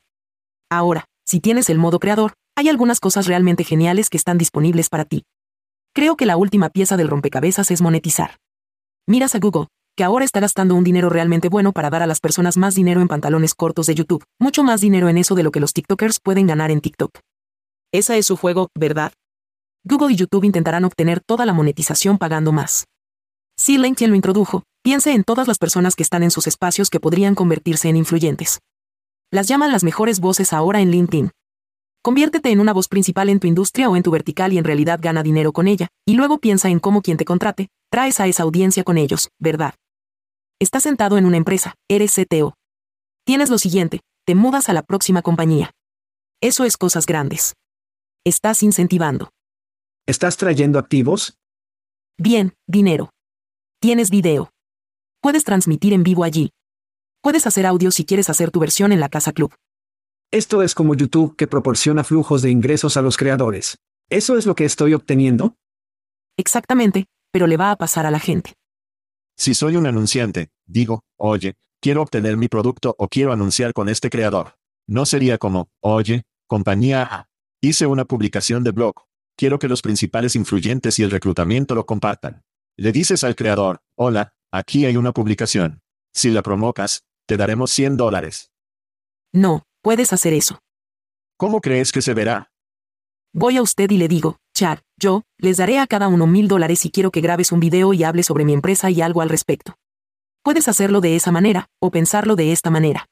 Ahora, 0.71 1.05
si 1.23 1.39
tienes 1.39 1.69
el 1.69 1.77
modo 1.77 1.99
creador, 1.99 2.33
hay 2.55 2.67
algunas 2.67 2.99
cosas 2.99 3.27
realmente 3.27 3.63
geniales 3.63 4.09
que 4.09 4.17
están 4.17 4.39
disponibles 4.39 4.89
para 4.89 5.05
ti. 5.05 5.23
Creo 5.93 6.17
que 6.17 6.25
la 6.25 6.35
última 6.35 6.69
pieza 6.69 6.97
del 6.97 7.09
rompecabezas 7.09 7.69
es 7.69 7.81
monetizar. 7.81 8.37
Miras 9.07 9.35
a 9.35 9.39
Google, 9.39 9.67
que 9.95 10.03
ahora 10.03 10.25
está 10.25 10.39
gastando 10.39 10.73
un 10.73 10.83
dinero 10.83 11.09
realmente 11.09 11.49
bueno 11.49 11.71
para 11.71 11.91
dar 11.91 12.01
a 12.01 12.07
las 12.07 12.19
personas 12.19 12.57
más 12.57 12.73
dinero 12.73 13.01
en 13.01 13.07
pantalones 13.07 13.53
cortos 13.53 13.85
de 13.85 13.93
YouTube, 13.93 14.23
mucho 14.39 14.63
más 14.63 14.81
dinero 14.81 15.09
en 15.09 15.19
eso 15.19 15.35
de 15.35 15.43
lo 15.43 15.51
que 15.51 15.59
los 15.59 15.73
TikTokers 15.73 16.19
pueden 16.19 16.47
ganar 16.47 16.71
en 16.71 16.81
TikTok. 16.81 17.19
Esa 17.91 18.17
es 18.17 18.25
su 18.25 18.35
juego, 18.35 18.69
¿verdad? 18.75 19.13
Google 19.85 20.13
y 20.13 20.15
YouTube 20.15 20.45
intentarán 20.45 20.85
obtener 20.85 21.19
toda 21.19 21.45
la 21.45 21.51
monetización 21.51 22.17
pagando 22.17 22.53
más. 22.53 22.85
Si 23.57 23.77
quien 23.95 24.11
lo 24.11 24.15
introdujo, 24.15 24.63
piense 24.81 25.13
en 25.13 25.25
todas 25.25 25.47
las 25.47 25.57
personas 25.57 25.95
que 25.95 26.03
están 26.03 26.23
en 26.23 26.31
sus 26.31 26.47
espacios 26.47 26.89
que 26.89 27.01
podrían 27.01 27.35
convertirse 27.35 27.89
en 27.89 27.97
influyentes. 27.97 28.59
Las 29.29 29.47
llaman 29.47 29.73
las 29.73 29.83
mejores 29.83 30.21
voces 30.21 30.53
ahora 30.53 30.79
en 30.79 30.89
LinkedIn. 30.91 31.31
Conviértete 32.01 32.51
en 32.51 32.61
una 32.61 32.71
voz 32.71 32.87
principal 32.87 33.27
en 33.27 33.39
tu 33.39 33.47
industria 33.47 33.89
o 33.89 33.97
en 33.97 34.03
tu 34.03 34.11
vertical 34.11 34.53
y 34.53 34.57
en 34.57 34.63
realidad 34.63 34.99
gana 35.01 35.21
dinero 35.21 35.51
con 35.51 35.67
ella, 35.67 35.89
y 36.05 36.13
luego 36.13 36.37
piensa 36.39 36.69
en 36.69 36.79
cómo 36.79 37.01
quien 37.01 37.17
te 37.17 37.25
contrate, 37.25 37.67
traes 37.89 38.19
a 38.19 38.27
esa 38.27 38.43
audiencia 38.43 38.83
con 38.83 38.97
ellos, 38.97 39.29
¿verdad? 39.37 39.73
Estás 40.59 40.83
sentado 40.83 41.17
en 41.17 41.25
una 41.25 41.37
empresa, 41.37 41.75
eres 41.89 42.15
CTO. 42.15 42.55
Tienes 43.25 43.49
lo 43.49 43.57
siguiente, 43.57 43.99
te 44.25 44.35
mudas 44.35 44.69
a 44.69 44.73
la 44.73 44.83
próxima 44.83 45.21
compañía. 45.21 45.71
Eso 46.41 46.63
es 46.63 46.77
cosas 46.77 47.05
grandes. 47.05 47.53
Estás 48.25 48.63
incentivando. 48.63 49.32
¿Estás 50.05 50.37
trayendo 50.37 50.79
activos? 50.79 51.37
Bien, 52.17 52.53
dinero. 52.67 53.09
Tienes 53.79 54.09
video. 54.09 54.49
Puedes 55.21 55.43
transmitir 55.43 55.93
en 55.93 56.03
vivo 56.03 56.23
allí, 56.23 56.51
Puedes 57.23 57.47
hacer 57.47 57.65
audio 57.65 57.89
si 57.91 58.03
quieres 58.03 58.29
hacer 58.29 58.51
tu 58.51 58.59
versión 58.59 58.91
en 58.91 58.99
la 58.99 59.07
Casa 59.07 59.31
Club. 59.31 59.55
Esto 60.29 60.61
es 60.61 60.75
como 60.75 60.93
YouTube 60.93 61.37
que 61.37 61.47
proporciona 61.47 62.03
flujos 62.03 62.41
de 62.41 62.51
ingresos 62.51 62.97
a 62.97 63.01
los 63.01 63.15
creadores. 63.15 63.77
¿Eso 64.09 64.37
es 64.37 64.45
lo 64.45 64.55
que 64.55 64.65
estoy 64.65 64.93
obteniendo? 64.93 65.55
Exactamente, 66.37 67.05
pero 67.31 67.47
le 67.47 67.55
va 67.55 67.71
a 67.71 67.77
pasar 67.77 68.05
a 68.05 68.11
la 68.11 68.19
gente. 68.19 68.55
Si 69.37 69.53
soy 69.53 69.77
un 69.77 69.87
anunciante, 69.87 70.49
digo, 70.65 71.03
oye, 71.17 71.53
quiero 71.81 72.01
obtener 72.01 72.35
mi 72.35 72.49
producto 72.49 72.93
o 72.97 73.07
quiero 73.07 73.31
anunciar 73.31 73.71
con 73.71 73.87
este 73.87 74.09
creador. 74.09 74.55
No 74.85 75.05
sería 75.05 75.37
como, 75.37 75.69
oye, 75.81 76.23
compañía 76.45 77.03
A. 77.03 77.29
Hice 77.61 77.85
una 77.85 78.03
publicación 78.03 78.65
de 78.65 78.71
blog. 78.71 78.95
Quiero 79.35 79.59
que 79.59 79.67
los 79.67 79.81
principales 79.81 80.35
influyentes 80.35 80.99
y 80.99 81.03
el 81.03 81.11
reclutamiento 81.11 81.75
lo 81.75 81.85
compartan. 81.85 82.43
Le 82.77 82.91
dices 82.91 83.23
al 83.23 83.35
creador, 83.35 83.81
hola, 83.95 84.33
aquí 84.51 84.85
hay 84.85 84.97
una 84.97 85.11
publicación. 85.11 85.81
Si 86.13 86.29
la 86.29 86.43
promocas, 86.43 87.03
te 87.27 87.37
daremos 87.37 87.71
100 87.71 87.97
dólares. 87.97 88.51
No, 89.33 89.63
puedes 89.81 90.13
hacer 90.13 90.33
eso. 90.33 90.59
¿Cómo 91.37 91.61
crees 91.61 91.91
que 91.91 92.01
se 92.01 92.13
verá? 92.13 92.51
Voy 93.33 93.57
a 93.57 93.63
usted 93.63 93.89
y 93.89 93.97
le 93.97 94.07
digo, 94.07 94.37
Chad, 94.53 94.79
yo, 94.99 95.23
les 95.39 95.57
daré 95.57 95.79
a 95.79 95.87
cada 95.87 96.07
uno 96.07 96.27
mil 96.27 96.47
dólares 96.47 96.79
si 96.79 96.91
quiero 96.91 97.09
que 97.09 97.21
grabes 97.21 97.51
un 97.51 97.59
video 97.59 97.93
y 97.93 98.03
hables 98.03 98.27
sobre 98.27 98.45
mi 98.45 98.53
empresa 98.53 98.91
y 98.91 99.01
algo 99.01 99.21
al 99.21 99.29
respecto. 99.29 99.75
Puedes 100.43 100.67
hacerlo 100.67 101.01
de 101.01 101.15
esa 101.15 101.31
manera, 101.31 101.67
o 101.81 101.89
pensarlo 101.89 102.35
de 102.35 102.51
esta 102.51 102.69
manera. 102.69 103.07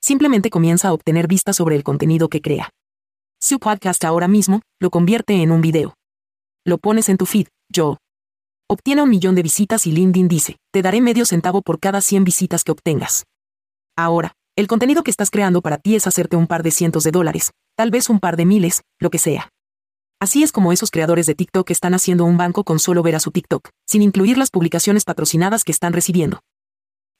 Simplemente 0.00 0.50
comienza 0.50 0.88
a 0.88 0.92
obtener 0.92 1.26
vistas 1.26 1.56
sobre 1.56 1.74
el 1.74 1.82
contenido 1.82 2.28
que 2.28 2.40
crea. 2.40 2.70
Su 3.40 3.60
podcast 3.60 4.04
ahora 4.04 4.26
mismo, 4.26 4.62
lo 4.80 4.90
convierte 4.90 5.42
en 5.42 5.52
un 5.52 5.60
video. 5.60 5.94
Lo 6.66 6.78
pones 6.78 7.08
en 7.08 7.16
tu 7.16 7.24
feed, 7.24 7.46
yo. 7.72 7.98
Obtiene 8.68 9.02
un 9.02 9.10
millón 9.10 9.36
de 9.36 9.42
visitas 9.42 9.86
y 9.86 9.92
LinkedIn 9.92 10.26
dice, 10.26 10.56
te 10.72 10.82
daré 10.82 11.00
medio 11.00 11.24
centavo 11.24 11.62
por 11.62 11.78
cada 11.78 12.00
100 12.00 12.24
visitas 12.24 12.64
que 12.64 12.72
obtengas. 12.72 13.26
Ahora, 13.96 14.32
el 14.56 14.66
contenido 14.66 15.04
que 15.04 15.12
estás 15.12 15.30
creando 15.30 15.62
para 15.62 15.78
ti 15.78 15.94
es 15.94 16.08
hacerte 16.08 16.34
un 16.34 16.48
par 16.48 16.64
de 16.64 16.72
cientos 16.72 17.04
de 17.04 17.12
dólares, 17.12 17.52
tal 17.76 17.92
vez 17.92 18.10
un 18.10 18.18
par 18.18 18.36
de 18.36 18.44
miles, 18.44 18.82
lo 18.98 19.08
que 19.08 19.18
sea. 19.18 19.50
Así 20.20 20.42
es 20.42 20.50
como 20.50 20.72
esos 20.72 20.90
creadores 20.90 21.26
de 21.26 21.36
TikTok 21.36 21.70
están 21.70 21.94
haciendo 21.94 22.24
un 22.24 22.38
banco 22.38 22.64
con 22.64 22.80
solo 22.80 23.04
ver 23.04 23.14
a 23.14 23.20
su 23.20 23.30
TikTok, 23.30 23.70
sin 23.86 24.02
incluir 24.02 24.36
las 24.36 24.50
publicaciones 24.50 25.04
patrocinadas 25.04 25.62
que 25.62 25.70
están 25.70 25.92
recibiendo. 25.92 26.40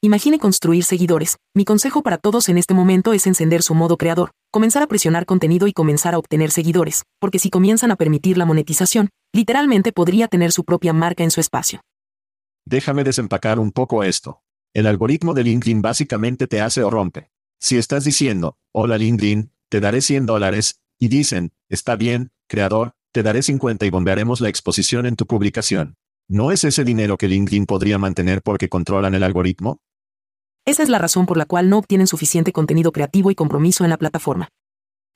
Imagine 0.01 0.38
construir 0.38 0.84
seguidores. 0.84 1.38
Mi 1.57 1.64
consejo 1.64 2.05
para 2.05 2.18
todos 2.18 2.49
en 2.49 2.57
este 2.57 2.72
momento 2.72 3.14
es 3.14 3.26
encender 3.26 3.62
su 3.62 3.74
modo 3.74 3.96
creador, 3.96 4.30
comenzar 4.53 4.80
a 4.80 4.86
presionar 4.86 5.26
contenido 5.26 5.66
y 5.66 5.72
comenzar 5.72 6.14
a 6.14 6.18
obtener 6.18 6.53
seguidores, 6.53 7.03
porque 7.18 7.40
si 7.40 7.51
comienzan 7.51 7.90
a 7.90 7.96
permitir 7.96 8.38
la 8.38 8.46
monetización, 8.46 9.09
literalmente 9.32 9.90
podría 9.90 10.28
tener 10.28 10.53
su 10.53 10.62
propia 10.62 10.92
marca 10.92 11.24
en 11.24 11.32
su 11.32 11.40
espacio. 11.40 11.80
Déjame 12.64 13.03
desempacar 13.03 13.59
un 13.59 13.72
poco 13.72 14.05
esto. 14.05 14.40
El 14.72 14.86
algoritmo 14.86 15.34
de 15.34 15.42
LinkedIn 15.42 15.82
básicamente 15.82 16.46
te 16.46 16.61
hace 16.61 16.84
o 16.84 16.90
rompe. 16.90 17.32
Si 17.59 17.76
estás 17.76 18.05
diciendo, 18.05 18.57
hola 18.70 18.99
LinkedIn, 18.99 19.51
te 19.68 19.80
daré 19.80 20.01
100 20.01 20.26
dólares, 20.26 20.80
y 21.01 21.09
dicen, 21.09 21.51
está 21.68 21.96
bien, 21.96 22.30
creador, 22.46 22.92
te 23.11 23.24
daré 23.24 23.42
50 23.42 23.84
y 23.84 23.90
bombearemos 23.90 24.40
la 24.40 24.49
exposición 24.49 25.07
en 25.07 25.16
tu 25.16 25.26
publicación. 25.26 25.96
¿No 26.28 26.53
es 26.53 26.62
ese 26.62 26.84
dinero 26.84 27.16
que 27.16 27.26
LinkedIn 27.26 27.66
podría 27.66 27.99
mantener 27.99 28.42
porque 28.42 28.68
controlan 28.68 29.16
el 29.16 29.24
algoritmo? 29.24 29.80
Esa 30.69 30.83
es 30.83 30.91
la 30.91 30.99
razón 30.99 31.25
por 31.25 31.39
la 31.39 31.47
cual 31.47 31.71
no 31.71 31.79
obtienen 31.79 32.07
suficiente 32.07 32.53
contenido 32.53 32.93
creativo 32.93 33.31
y 33.31 33.35
compromiso 33.35 33.85
en 33.85 33.91
la 33.91 33.97
plataforma. 33.97 34.51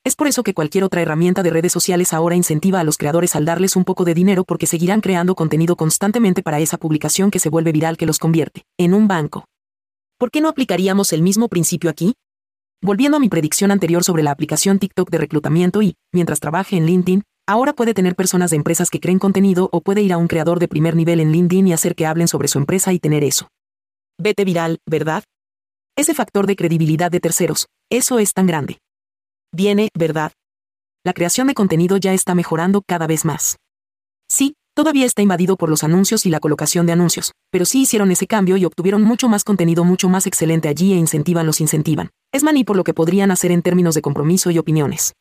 Es 0.03 0.17
por 0.17 0.27
eso 0.27 0.43
que 0.45 0.55
cualquier 0.55 0.83
otra 0.83 1.03
herramienta 1.03 1.43
de 1.43 1.51
redes 1.51 1.73
sociales 1.73 2.15
ahora 2.15 2.37
incentiva 2.37 2.81
a 2.81 2.85
los 2.85 2.97
creadores 2.97 3.37
al 3.37 3.45
darles 3.45 3.77
un 3.77 3.85
poco 3.85 4.07
de 4.07 4.15
dinero 4.15 4.45
porque 4.45 4.67
seguirán 4.67 5.03
creando 5.03 5.35
contenido 5.35 5.77
constantemente 5.77 6.43
para 6.43 6.59
esa 6.59 6.79
publicación 6.79 7.31
que 7.31 7.39
se 7.39 7.51
vuelve 7.51 7.71
viral 7.71 7.99
que 7.99 8.07
los 8.07 8.19
convierte 8.19 8.65
en 8.79 8.95
un 8.95 9.09
banco. 9.09 9.45
¿Por 10.19 10.31
qué 10.31 10.41
no 10.41 10.49
aplicaríamos 10.49 11.13
el 11.13 11.21
mismo 11.21 11.49
principio 11.49 11.91
aquí? 11.91 12.15
Volviendo 12.81 13.19
a 13.19 13.21
mi 13.21 13.29
predicción 13.29 13.71
anterior 13.73 14.05
sobre 14.05 14.23
la 14.23 14.31
aplicación 14.31 14.79
TikTok 14.79 15.11
de 15.11 15.19
reclutamiento 15.19 15.83
y, 15.83 15.97
mientras 16.15 16.41
trabaje 16.41 16.79
en 16.79 16.87
LinkedIn, 16.87 17.25
ahora 17.47 17.75
puede 17.75 17.93
tener 17.93 18.17
personas 18.17 18.53
de 18.53 18.57
empresas 18.57 18.89
que 18.89 19.01
creen 19.01 19.19
contenido 19.19 19.69
o 19.71 19.83
puede 19.83 20.01
ir 20.01 20.15
a 20.15 20.17
un 20.17 20.29
creador 20.29 20.61
de 20.61 20.69
primer 20.69 20.97
nivel 20.97 21.21
en 21.21 21.31
LinkedIn 21.31 21.67
y 21.67 21.75
hacer 21.75 21.95
que 21.95 22.07
hablen 22.07 22.27
sobre 22.27 22.49
su 22.49 22.57
empresa 22.57 22.95
y 22.95 22.99
tener 22.99 23.23
eso. 23.23 23.49
Vete 24.19 24.47
viral, 24.47 24.79
¿verdad? 24.87 25.25
Ese 25.95 26.14
factor 26.14 26.47
de 26.47 26.57
credibilidad 26.57 27.11
de 27.11 27.20
terceros, 27.20 27.66
eso 27.90 28.18
es 28.18 28.32
tan 28.32 28.47
grande. 28.47 28.78
Viene, 29.55 29.90
¿verdad? 29.95 30.32
La 31.05 31.12
creación 31.12 31.49
de 31.49 31.55
contenido 31.55 31.99
ya 31.99 32.14
está 32.14 32.34
mejorando 32.34 32.80
cada 32.80 33.07
vez 33.07 33.26
más. 33.26 33.57
Sí, 34.26 34.55
todavía 34.74 35.05
está 35.05 35.20
invadido 35.20 35.59
por 35.59 35.68
los 35.68 35.84
anuncios 35.84 36.24
y 36.24 36.30
la 36.30 36.40
colocación 36.40 36.86
de 36.86 36.93
anuncios, 36.93 37.32
pero 37.51 37.66
sí 37.66 37.82
hicieron 37.82 38.11
ese 38.11 38.26
cambio 38.26 38.57
y 38.57 38.64
obtuvieron 38.64 39.03
mucho 39.03 39.28
más 39.28 39.45
contenido 39.45 39.84
mucho 39.84 40.09
más 40.09 40.26
excelente 40.26 40.68
allí 40.68 40.95
e 40.95 40.97
incentivan 40.97 41.45
los 41.45 41.61
incentivan. 41.61 42.09
Es 42.32 42.43
maní 42.43 42.64
por 42.64 42.76
lo 42.76 42.84
que 42.84 42.95
podrían 42.95 43.30
hacer 43.30 43.53
en 43.53 43.61
términos 43.61 43.95
de 43.95 44.01
compromiso 44.01 44.51
y 44.51 44.57
opiniones. 44.57 45.12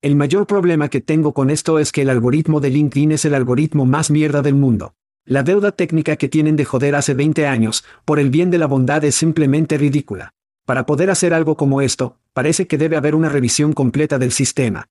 El 0.00 0.16
mayor 0.16 0.46
problema 0.46 0.88
que 0.88 1.02
tengo 1.02 1.34
con 1.34 1.50
esto 1.50 1.78
es 1.78 1.92
que 1.92 2.02
el 2.02 2.08
algoritmo 2.08 2.60
de 2.60 2.70
LinkedIn 2.70 3.12
es 3.12 3.26
el 3.26 3.34
algoritmo 3.34 3.84
más 3.84 4.10
mierda 4.10 4.40
del 4.40 4.54
mundo. 4.54 4.94
La 5.26 5.42
deuda 5.42 5.72
técnica 5.72 6.16
que 6.16 6.28
tienen 6.28 6.56
de 6.56 6.64
joder 6.64 6.94
hace 6.94 7.14
20 7.14 7.46
años, 7.46 7.84
por 8.04 8.18
el 8.18 8.30
bien 8.30 8.50
de 8.50 8.58
la 8.58 8.66
bondad 8.66 9.04
es 9.04 9.14
simplemente 9.14 9.76
ridícula. 9.76 10.32
Para 10.64 10.86
poder 10.86 11.10
hacer 11.10 11.34
algo 11.34 11.56
como 11.56 11.82
esto, 11.82 12.16
parece 12.32 12.66
que 12.66 12.78
debe 12.78 12.96
haber 12.96 13.14
una 13.14 13.28
revisión 13.28 13.72
completa 13.72 14.18
del 14.18 14.32
sistema. 14.32 14.86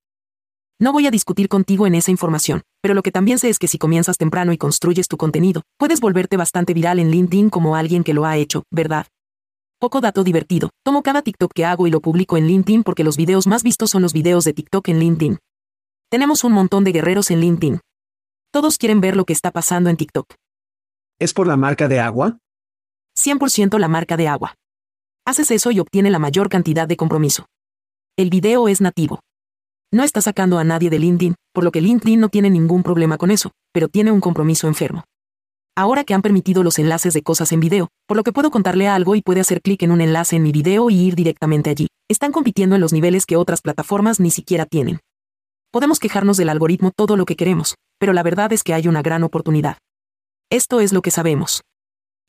No 0.79 0.93
voy 0.93 1.07
a 1.07 1.11
discutir 1.11 1.49
contigo 1.49 1.87
en 1.87 1.95
esa 1.95 2.11
información, 2.11 2.61
pero 2.81 2.93
lo 2.93 3.03
que 3.03 3.11
también 3.11 3.39
sé 3.39 3.49
es 3.49 3.59
que 3.59 3.67
si 3.67 3.77
comienzas 3.77 4.17
temprano 4.17 4.53
y 4.53 4.57
construyes 4.57 5.07
tu 5.07 5.17
contenido, 5.17 5.63
puedes 5.77 5.99
volverte 5.99 6.37
bastante 6.37 6.73
viral 6.73 6.99
en 6.99 7.11
LinkedIn 7.11 7.49
como 7.49 7.75
alguien 7.75 8.03
que 8.03 8.13
lo 8.13 8.25
ha 8.25 8.37
hecho, 8.37 8.63
¿verdad? 8.71 9.07
Poco 9.79 9.99
dato 9.99 10.23
divertido, 10.23 10.69
tomo 10.83 11.03
cada 11.03 11.21
TikTok 11.21 11.51
que 11.53 11.65
hago 11.65 11.87
y 11.87 11.91
lo 11.91 12.01
publico 12.01 12.37
en 12.37 12.47
LinkedIn 12.47 12.83
porque 12.83 13.03
los 13.03 13.17
videos 13.17 13.47
más 13.47 13.63
vistos 13.63 13.89
son 13.89 14.03
los 14.03 14.13
videos 14.13 14.43
de 14.43 14.53
TikTok 14.53 14.87
en 14.89 14.99
LinkedIn. 14.99 15.39
Tenemos 16.09 16.43
un 16.43 16.53
montón 16.53 16.83
de 16.83 16.91
guerreros 16.91 17.31
en 17.31 17.41
LinkedIn. 17.41 17.79
Todos 18.51 18.77
quieren 18.77 19.01
ver 19.01 19.15
lo 19.15 19.25
que 19.25 19.33
está 19.33 19.51
pasando 19.51 19.89
en 19.89 19.97
TikTok. 19.97 20.33
¿Es 21.19 21.33
por 21.33 21.47
la 21.47 21.57
marca 21.57 21.87
de 21.87 21.99
agua? 21.99 22.39
100% 23.17 23.77
la 23.77 23.87
marca 23.87 24.17
de 24.17 24.27
agua. 24.27 24.55
Haces 25.25 25.51
eso 25.51 25.71
y 25.71 25.79
obtiene 25.79 26.09
la 26.09 26.19
mayor 26.19 26.49
cantidad 26.49 26.87
de 26.87 26.97
compromiso. 26.97 27.45
El 28.17 28.29
video 28.29 28.67
es 28.67 28.81
nativo. 28.81 29.19
No 29.91 30.03
está 30.03 30.21
sacando 30.21 30.57
a 30.57 30.63
nadie 30.63 30.89
de 30.89 30.99
LinkedIn, 30.99 31.35
por 31.53 31.63
lo 31.63 31.71
que 31.71 31.81
LinkedIn 31.81 32.19
no 32.19 32.29
tiene 32.29 32.49
ningún 32.49 32.83
problema 32.83 33.17
con 33.17 33.31
eso, 33.31 33.51
pero 33.73 33.87
tiene 33.87 34.11
un 34.11 34.21
compromiso 34.21 34.67
enfermo 34.67 35.03
ahora 35.79 36.03
que 36.03 36.13
han 36.13 36.21
permitido 36.21 36.61
los 36.61 36.77
enlaces 36.77 37.13
de 37.13 37.21
cosas 37.21 37.53
en 37.53 37.61
video, 37.61 37.87
por 38.05 38.17
lo 38.17 38.23
que 38.23 38.33
puedo 38.33 38.51
contarle 38.51 38.89
algo 38.89 39.15
y 39.15 39.21
puede 39.21 39.39
hacer 39.39 39.61
clic 39.61 39.81
en 39.83 39.91
un 39.91 40.01
enlace 40.01 40.35
en 40.35 40.43
mi 40.43 40.51
video 40.51 40.89
y 40.89 40.99
ir 40.99 41.15
directamente 41.15 41.69
allí. 41.69 41.87
Están 42.09 42.33
compitiendo 42.33 42.75
en 42.75 42.81
los 42.81 42.91
niveles 42.91 43.25
que 43.25 43.37
otras 43.37 43.61
plataformas 43.61 44.19
ni 44.19 44.29
siquiera 44.29 44.65
tienen. 44.65 44.99
Podemos 45.71 45.99
quejarnos 45.99 46.37
del 46.37 46.49
algoritmo 46.49 46.91
todo 46.95 47.15
lo 47.15 47.25
que 47.25 47.35
queremos, 47.35 47.75
pero 47.99 48.11
la 48.11 48.23
verdad 48.23 48.51
es 48.53 48.63
que 48.63 48.73
hay 48.73 48.87
una 48.87 49.03
gran 49.03 49.21
oportunidad. 49.21 49.77
Esto 50.49 50.79
es 50.79 50.93
lo 50.93 51.03
que 51.03 51.11
sabemos. 51.11 51.61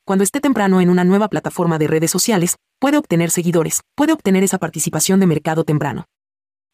Cuando 0.05 0.23
esté 0.23 0.41
temprano 0.41 0.79
en 0.79 0.91
una 0.91 1.03
nueva 1.03 1.27
plataforma 1.27 1.79
de 1.79 1.87
redes 1.87 2.11
sociales, 2.11 2.57
puede 2.79 2.97
obtener 2.97 3.31
seguidores, 3.31 3.81
puede 3.95 4.13
obtener 4.13 4.43
esa 4.43 4.59
participación 4.59 5.19
de 5.19 5.25
mercado 5.25 5.63
temprano. 5.63 6.05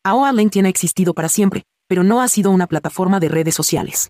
AOA 0.04 0.34
LinkedIn 0.34 0.66
ha 0.66 0.70
existido 0.70 1.14
para 1.14 1.30
siempre, 1.30 1.64
pero 1.88 2.04
no 2.04 2.22
ha 2.22 2.28
sido 2.28 2.52
una 2.52 2.68
plataforma 2.68 3.22
de 3.22 3.30
redes 3.30 3.56
sociales. 3.56 4.10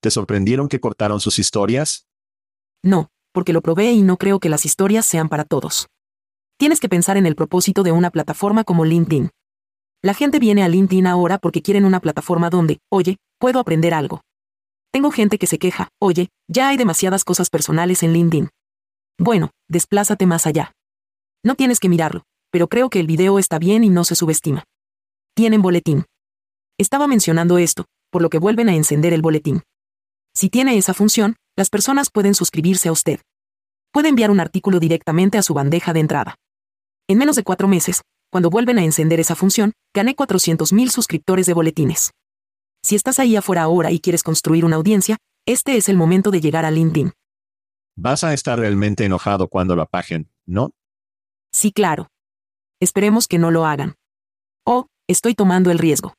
¿Te 0.00 0.10
sorprendieron 0.10 0.68
que 0.68 0.80
cortaron 0.80 1.20
sus 1.20 1.38
historias? 1.38 2.06
No, 2.82 3.08
porque 3.32 3.52
lo 3.52 3.60
probé 3.60 3.92
y 3.92 4.00
no 4.00 4.16
creo 4.16 4.40
que 4.40 4.48
las 4.48 4.64
historias 4.64 5.04
sean 5.04 5.28
para 5.28 5.44
todos. 5.44 5.88
Tienes 6.56 6.80
que 6.80 6.88
pensar 6.88 7.18
en 7.18 7.26
el 7.26 7.34
propósito 7.34 7.82
de 7.82 7.92
una 7.92 8.10
plataforma 8.10 8.64
como 8.64 8.86
LinkedIn. 8.86 9.30
La 10.06 10.14
gente 10.14 10.38
viene 10.38 10.62
a 10.62 10.68
LinkedIn 10.68 11.08
ahora 11.08 11.36
porque 11.38 11.62
quieren 11.62 11.84
una 11.84 11.98
plataforma 11.98 12.48
donde, 12.48 12.78
oye, 12.92 13.16
puedo 13.40 13.58
aprender 13.58 13.92
algo. 13.92 14.20
Tengo 14.92 15.10
gente 15.10 15.36
que 15.36 15.48
se 15.48 15.58
queja, 15.58 15.88
oye, 16.00 16.28
ya 16.48 16.68
hay 16.68 16.76
demasiadas 16.76 17.24
cosas 17.24 17.50
personales 17.50 18.04
en 18.04 18.12
LinkedIn. 18.12 18.48
Bueno, 19.18 19.50
desplázate 19.68 20.24
más 20.24 20.46
allá. 20.46 20.70
No 21.44 21.56
tienes 21.56 21.80
que 21.80 21.88
mirarlo, 21.88 22.22
pero 22.52 22.68
creo 22.68 22.88
que 22.88 23.00
el 23.00 23.08
video 23.08 23.40
está 23.40 23.58
bien 23.58 23.82
y 23.82 23.88
no 23.88 24.04
se 24.04 24.14
subestima. 24.14 24.62
Tienen 25.34 25.60
boletín. 25.60 26.04
Estaba 26.78 27.08
mencionando 27.08 27.58
esto, 27.58 27.86
por 28.12 28.22
lo 28.22 28.30
que 28.30 28.38
vuelven 28.38 28.68
a 28.68 28.76
encender 28.76 29.12
el 29.12 29.22
boletín. 29.22 29.64
Si 30.36 30.50
tiene 30.50 30.76
esa 30.76 30.94
función, 30.94 31.34
las 31.56 31.68
personas 31.68 32.10
pueden 32.12 32.34
suscribirse 32.34 32.88
a 32.88 32.92
usted. 32.92 33.22
Puede 33.90 34.10
enviar 34.10 34.30
un 34.30 34.38
artículo 34.38 34.78
directamente 34.78 35.36
a 35.36 35.42
su 35.42 35.52
bandeja 35.52 35.92
de 35.92 35.98
entrada. 35.98 36.36
En 37.08 37.18
menos 37.18 37.34
de 37.34 37.42
cuatro 37.42 37.66
meses, 37.66 38.02
cuando 38.36 38.50
vuelven 38.50 38.78
a 38.78 38.84
encender 38.84 39.18
esa 39.18 39.34
función, 39.34 39.72
gané 39.94 40.14
400.000 40.14 40.90
suscriptores 40.90 41.46
de 41.46 41.54
boletines. 41.54 42.10
Si 42.82 42.94
estás 42.94 43.18
ahí 43.18 43.34
afuera 43.34 43.62
ahora 43.62 43.92
y 43.92 43.98
quieres 43.98 44.22
construir 44.22 44.66
una 44.66 44.76
audiencia, 44.76 45.16
este 45.46 45.78
es 45.78 45.88
el 45.88 45.96
momento 45.96 46.30
de 46.30 46.42
llegar 46.42 46.66
a 46.66 46.70
LinkedIn. 46.70 47.14
Vas 47.96 48.24
a 48.24 48.34
estar 48.34 48.58
realmente 48.58 49.06
enojado 49.06 49.48
cuando 49.48 49.74
lo 49.74 49.80
apaguen, 49.80 50.30
¿no? 50.44 50.72
Sí, 51.50 51.72
claro. 51.72 52.08
Esperemos 52.78 53.26
que 53.26 53.38
no 53.38 53.50
lo 53.50 53.64
hagan. 53.64 53.94
Oh, 54.66 54.84
estoy 55.08 55.34
tomando 55.34 55.70
el 55.70 55.78
riesgo. 55.78 56.12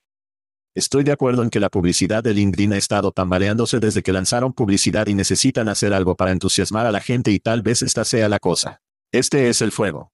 Estoy 0.74 1.03
de 1.03 1.11
acuerdo 1.11 1.43
en 1.43 1.51
que 1.51 1.59
la 1.59 1.70
publicidad 1.70 2.24
de 2.24 2.34
LinkedIn 2.34 2.74
ha 2.74 2.78
estado 2.78 3.11
tambaleándose 3.11 3.80
desde 3.80 4.01
que 4.01 4.11
lanzaron 4.11 4.53
publicidad 4.53 5.05
y 5.05 5.13
necesitan 5.13 5.70
hacer 5.70 5.93
algo 5.93 6.15
para 6.15 6.32
entusiasmar 6.32 6.88
a 6.88 6.91
la 6.91 6.99
gente 6.99 7.30
y 7.30 7.38
tal 7.38 7.61
vez 7.61 7.84
esta 7.84 8.03
sea 8.05 8.28
la 8.28 8.39
cosa. 8.39 8.82
Este 9.11 9.49
es 9.49 9.61
el 9.61 9.72
fuego. 9.72 10.11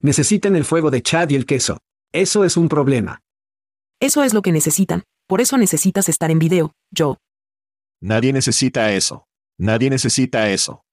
Necesitan 0.00 0.54
el 0.54 0.64
fuego 0.64 0.90
de 0.90 1.02
Chad 1.02 1.30
y 1.30 1.34
el 1.34 1.44
queso. 1.44 1.78
Eso 2.12 2.44
es 2.44 2.56
un 2.56 2.68
problema. 2.68 3.20
Eso 4.00 4.22
es 4.22 4.32
lo 4.32 4.42
que 4.42 4.52
necesitan. 4.52 5.02
Por 5.26 5.40
eso 5.40 5.58
necesitas 5.58 6.08
estar 6.08 6.30
en 6.30 6.38
video, 6.38 6.72
yo. 6.90 7.18
Nadie 8.00 8.32
necesita 8.32 8.92
eso. 8.92 9.26
Nadie 9.58 9.90
necesita 9.90 10.50
eso. 10.50 10.84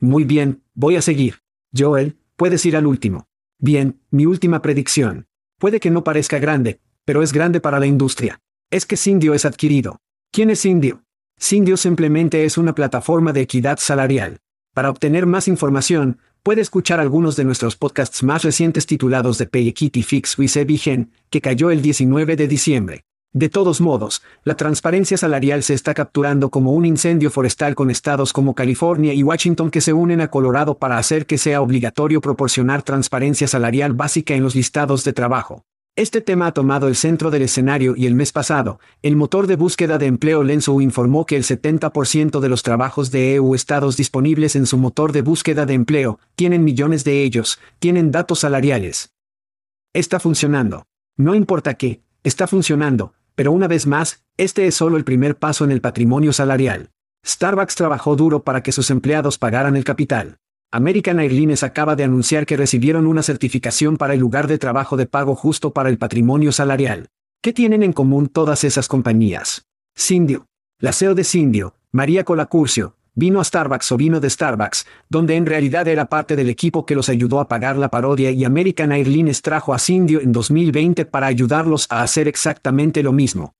Muy 0.00 0.24
bien, 0.24 0.64
voy 0.74 0.96
a 0.96 1.02
seguir. 1.02 1.40
Joel, 1.76 2.18
puedes 2.36 2.64
ir 2.64 2.76
al 2.76 2.86
último. 2.86 3.28
Bien, 3.58 4.00
mi 4.10 4.24
última 4.24 4.62
predicción. 4.62 5.28
Puede 5.58 5.78
que 5.78 5.90
no 5.90 6.02
parezca 6.02 6.38
grande, 6.38 6.80
pero 7.04 7.22
es 7.22 7.32
grande 7.32 7.60
para 7.60 7.78
la 7.78 7.86
industria. 7.86 8.40
Es 8.70 8.86
que 8.86 8.96
Sindio 8.96 9.34
es 9.34 9.44
adquirido. 9.44 10.00
¿Quién 10.32 10.48
es 10.50 10.60
Sindio? 10.60 11.04
Sindio 11.38 11.76
simplemente 11.76 12.44
es 12.44 12.56
una 12.56 12.74
plataforma 12.74 13.32
de 13.32 13.42
equidad 13.42 13.78
salarial. 13.78 14.40
Para 14.74 14.88
obtener 14.88 15.26
más 15.26 15.48
información, 15.48 16.18
Puede 16.44 16.60
escuchar 16.60 16.98
algunos 16.98 17.36
de 17.36 17.44
nuestros 17.44 17.76
podcasts 17.76 18.24
más 18.24 18.42
recientes 18.42 18.84
titulados 18.84 19.38
de 19.38 19.46
Pay 19.46 19.68
Equity 19.68 20.02
Fix 20.02 20.36
with 20.36 20.50
Gen, 20.76 21.12
que 21.30 21.40
cayó 21.40 21.70
el 21.70 21.82
19 21.82 22.34
de 22.34 22.48
diciembre. 22.48 23.04
De 23.32 23.48
todos 23.48 23.80
modos, 23.80 24.24
la 24.42 24.56
transparencia 24.56 25.16
salarial 25.16 25.62
se 25.62 25.74
está 25.74 25.94
capturando 25.94 26.50
como 26.50 26.72
un 26.72 26.84
incendio 26.84 27.30
forestal 27.30 27.76
con 27.76 27.92
estados 27.92 28.32
como 28.32 28.56
California 28.56 29.14
y 29.14 29.22
Washington 29.22 29.70
que 29.70 29.80
se 29.80 29.92
unen 29.92 30.20
a 30.20 30.32
Colorado 30.32 30.78
para 30.78 30.98
hacer 30.98 31.26
que 31.26 31.38
sea 31.38 31.62
obligatorio 31.62 32.20
proporcionar 32.20 32.82
transparencia 32.82 33.46
salarial 33.46 33.92
básica 33.92 34.34
en 34.34 34.42
los 34.42 34.56
listados 34.56 35.04
de 35.04 35.12
trabajo. 35.12 35.64
Este 35.94 36.22
tema 36.22 36.46
ha 36.46 36.52
tomado 36.52 36.88
el 36.88 36.96
centro 36.96 37.30
del 37.30 37.42
escenario 37.42 37.94
y 37.94 38.06
el 38.06 38.14
mes 38.14 38.32
pasado, 38.32 38.80
el 39.02 39.14
motor 39.14 39.46
de 39.46 39.56
búsqueda 39.56 39.98
de 39.98 40.06
empleo 40.06 40.42
Lenso 40.42 40.80
informó 40.80 41.26
que 41.26 41.36
el 41.36 41.42
70% 41.42 42.40
de 42.40 42.48
los 42.48 42.62
trabajos 42.62 43.10
de 43.10 43.34
EU 43.34 43.54
estados 43.54 43.98
disponibles 43.98 44.56
en 44.56 44.64
su 44.64 44.78
motor 44.78 45.12
de 45.12 45.20
búsqueda 45.20 45.66
de 45.66 45.74
empleo, 45.74 46.18
tienen 46.34 46.64
millones 46.64 47.04
de 47.04 47.22
ellos, 47.22 47.60
tienen 47.78 48.10
datos 48.10 48.38
salariales. 48.38 49.12
Está 49.92 50.18
funcionando. 50.18 50.86
No 51.18 51.34
importa 51.34 51.74
qué, 51.74 52.00
está 52.24 52.46
funcionando, 52.46 53.12
pero 53.34 53.52
una 53.52 53.68
vez 53.68 53.86
más, 53.86 54.24
este 54.38 54.66
es 54.66 54.74
solo 54.74 54.96
el 54.96 55.04
primer 55.04 55.36
paso 55.36 55.62
en 55.62 55.72
el 55.72 55.82
patrimonio 55.82 56.32
salarial. 56.32 56.88
Starbucks 57.26 57.74
trabajó 57.74 58.16
duro 58.16 58.44
para 58.44 58.62
que 58.62 58.72
sus 58.72 58.90
empleados 58.90 59.36
pagaran 59.36 59.76
el 59.76 59.84
capital. 59.84 60.38
American 60.74 61.20
Airlines 61.20 61.64
acaba 61.64 61.96
de 61.96 62.04
anunciar 62.04 62.46
que 62.46 62.56
recibieron 62.56 63.06
una 63.06 63.22
certificación 63.22 63.98
para 63.98 64.14
el 64.14 64.20
lugar 64.20 64.46
de 64.46 64.56
trabajo 64.56 64.96
de 64.96 65.04
pago 65.04 65.34
justo 65.34 65.74
para 65.74 65.90
el 65.90 65.98
patrimonio 65.98 66.50
salarial. 66.50 67.10
¿Qué 67.42 67.52
tienen 67.52 67.82
en 67.82 67.92
común 67.92 68.28
todas 68.28 68.64
esas 68.64 68.88
compañías? 68.88 69.66
Cindio. 69.94 70.46
La 70.78 70.94
CEO 70.94 71.14
de 71.14 71.24
Cindio, 71.24 71.74
María 71.90 72.24
Colacurcio, 72.24 72.96
vino 73.14 73.38
a 73.38 73.44
Starbucks 73.44 73.92
o 73.92 73.98
vino 73.98 74.18
de 74.18 74.30
Starbucks, 74.30 74.86
donde 75.10 75.36
en 75.36 75.44
realidad 75.44 75.86
era 75.88 76.06
parte 76.06 76.36
del 76.36 76.48
equipo 76.48 76.86
que 76.86 76.94
los 76.94 77.10
ayudó 77.10 77.40
a 77.40 77.48
pagar 77.48 77.76
la 77.76 77.90
parodia 77.90 78.30
y 78.30 78.46
American 78.46 78.92
Airlines 78.92 79.42
trajo 79.42 79.74
a 79.74 79.78
Cindio 79.78 80.22
en 80.22 80.32
2020 80.32 81.04
para 81.04 81.26
ayudarlos 81.26 81.86
a 81.90 82.02
hacer 82.02 82.28
exactamente 82.28 83.02
lo 83.02 83.12
mismo. 83.12 83.52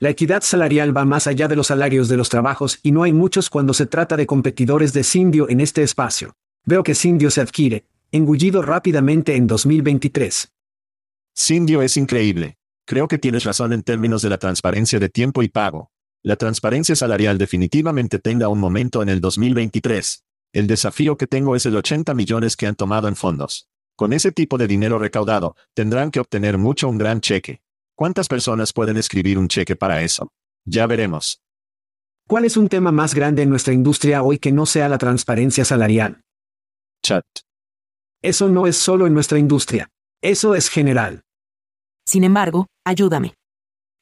La 0.00 0.10
equidad 0.10 0.42
salarial 0.42 0.96
va 0.96 1.04
más 1.04 1.26
allá 1.26 1.48
de 1.48 1.56
los 1.56 1.66
salarios 1.66 2.08
de 2.08 2.16
los 2.16 2.28
trabajos 2.28 2.78
y 2.84 2.92
no 2.92 3.02
hay 3.02 3.12
muchos 3.12 3.50
cuando 3.50 3.74
se 3.74 3.86
trata 3.86 4.16
de 4.16 4.26
competidores 4.26 4.92
de 4.92 5.02
Cindio 5.02 5.48
en 5.48 5.60
este 5.60 5.82
espacio. 5.82 6.36
Veo 6.64 6.84
que 6.84 6.94
Cindio 6.94 7.32
se 7.32 7.40
adquiere, 7.40 7.84
engullido 8.12 8.62
rápidamente 8.62 9.34
en 9.34 9.48
2023. 9.48 10.52
Cindio 11.34 11.82
es 11.82 11.96
increíble. 11.96 12.58
Creo 12.84 13.08
que 13.08 13.18
tienes 13.18 13.42
razón 13.42 13.72
en 13.72 13.82
términos 13.82 14.22
de 14.22 14.28
la 14.28 14.38
transparencia 14.38 15.00
de 15.00 15.08
tiempo 15.08 15.42
y 15.42 15.48
pago. 15.48 15.90
La 16.22 16.36
transparencia 16.36 16.94
salarial 16.94 17.36
definitivamente 17.36 18.20
tenga 18.20 18.46
un 18.46 18.60
momento 18.60 19.02
en 19.02 19.08
el 19.08 19.20
2023. 19.20 20.24
El 20.52 20.68
desafío 20.68 21.16
que 21.16 21.26
tengo 21.26 21.56
es 21.56 21.66
el 21.66 21.74
80 21.74 22.14
millones 22.14 22.56
que 22.56 22.68
han 22.68 22.76
tomado 22.76 23.08
en 23.08 23.16
fondos. 23.16 23.68
Con 23.96 24.12
ese 24.12 24.30
tipo 24.30 24.58
de 24.58 24.68
dinero 24.68 25.00
recaudado, 25.00 25.56
tendrán 25.74 26.12
que 26.12 26.20
obtener 26.20 26.56
mucho 26.56 26.88
un 26.88 26.98
gran 26.98 27.20
cheque. 27.20 27.62
¿Cuántas 27.98 28.28
personas 28.28 28.72
pueden 28.72 28.96
escribir 28.96 29.40
un 29.40 29.48
cheque 29.48 29.74
para 29.74 30.02
eso? 30.02 30.30
Ya 30.64 30.86
veremos. 30.86 31.42
¿Cuál 32.28 32.44
es 32.44 32.56
un 32.56 32.68
tema 32.68 32.92
más 32.92 33.12
grande 33.12 33.42
en 33.42 33.50
nuestra 33.50 33.74
industria 33.74 34.22
hoy 34.22 34.38
que 34.38 34.52
no 34.52 34.66
sea 34.66 34.88
la 34.88 34.98
transparencia 34.98 35.64
salarial? 35.64 36.20
Chat. 37.04 37.24
Eso 38.22 38.48
no 38.48 38.68
es 38.68 38.76
solo 38.76 39.08
en 39.08 39.14
nuestra 39.14 39.40
industria. 39.40 39.88
Eso 40.22 40.54
es 40.54 40.68
general. 40.68 41.22
Sin 42.06 42.22
embargo, 42.22 42.68
ayúdame. 42.86 43.34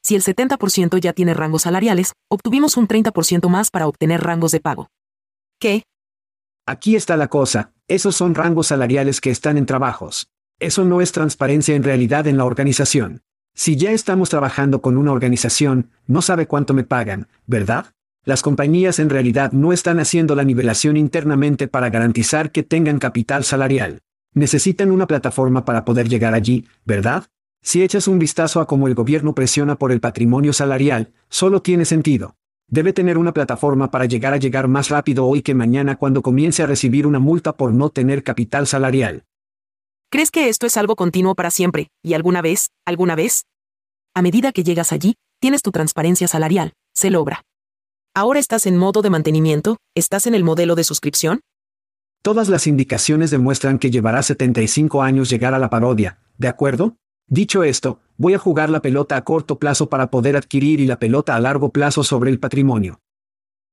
Si 0.03 0.15
el 0.15 0.23
70% 0.23 1.01
ya 1.01 1.15
tiene 1.15 1.33
rangos 1.33 1.63
salariales, 1.63 2.13
obtuvimos 2.31 2.77
un 2.77 2.89
30% 2.89 3.49
más 3.49 3.71
para 3.71 3.87
obtener 3.87 4.23
rangos 4.23 4.53
de 4.53 4.61
pago. 4.61 4.89
¿Qué? 5.59 5.85
Aquí 6.67 6.97
está 6.97 7.17
la 7.17 7.29
cosa, 7.29 7.73
esos 7.89 8.15
son 8.15 8.35
rangos 8.35 8.67
salariales 8.67 9.23
que 9.23 9.31
están 9.31 9.57
en 9.57 9.65
trabajos. 9.65 10.29
Eso 10.59 10.85
no 10.85 11.01
es 11.01 11.13
transparencia 11.13 11.75
en 11.75 11.83
realidad 11.83 12.27
en 12.27 12.37
la 12.37 12.45
organización. 12.45 13.23
Si 13.59 13.75
ya 13.75 13.93
estamos 13.93 14.29
trabajando 14.29 14.83
con 14.83 14.99
una 14.99 15.13
organización, 15.13 15.89
no 16.07 16.21
sabe 16.21 16.47
cuánto 16.47 16.75
me 16.75 16.85
pagan, 16.85 17.27
¿verdad? 17.47 17.87
Las 18.23 18.43
compañías 18.43 18.99
en 18.99 19.09
realidad 19.09 19.53
no 19.53 19.73
están 19.73 19.99
haciendo 19.99 20.35
la 20.35 20.45
nivelación 20.45 20.99
internamente 20.99 21.67
para 21.67 21.89
garantizar 21.89 22.53
que 22.53 22.63
tengan 22.63 22.99
capital 22.99 23.45
salarial. 23.45 24.01
Necesitan 24.35 24.91
una 24.91 25.07
plataforma 25.07 25.65
para 25.65 25.87
poder 25.87 26.07
llegar 26.07 26.35
allí, 26.35 26.67
¿verdad? 26.85 27.25
Si 27.63 27.83
echas 27.83 28.09
un 28.09 28.19
vistazo 28.19 28.61
a 28.61 28.67
cómo 28.67 28.89
el 28.89 28.95
gobierno 28.95 29.35
presiona 29.35 29.77
por 29.77 29.91
el 29.91 30.01
patrimonio 30.01 30.53
salarial, 30.53 31.15
solo 31.31 31.63
tiene 31.63 31.87
sentido. 31.87 32.37
Debe 32.69 32.93
tener 32.93 33.17
una 33.17 33.33
plataforma 33.33 33.91
para 33.91 34.05
llegar 34.05 34.35
a 34.35 34.39
llegar 34.39 34.69
más 34.69 34.91
rápido 34.91 35.25
hoy 35.25 35.41
que 35.41 35.55
mañana 35.55 35.97
cuando 35.97 36.21
comience 36.21 36.63
a 36.63 36.67
recibir 36.67 37.07
una 37.07 37.21
multa 37.21 37.57
por 37.57 37.73
no 37.73 37.89
tener 37.89 38.23
capital 38.23 38.67
salarial. 38.67 39.25
¿Crees 40.09 40.31
que 40.31 40.49
esto 40.49 40.67
es 40.67 40.77
algo 40.77 40.95
continuo 40.95 41.35
para 41.35 41.51
siempre, 41.51 41.89
y 42.01 42.15
alguna 42.15 42.41
vez, 42.41 42.71
alguna 42.85 43.17
vez? 43.17 43.45
A 44.15 44.23
medida 44.23 44.53
que 44.53 44.63
llegas 44.63 44.93
allí, 44.93 45.17
tienes 45.41 45.63
tu 45.63 45.73
transparencia 45.73 46.29
salarial, 46.29 46.75
se 46.95 47.11
logra. 47.11 47.43
¿Ahora 48.15 48.39
estás 48.39 48.67
en 48.67 48.77
modo 48.77 49.03
de 49.03 49.11
mantenimiento? 49.11 49.79
¿Estás 49.97 50.29
en 50.29 50.37
el 50.37 50.45
modelo 50.45 50.77
de 50.77 50.85
suscripción? 50.85 51.41
Todas 52.23 52.49
las 52.49 52.69
indicaciones 52.69 53.33
demuestran 53.33 53.81
que 53.81 53.91
llevará 53.91 54.23
75 54.23 55.03
años 55.03 55.29
llegar 55.29 55.55
a 55.55 55.59
la 55.59 55.71
parodia, 55.71 56.21
¿de 56.39 56.49
acuerdo? 56.49 56.97
Dicho 57.27 57.65
esto, 57.65 58.01
voy 58.17 58.35
a 58.35 58.39
jugar 58.39 58.71
la 58.71 58.83
pelota 58.83 59.17
a 59.17 59.25
corto 59.25 59.59
plazo 59.59 59.89
para 59.89 60.13
poder 60.13 60.37
adquirir 60.37 60.81
y 60.81 60.87
la 60.87 61.01
pelota 61.01 61.35
a 61.35 61.41
largo 61.41 61.71
plazo 61.71 62.05
sobre 62.05 62.31
el 62.31 62.39
patrimonio. 62.39 63.01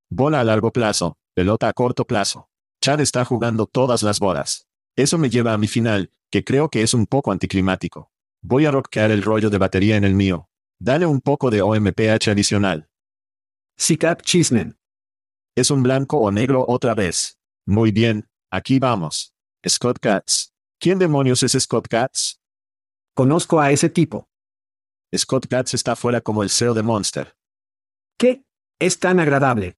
Bola 0.10 0.40
a 0.40 0.44
largo 0.44 0.72
plazo, 0.72 1.16
pelota 1.36 1.68
a 1.68 1.74
corto 1.74 2.06
plazo. 2.06 2.50
Chad 2.82 3.02
está 3.02 3.24
jugando 3.24 3.68
todas 3.68 4.02
las 4.02 4.20
bolas. 4.20 4.66
Eso 4.96 5.18
me 5.18 5.30
lleva 5.30 5.54
a 5.54 5.58
mi 5.58 5.68
final, 5.68 6.12
que 6.30 6.44
creo 6.44 6.70
que 6.70 6.84
es 6.84 6.94
un 6.94 7.08
poco 7.08 7.32
anticlimático. 7.32 8.12
Voy 8.41 8.66
a 8.66 8.72
rockear 8.72 9.10
el 9.12 9.24
rollo 9.24 9.50
de 9.50 9.58
batería 9.58 9.98
en 9.98 10.04
el 10.04 10.14
mío. 10.14 10.50
Dale 10.80 11.06
un 11.06 11.22
poco 11.22 11.50
de 11.50 11.62
OMPH 11.62 12.28
adicional. 12.30 12.89
Sicap 13.78 14.22
Chismen. 14.22 14.78
Es 15.56 15.72
un 15.72 15.82
blanco 15.82 16.18
o 16.18 16.32
negro 16.32 16.66
otra 16.68 16.94
vez. 16.94 17.39
Muy 17.66 17.91
bien, 17.91 18.30
aquí 18.52 18.80
vamos. 18.80 19.34
Scott 19.68 20.00
Katz. 20.00 20.52
¿Quién 20.80 21.00
demonios 21.00 21.41
es 21.44 21.54
Scott 21.54 21.88
Katz? 21.88 22.39
Conozco 23.16 23.60
a 23.60 23.72
ese 23.72 23.89
tipo. 23.89 24.28
Scott 25.16 25.48
Katz 25.48 25.74
está 25.74 25.96
fuera 25.96 26.22
como 26.22 26.44
el 26.44 26.50
CEO 26.50 26.74
de 26.74 26.84
Monster. 26.84 27.36
¿Qué? 28.18 28.44
Es 28.80 29.00
tan 29.00 29.20
agradable. 29.20 29.78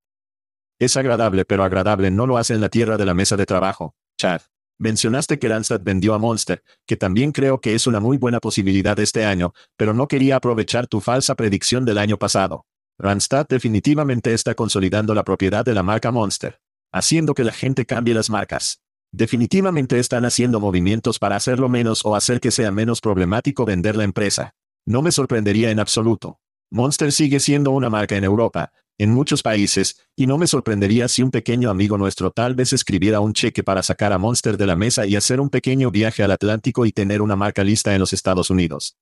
Es 0.80 0.98
agradable, 0.98 1.46
pero 1.46 1.64
agradable 1.64 2.12
no 2.12 2.26
lo 2.26 2.38
hace 2.38 2.54
en 2.54 2.62
la 2.62 2.70
tierra 2.70 2.98
de 2.98 3.06
la 3.06 3.14
mesa 3.14 3.38
de 3.38 3.46
trabajo, 3.46 3.96
Chad. 4.18 4.42
Mencionaste 4.78 5.40
que 5.40 5.48
Randstad 5.48 5.82
vendió 5.82 6.14
a 6.14 6.20
Monster, 6.20 6.62
que 6.86 6.98
también 6.98 7.32
creo 7.32 7.62
que 7.62 7.76
es 7.76 7.88
una 7.88 8.02
muy 8.02 8.18
buena 8.18 8.42
posibilidad 8.42 9.00
este 9.00 9.24
año, 9.24 9.54
pero 9.78 9.94
no 9.94 10.08
quería 10.08 10.36
aprovechar 10.36 10.88
tu 10.88 11.00
falsa 11.00 11.36
predicción 11.36 11.86
del 11.86 11.98
año 11.98 12.18
pasado. 12.18 12.66
Randstad 12.98 13.48
definitivamente 13.48 14.34
está 14.34 14.54
consolidando 14.54 15.14
la 15.14 15.24
propiedad 15.24 15.64
de 15.64 15.74
la 15.74 15.84
marca 15.84 16.12
Monster, 16.12 16.60
haciendo 16.92 17.34
que 17.34 17.46
la 17.46 17.54
gente 17.54 17.86
cambie 17.86 18.14
las 18.14 18.30
marcas. 18.30 18.82
Definitivamente 19.14 19.98
están 19.98 20.26
haciendo 20.26 20.60
movimientos 20.60 21.20
para 21.20 21.38
hacerlo 21.38 21.70
menos 21.70 22.06
o 22.06 22.16
hacer 22.16 22.42
que 22.42 22.52
sea 22.52 22.72
menos 22.72 23.00
problemático 23.00 23.64
vender 23.64 23.96
la 23.96 24.04
empresa. 24.04 24.56
No 24.86 25.02
me 25.02 25.12
sorprendería 25.14 25.72
en 25.72 25.80
absoluto. 25.80 26.40
Monster 26.70 27.14
sigue 27.14 27.40
siendo 27.40 27.72
una 27.72 27.90
marca 27.90 28.18
en 28.18 28.26
Europa, 28.26 28.74
en 28.98 29.12
muchos 29.12 29.44
países, 29.44 30.02
y 30.16 30.28
no 30.28 30.38
me 30.38 30.48
sorprendería 30.48 31.08
si 31.08 31.22
un 31.22 31.32
pequeño 31.32 31.70
amigo 31.70 31.98
nuestro 31.98 32.32
tal 32.32 32.56
vez 32.56 32.72
escribiera 32.74 33.20
un 33.20 33.34
cheque 33.34 33.64
para 33.64 33.84
sacar 33.84 34.14
a 34.14 34.18
Monster 34.18 34.58
de 34.58 34.66
la 34.66 34.76
mesa 34.76 35.06
y 35.06 35.16
hacer 35.16 35.40
un 35.40 35.50
pequeño 35.50 35.92
viaje 35.92 36.24
al 36.24 36.32
Atlántico 36.32 36.86
y 36.86 36.92
tener 36.92 37.22
una 37.22 37.36
marca 37.36 37.64
lista 37.64 37.94
en 37.94 38.00
los 38.00 38.14
Estados 38.14 38.50
Unidos. 38.50 38.98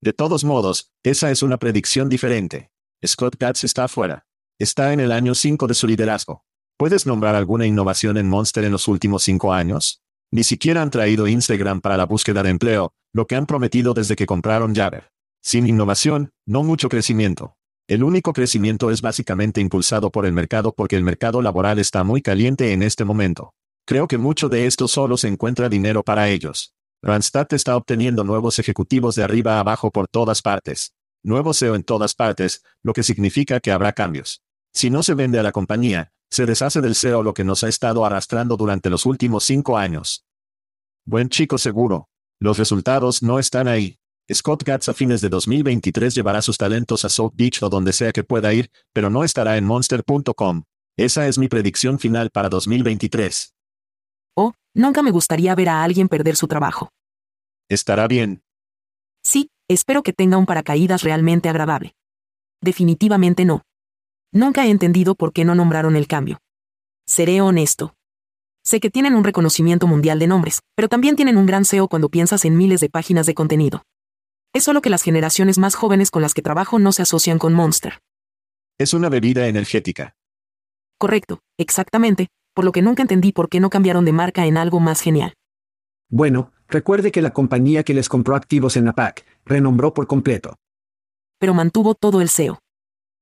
De 0.00 0.12
todos 0.12 0.44
modos, 0.44 0.92
esa 1.02 1.30
es 1.30 1.42
una 1.42 1.56
predicción 1.56 2.08
diferente. 2.08 2.70
Scott 3.04 3.36
Katz 3.36 3.64
está 3.64 3.84
afuera. 3.84 4.26
Está 4.58 4.92
en 4.92 5.00
el 5.00 5.10
año 5.10 5.34
5 5.34 5.66
de 5.66 5.74
su 5.74 5.86
liderazgo. 5.88 6.44
¿Puedes 6.76 7.06
nombrar 7.06 7.34
alguna 7.34 7.66
innovación 7.66 8.16
en 8.18 8.28
Monster 8.28 8.62
en 8.62 8.70
los 8.70 8.86
últimos 8.86 9.24
cinco 9.24 9.52
años? 9.52 10.00
Ni 10.30 10.44
siquiera 10.44 10.80
han 10.80 10.90
traído 10.90 11.26
Instagram 11.26 11.80
para 11.80 11.96
la 11.96 12.06
búsqueda 12.06 12.44
de 12.44 12.50
empleo, 12.50 12.92
lo 13.12 13.26
que 13.26 13.34
han 13.34 13.46
prometido 13.46 13.94
desde 13.94 14.14
que 14.14 14.26
compraron 14.26 14.76
Jabber. 14.76 15.10
Sin 15.42 15.66
innovación, 15.66 16.30
no 16.46 16.62
mucho 16.62 16.88
crecimiento. 16.88 17.57
El 17.88 18.04
único 18.04 18.34
crecimiento 18.34 18.90
es 18.90 19.00
básicamente 19.00 19.62
impulsado 19.62 20.10
por 20.10 20.26
el 20.26 20.34
mercado 20.34 20.74
porque 20.74 20.94
el 20.94 21.02
mercado 21.02 21.40
laboral 21.40 21.78
está 21.78 22.04
muy 22.04 22.20
caliente 22.20 22.74
en 22.74 22.82
este 22.82 23.06
momento. 23.06 23.54
Creo 23.86 24.06
que 24.06 24.18
mucho 24.18 24.50
de 24.50 24.66
esto 24.66 24.88
solo 24.88 25.16
se 25.16 25.26
encuentra 25.26 25.70
dinero 25.70 26.02
para 26.02 26.28
ellos. 26.28 26.74
Randstad 27.02 27.46
está 27.54 27.78
obteniendo 27.78 28.24
nuevos 28.24 28.58
ejecutivos 28.58 29.14
de 29.14 29.22
arriba 29.22 29.56
a 29.56 29.60
abajo 29.60 29.90
por 29.90 30.06
todas 30.06 30.42
partes. 30.42 30.92
Nuevo 31.22 31.54
SEO 31.54 31.74
en 31.74 31.82
todas 31.82 32.14
partes, 32.14 32.62
lo 32.82 32.92
que 32.92 33.02
significa 33.02 33.58
que 33.58 33.72
habrá 33.72 33.94
cambios. 33.94 34.42
Si 34.74 34.90
no 34.90 35.02
se 35.02 35.14
vende 35.14 35.38
a 35.38 35.42
la 35.42 35.52
compañía, 35.52 36.12
se 36.30 36.44
deshace 36.44 36.82
del 36.82 36.94
SEO 36.94 37.22
lo 37.22 37.32
que 37.32 37.44
nos 37.44 37.64
ha 37.64 37.70
estado 37.70 38.04
arrastrando 38.04 38.58
durante 38.58 38.90
los 38.90 39.06
últimos 39.06 39.44
cinco 39.44 39.78
años. 39.78 40.26
Buen 41.06 41.30
chico 41.30 41.56
seguro. 41.56 42.10
Los 42.38 42.58
resultados 42.58 43.22
no 43.22 43.38
están 43.38 43.66
ahí. 43.66 43.98
Scott 44.32 44.62
Gatz 44.62 44.90
a 44.90 44.94
fines 44.94 45.22
de 45.22 45.30
2023 45.30 46.14
llevará 46.14 46.42
sus 46.42 46.58
talentos 46.58 47.04
a 47.06 47.08
South 47.08 47.32
Beach 47.34 47.62
o 47.62 47.70
donde 47.70 47.94
sea 47.94 48.12
que 48.12 48.24
pueda 48.24 48.52
ir, 48.52 48.70
pero 48.92 49.08
no 49.08 49.24
estará 49.24 49.56
en 49.56 49.64
monster.com. 49.64 50.64
Esa 50.98 51.28
es 51.28 51.38
mi 51.38 51.48
predicción 51.48 51.98
final 51.98 52.28
para 52.30 52.50
2023. 52.50 53.54
Oh, 54.36 54.52
nunca 54.74 55.02
me 55.02 55.12
gustaría 55.12 55.54
ver 55.54 55.70
a 55.70 55.82
alguien 55.82 56.08
perder 56.08 56.36
su 56.36 56.46
trabajo. 56.46 56.90
Estará 57.70 58.06
bien. 58.06 58.42
Sí, 59.22 59.50
espero 59.66 60.02
que 60.02 60.12
tenga 60.12 60.36
un 60.36 60.44
paracaídas 60.44 61.02
realmente 61.02 61.48
agradable. 61.48 61.94
Definitivamente 62.60 63.46
no. 63.46 63.62
Nunca 64.30 64.66
he 64.66 64.70
entendido 64.70 65.14
por 65.14 65.32
qué 65.32 65.46
no 65.46 65.54
nombraron 65.54 65.96
el 65.96 66.06
cambio. 66.06 66.38
Seré 67.06 67.40
honesto. 67.40 67.94
Sé 68.62 68.80
que 68.80 68.90
tienen 68.90 69.14
un 69.14 69.24
reconocimiento 69.24 69.86
mundial 69.86 70.18
de 70.18 70.26
nombres, 70.26 70.60
pero 70.74 70.88
también 70.88 71.16
tienen 71.16 71.38
un 71.38 71.46
gran 71.46 71.64
SEO 71.64 71.88
cuando 71.88 72.10
piensas 72.10 72.44
en 72.44 72.58
miles 72.58 72.80
de 72.80 72.90
páginas 72.90 73.24
de 73.24 73.32
contenido. 73.32 73.84
Es 74.58 74.64
solo 74.64 74.82
que 74.82 74.90
las 74.90 75.04
generaciones 75.04 75.56
más 75.56 75.76
jóvenes 75.76 76.10
con 76.10 76.20
las 76.20 76.34
que 76.34 76.42
trabajo 76.42 76.80
no 76.80 76.90
se 76.90 77.02
asocian 77.02 77.38
con 77.38 77.54
Monster. 77.54 78.00
Es 78.76 78.92
una 78.92 79.08
bebida 79.08 79.46
energética. 79.46 80.16
Correcto, 80.98 81.38
exactamente, 81.60 82.26
por 82.56 82.64
lo 82.64 82.72
que 82.72 82.82
nunca 82.82 83.02
entendí 83.02 83.30
por 83.30 83.48
qué 83.48 83.60
no 83.60 83.70
cambiaron 83.70 84.04
de 84.04 84.12
marca 84.12 84.46
en 84.46 84.56
algo 84.56 84.80
más 84.80 85.00
genial. 85.00 85.34
Bueno, 86.10 86.50
recuerde 86.66 87.12
que 87.12 87.22
la 87.22 87.32
compañía 87.32 87.84
que 87.84 87.94
les 87.94 88.08
compró 88.08 88.34
activos 88.34 88.76
en 88.76 88.86
la 88.86 88.94
PAC, 88.94 89.24
renombró 89.44 89.94
por 89.94 90.08
completo. 90.08 90.56
Pero 91.38 91.54
mantuvo 91.54 91.94
todo 91.94 92.20
el 92.20 92.28
SEO. 92.28 92.58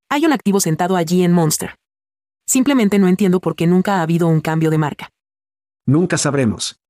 Hay 0.08 0.24
un 0.24 0.32
activo 0.32 0.58
sentado 0.58 0.96
allí 0.96 1.22
en 1.22 1.32
Monster. 1.32 1.74
Simplemente 2.46 2.98
no 2.98 3.08
entiendo 3.08 3.40
por 3.40 3.56
qué 3.56 3.66
nunca 3.66 3.96
ha 3.96 4.02
habido 4.02 4.26
un 4.26 4.40
cambio 4.40 4.70
de 4.70 4.78
marca. 4.78 5.10
Nunca 5.84 6.16
sabremos. 6.16 6.80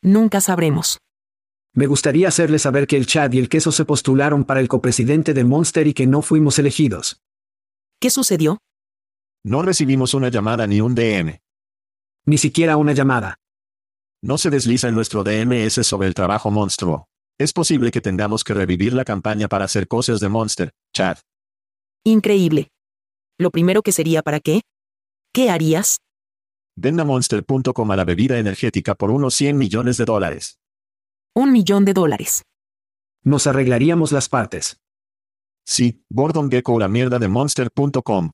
Nunca 0.00 0.40
sabremos. 0.40 1.00
Me 1.76 1.88
gustaría 1.88 2.28
hacerle 2.28 2.60
saber 2.60 2.86
que 2.86 2.96
el 2.96 3.06
Chad 3.06 3.32
y 3.32 3.40
el 3.40 3.48
queso 3.48 3.72
se 3.72 3.84
postularon 3.84 4.44
para 4.44 4.60
el 4.60 4.68
copresidente 4.68 5.34
de 5.34 5.42
Monster 5.42 5.88
y 5.88 5.92
que 5.92 6.06
no 6.06 6.22
fuimos 6.22 6.60
elegidos. 6.60 7.20
¿Qué 8.00 8.10
sucedió? 8.10 8.58
No 9.44 9.62
recibimos 9.62 10.14
una 10.14 10.28
llamada 10.28 10.68
ni 10.68 10.80
un 10.80 10.94
DM. 10.94 11.40
Ni 12.26 12.38
siquiera 12.38 12.76
una 12.76 12.92
llamada. 12.92 13.40
No 14.22 14.38
se 14.38 14.50
desliza 14.50 14.88
en 14.88 14.94
nuestro 14.94 15.24
DMS 15.24 15.84
sobre 15.84 16.06
el 16.06 16.14
trabajo 16.14 16.52
monstruo. 16.52 17.08
Es 17.38 17.52
posible 17.52 17.90
que 17.90 18.00
tengamos 18.00 18.44
que 18.44 18.54
revivir 18.54 18.92
la 18.92 19.04
campaña 19.04 19.48
para 19.48 19.64
hacer 19.64 19.88
cosas 19.88 20.20
de 20.20 20.28
Monster, 20.28 20.70
Chad. 20.94 21.18
Increíble. 22.04 22.68
Lo 23.36 23.50
primero 23.50 23.82
que 23.82 23.90
sería 23.90 24.22
para 24.22 24.38
qué? 24.38 24.60
¿Qué 25.32 25.50
harías? 25.50 25.98
Ven 26.76 27.00
a 27.00 27.04
monster.com 27.04 27.90
a 27.90 27.96
la 27.96 28.04
bebida 28.04 28.38
energética 28.38 28.94
por 28.94 29.10
unos 29.10 29.34
100 29.34 29.58
millones 29.58 29.96
de 29.96 30.04
dólares. 30.04 30.60
Un 31.36 31.50
millón 31.50 31.84
de 31.84 31.94
dólares. 31.94 32.44
Nos 33.24 33.48
arreglaríamos 33.48 34.12
las 34.12 34.28
partes. 34.28 34.76
Sí, 35.66 36.04
Gordon 36.08 36.48
Gecko 36.48 36.74
o 36.74 36.78
la 36.78 36.86
mierda 36.86 37.18
de 37.18 37.26
monster.com. 37.26 38.30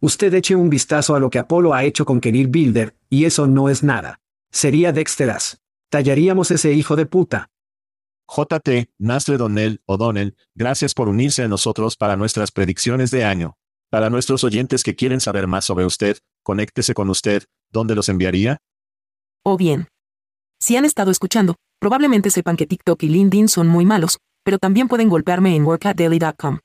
Usted 0.00 0.32
eche 0.34 0.54
un 0.54 0.70
vistazo 0.70 1.16
a 1.16 1.20
lo 1.20 1.30
que 1.30 1.40
Apolo 1.40 1.74
ha 1.74 1.82
hecho 1.82 2.04
con 2.04 2.20
Kenir 2.20 2.46
Builder, 2.46 2.96
y 3.10 3.24
eso 3.24 3.48
no 3.48 3.68
es 3.68 3.82
nada. 3.82 4.20
Sería 4.52 4.92
Dexteras. 4.92 5.62
Tallaríamos 5.90 6.52
ese 6.52 6.72
hijo 6.72 6.94
de 6.94 7.06
puta. 7.06 7.50
JT, 8.28 8.92
Nastre 8.98 9.36
Donnell, 9.36 9.82
O'Donnell, 9.86 10.36
gracias 10.54 10.94
por 10.94 11.08
unirse 11.08 11.42
a 11.42 11.48
nosotros 11.48 11.96
para 11.96 12.16
nuestras 12.16 12.52
predicciones 12.52 13.10
de 13.10 13.24
año. 13.24 13.56
Para 13.90 14.10
nuestros 14.10 14.44
oyentes 14.44 14.84
que 14.84 14.94
quieren 14.94 15.20
saber 15.20 15.48
más 15.48 15.64
sobre 15.64 15.86
usted, 15.86 16.18
conéctese 16.44 16.94
con 16.94 17.10
usted, 17.10 17.44
¿dónde 17.70 17.96
los 17.96 18.08
enviaría? 18.08 18.58
O 19.44 19.56
bien. 19.56 19.88
Si 20.60 20.76
han 20.76 20.84
estado 20.84 21.10
escuchando, 21.10 21.56
probablemente 21.82 22.30
sepan 22.30 22.56
que 22.56 22.68
TikTok 22.68 23.02
y 23.02 23.08
LinkedIn 23.08 23.48
son 23.48 23.66
muy 23.66 23.84
malos, 23.84 24.18
pero 24.44 24.56
también 24.58 24.86
pueden 24.86 25.08
golpearme 25.08 25.56
en 25.56 25.66
workatdaily.com. 25.66 26.60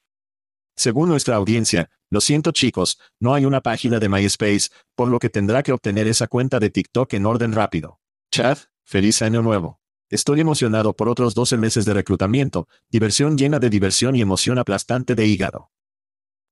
Según 0.76 1.10
nuestra 1.10 1.38
audiencia, 1.38 1.90
lo 2.12 2.22
siento 2.22 2.52
chicos, 2.52 3.00
no 3.20 3.34
hay 3.34 3.44
una 3.44 3.62
página 3.62 3.98
de 3.98 4.10
MySpace, 4.10 4.70
por 4.94 5.08
lo 5.08 5.18
que 5.18 5.32
tendrá 5.32 5.64
que 5.64 5.72
obtener 5.72 6.08
esa 6.08 6.28
cuenta 6.28 6.60
de 6.60 6.70
TikTok 6.70 7.12
en 7.16 7.26
orden 7.26 7.54
rápido. 7.54 8.00
Chad, 8.32 8.60
feliz 8.84 9.24
año 9.24 9.42
nuevo. 9.42 9.80
Estoy 10.12 10.40
emocionado 10.40 10.94
por 10.94 11.10
otros 11.10 11.34
12 11.34 11.58
meses 11.58 11.86
de 11.86 11.96
reclutamiento, 11.96 12.68
diversión 12.88 13.40
llena 13.40 13.58
de 13.58 13.72
diversión 13.72 14.16
y 14.16 14.22
emoción 14.22 14.60
aplastante 14.60 15.16
de 15.16 15.26
hígado. 15.26 15.72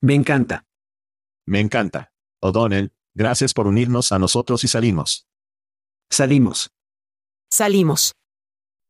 Me 0.01 0.16
encanta. 0.16 0.66
Me 1.45 1.59
encanta. 1.59 2.13
O'Donnell, 2.41 2.93
gracias 3.13 3.53
por 3.53 3.68
unirnos 3.68 4.11
a 4.11 4.18
nosotros 4.18 4.63
y 4.63 4.68
salimos. 4.68 5.28
Salimos. 6.09 6.72
Salimos. 7.51 8.16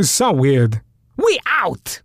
So 0.00 0.32
weird. 0.32 0.80
We 1.16 1.40
out! 1.46 2.02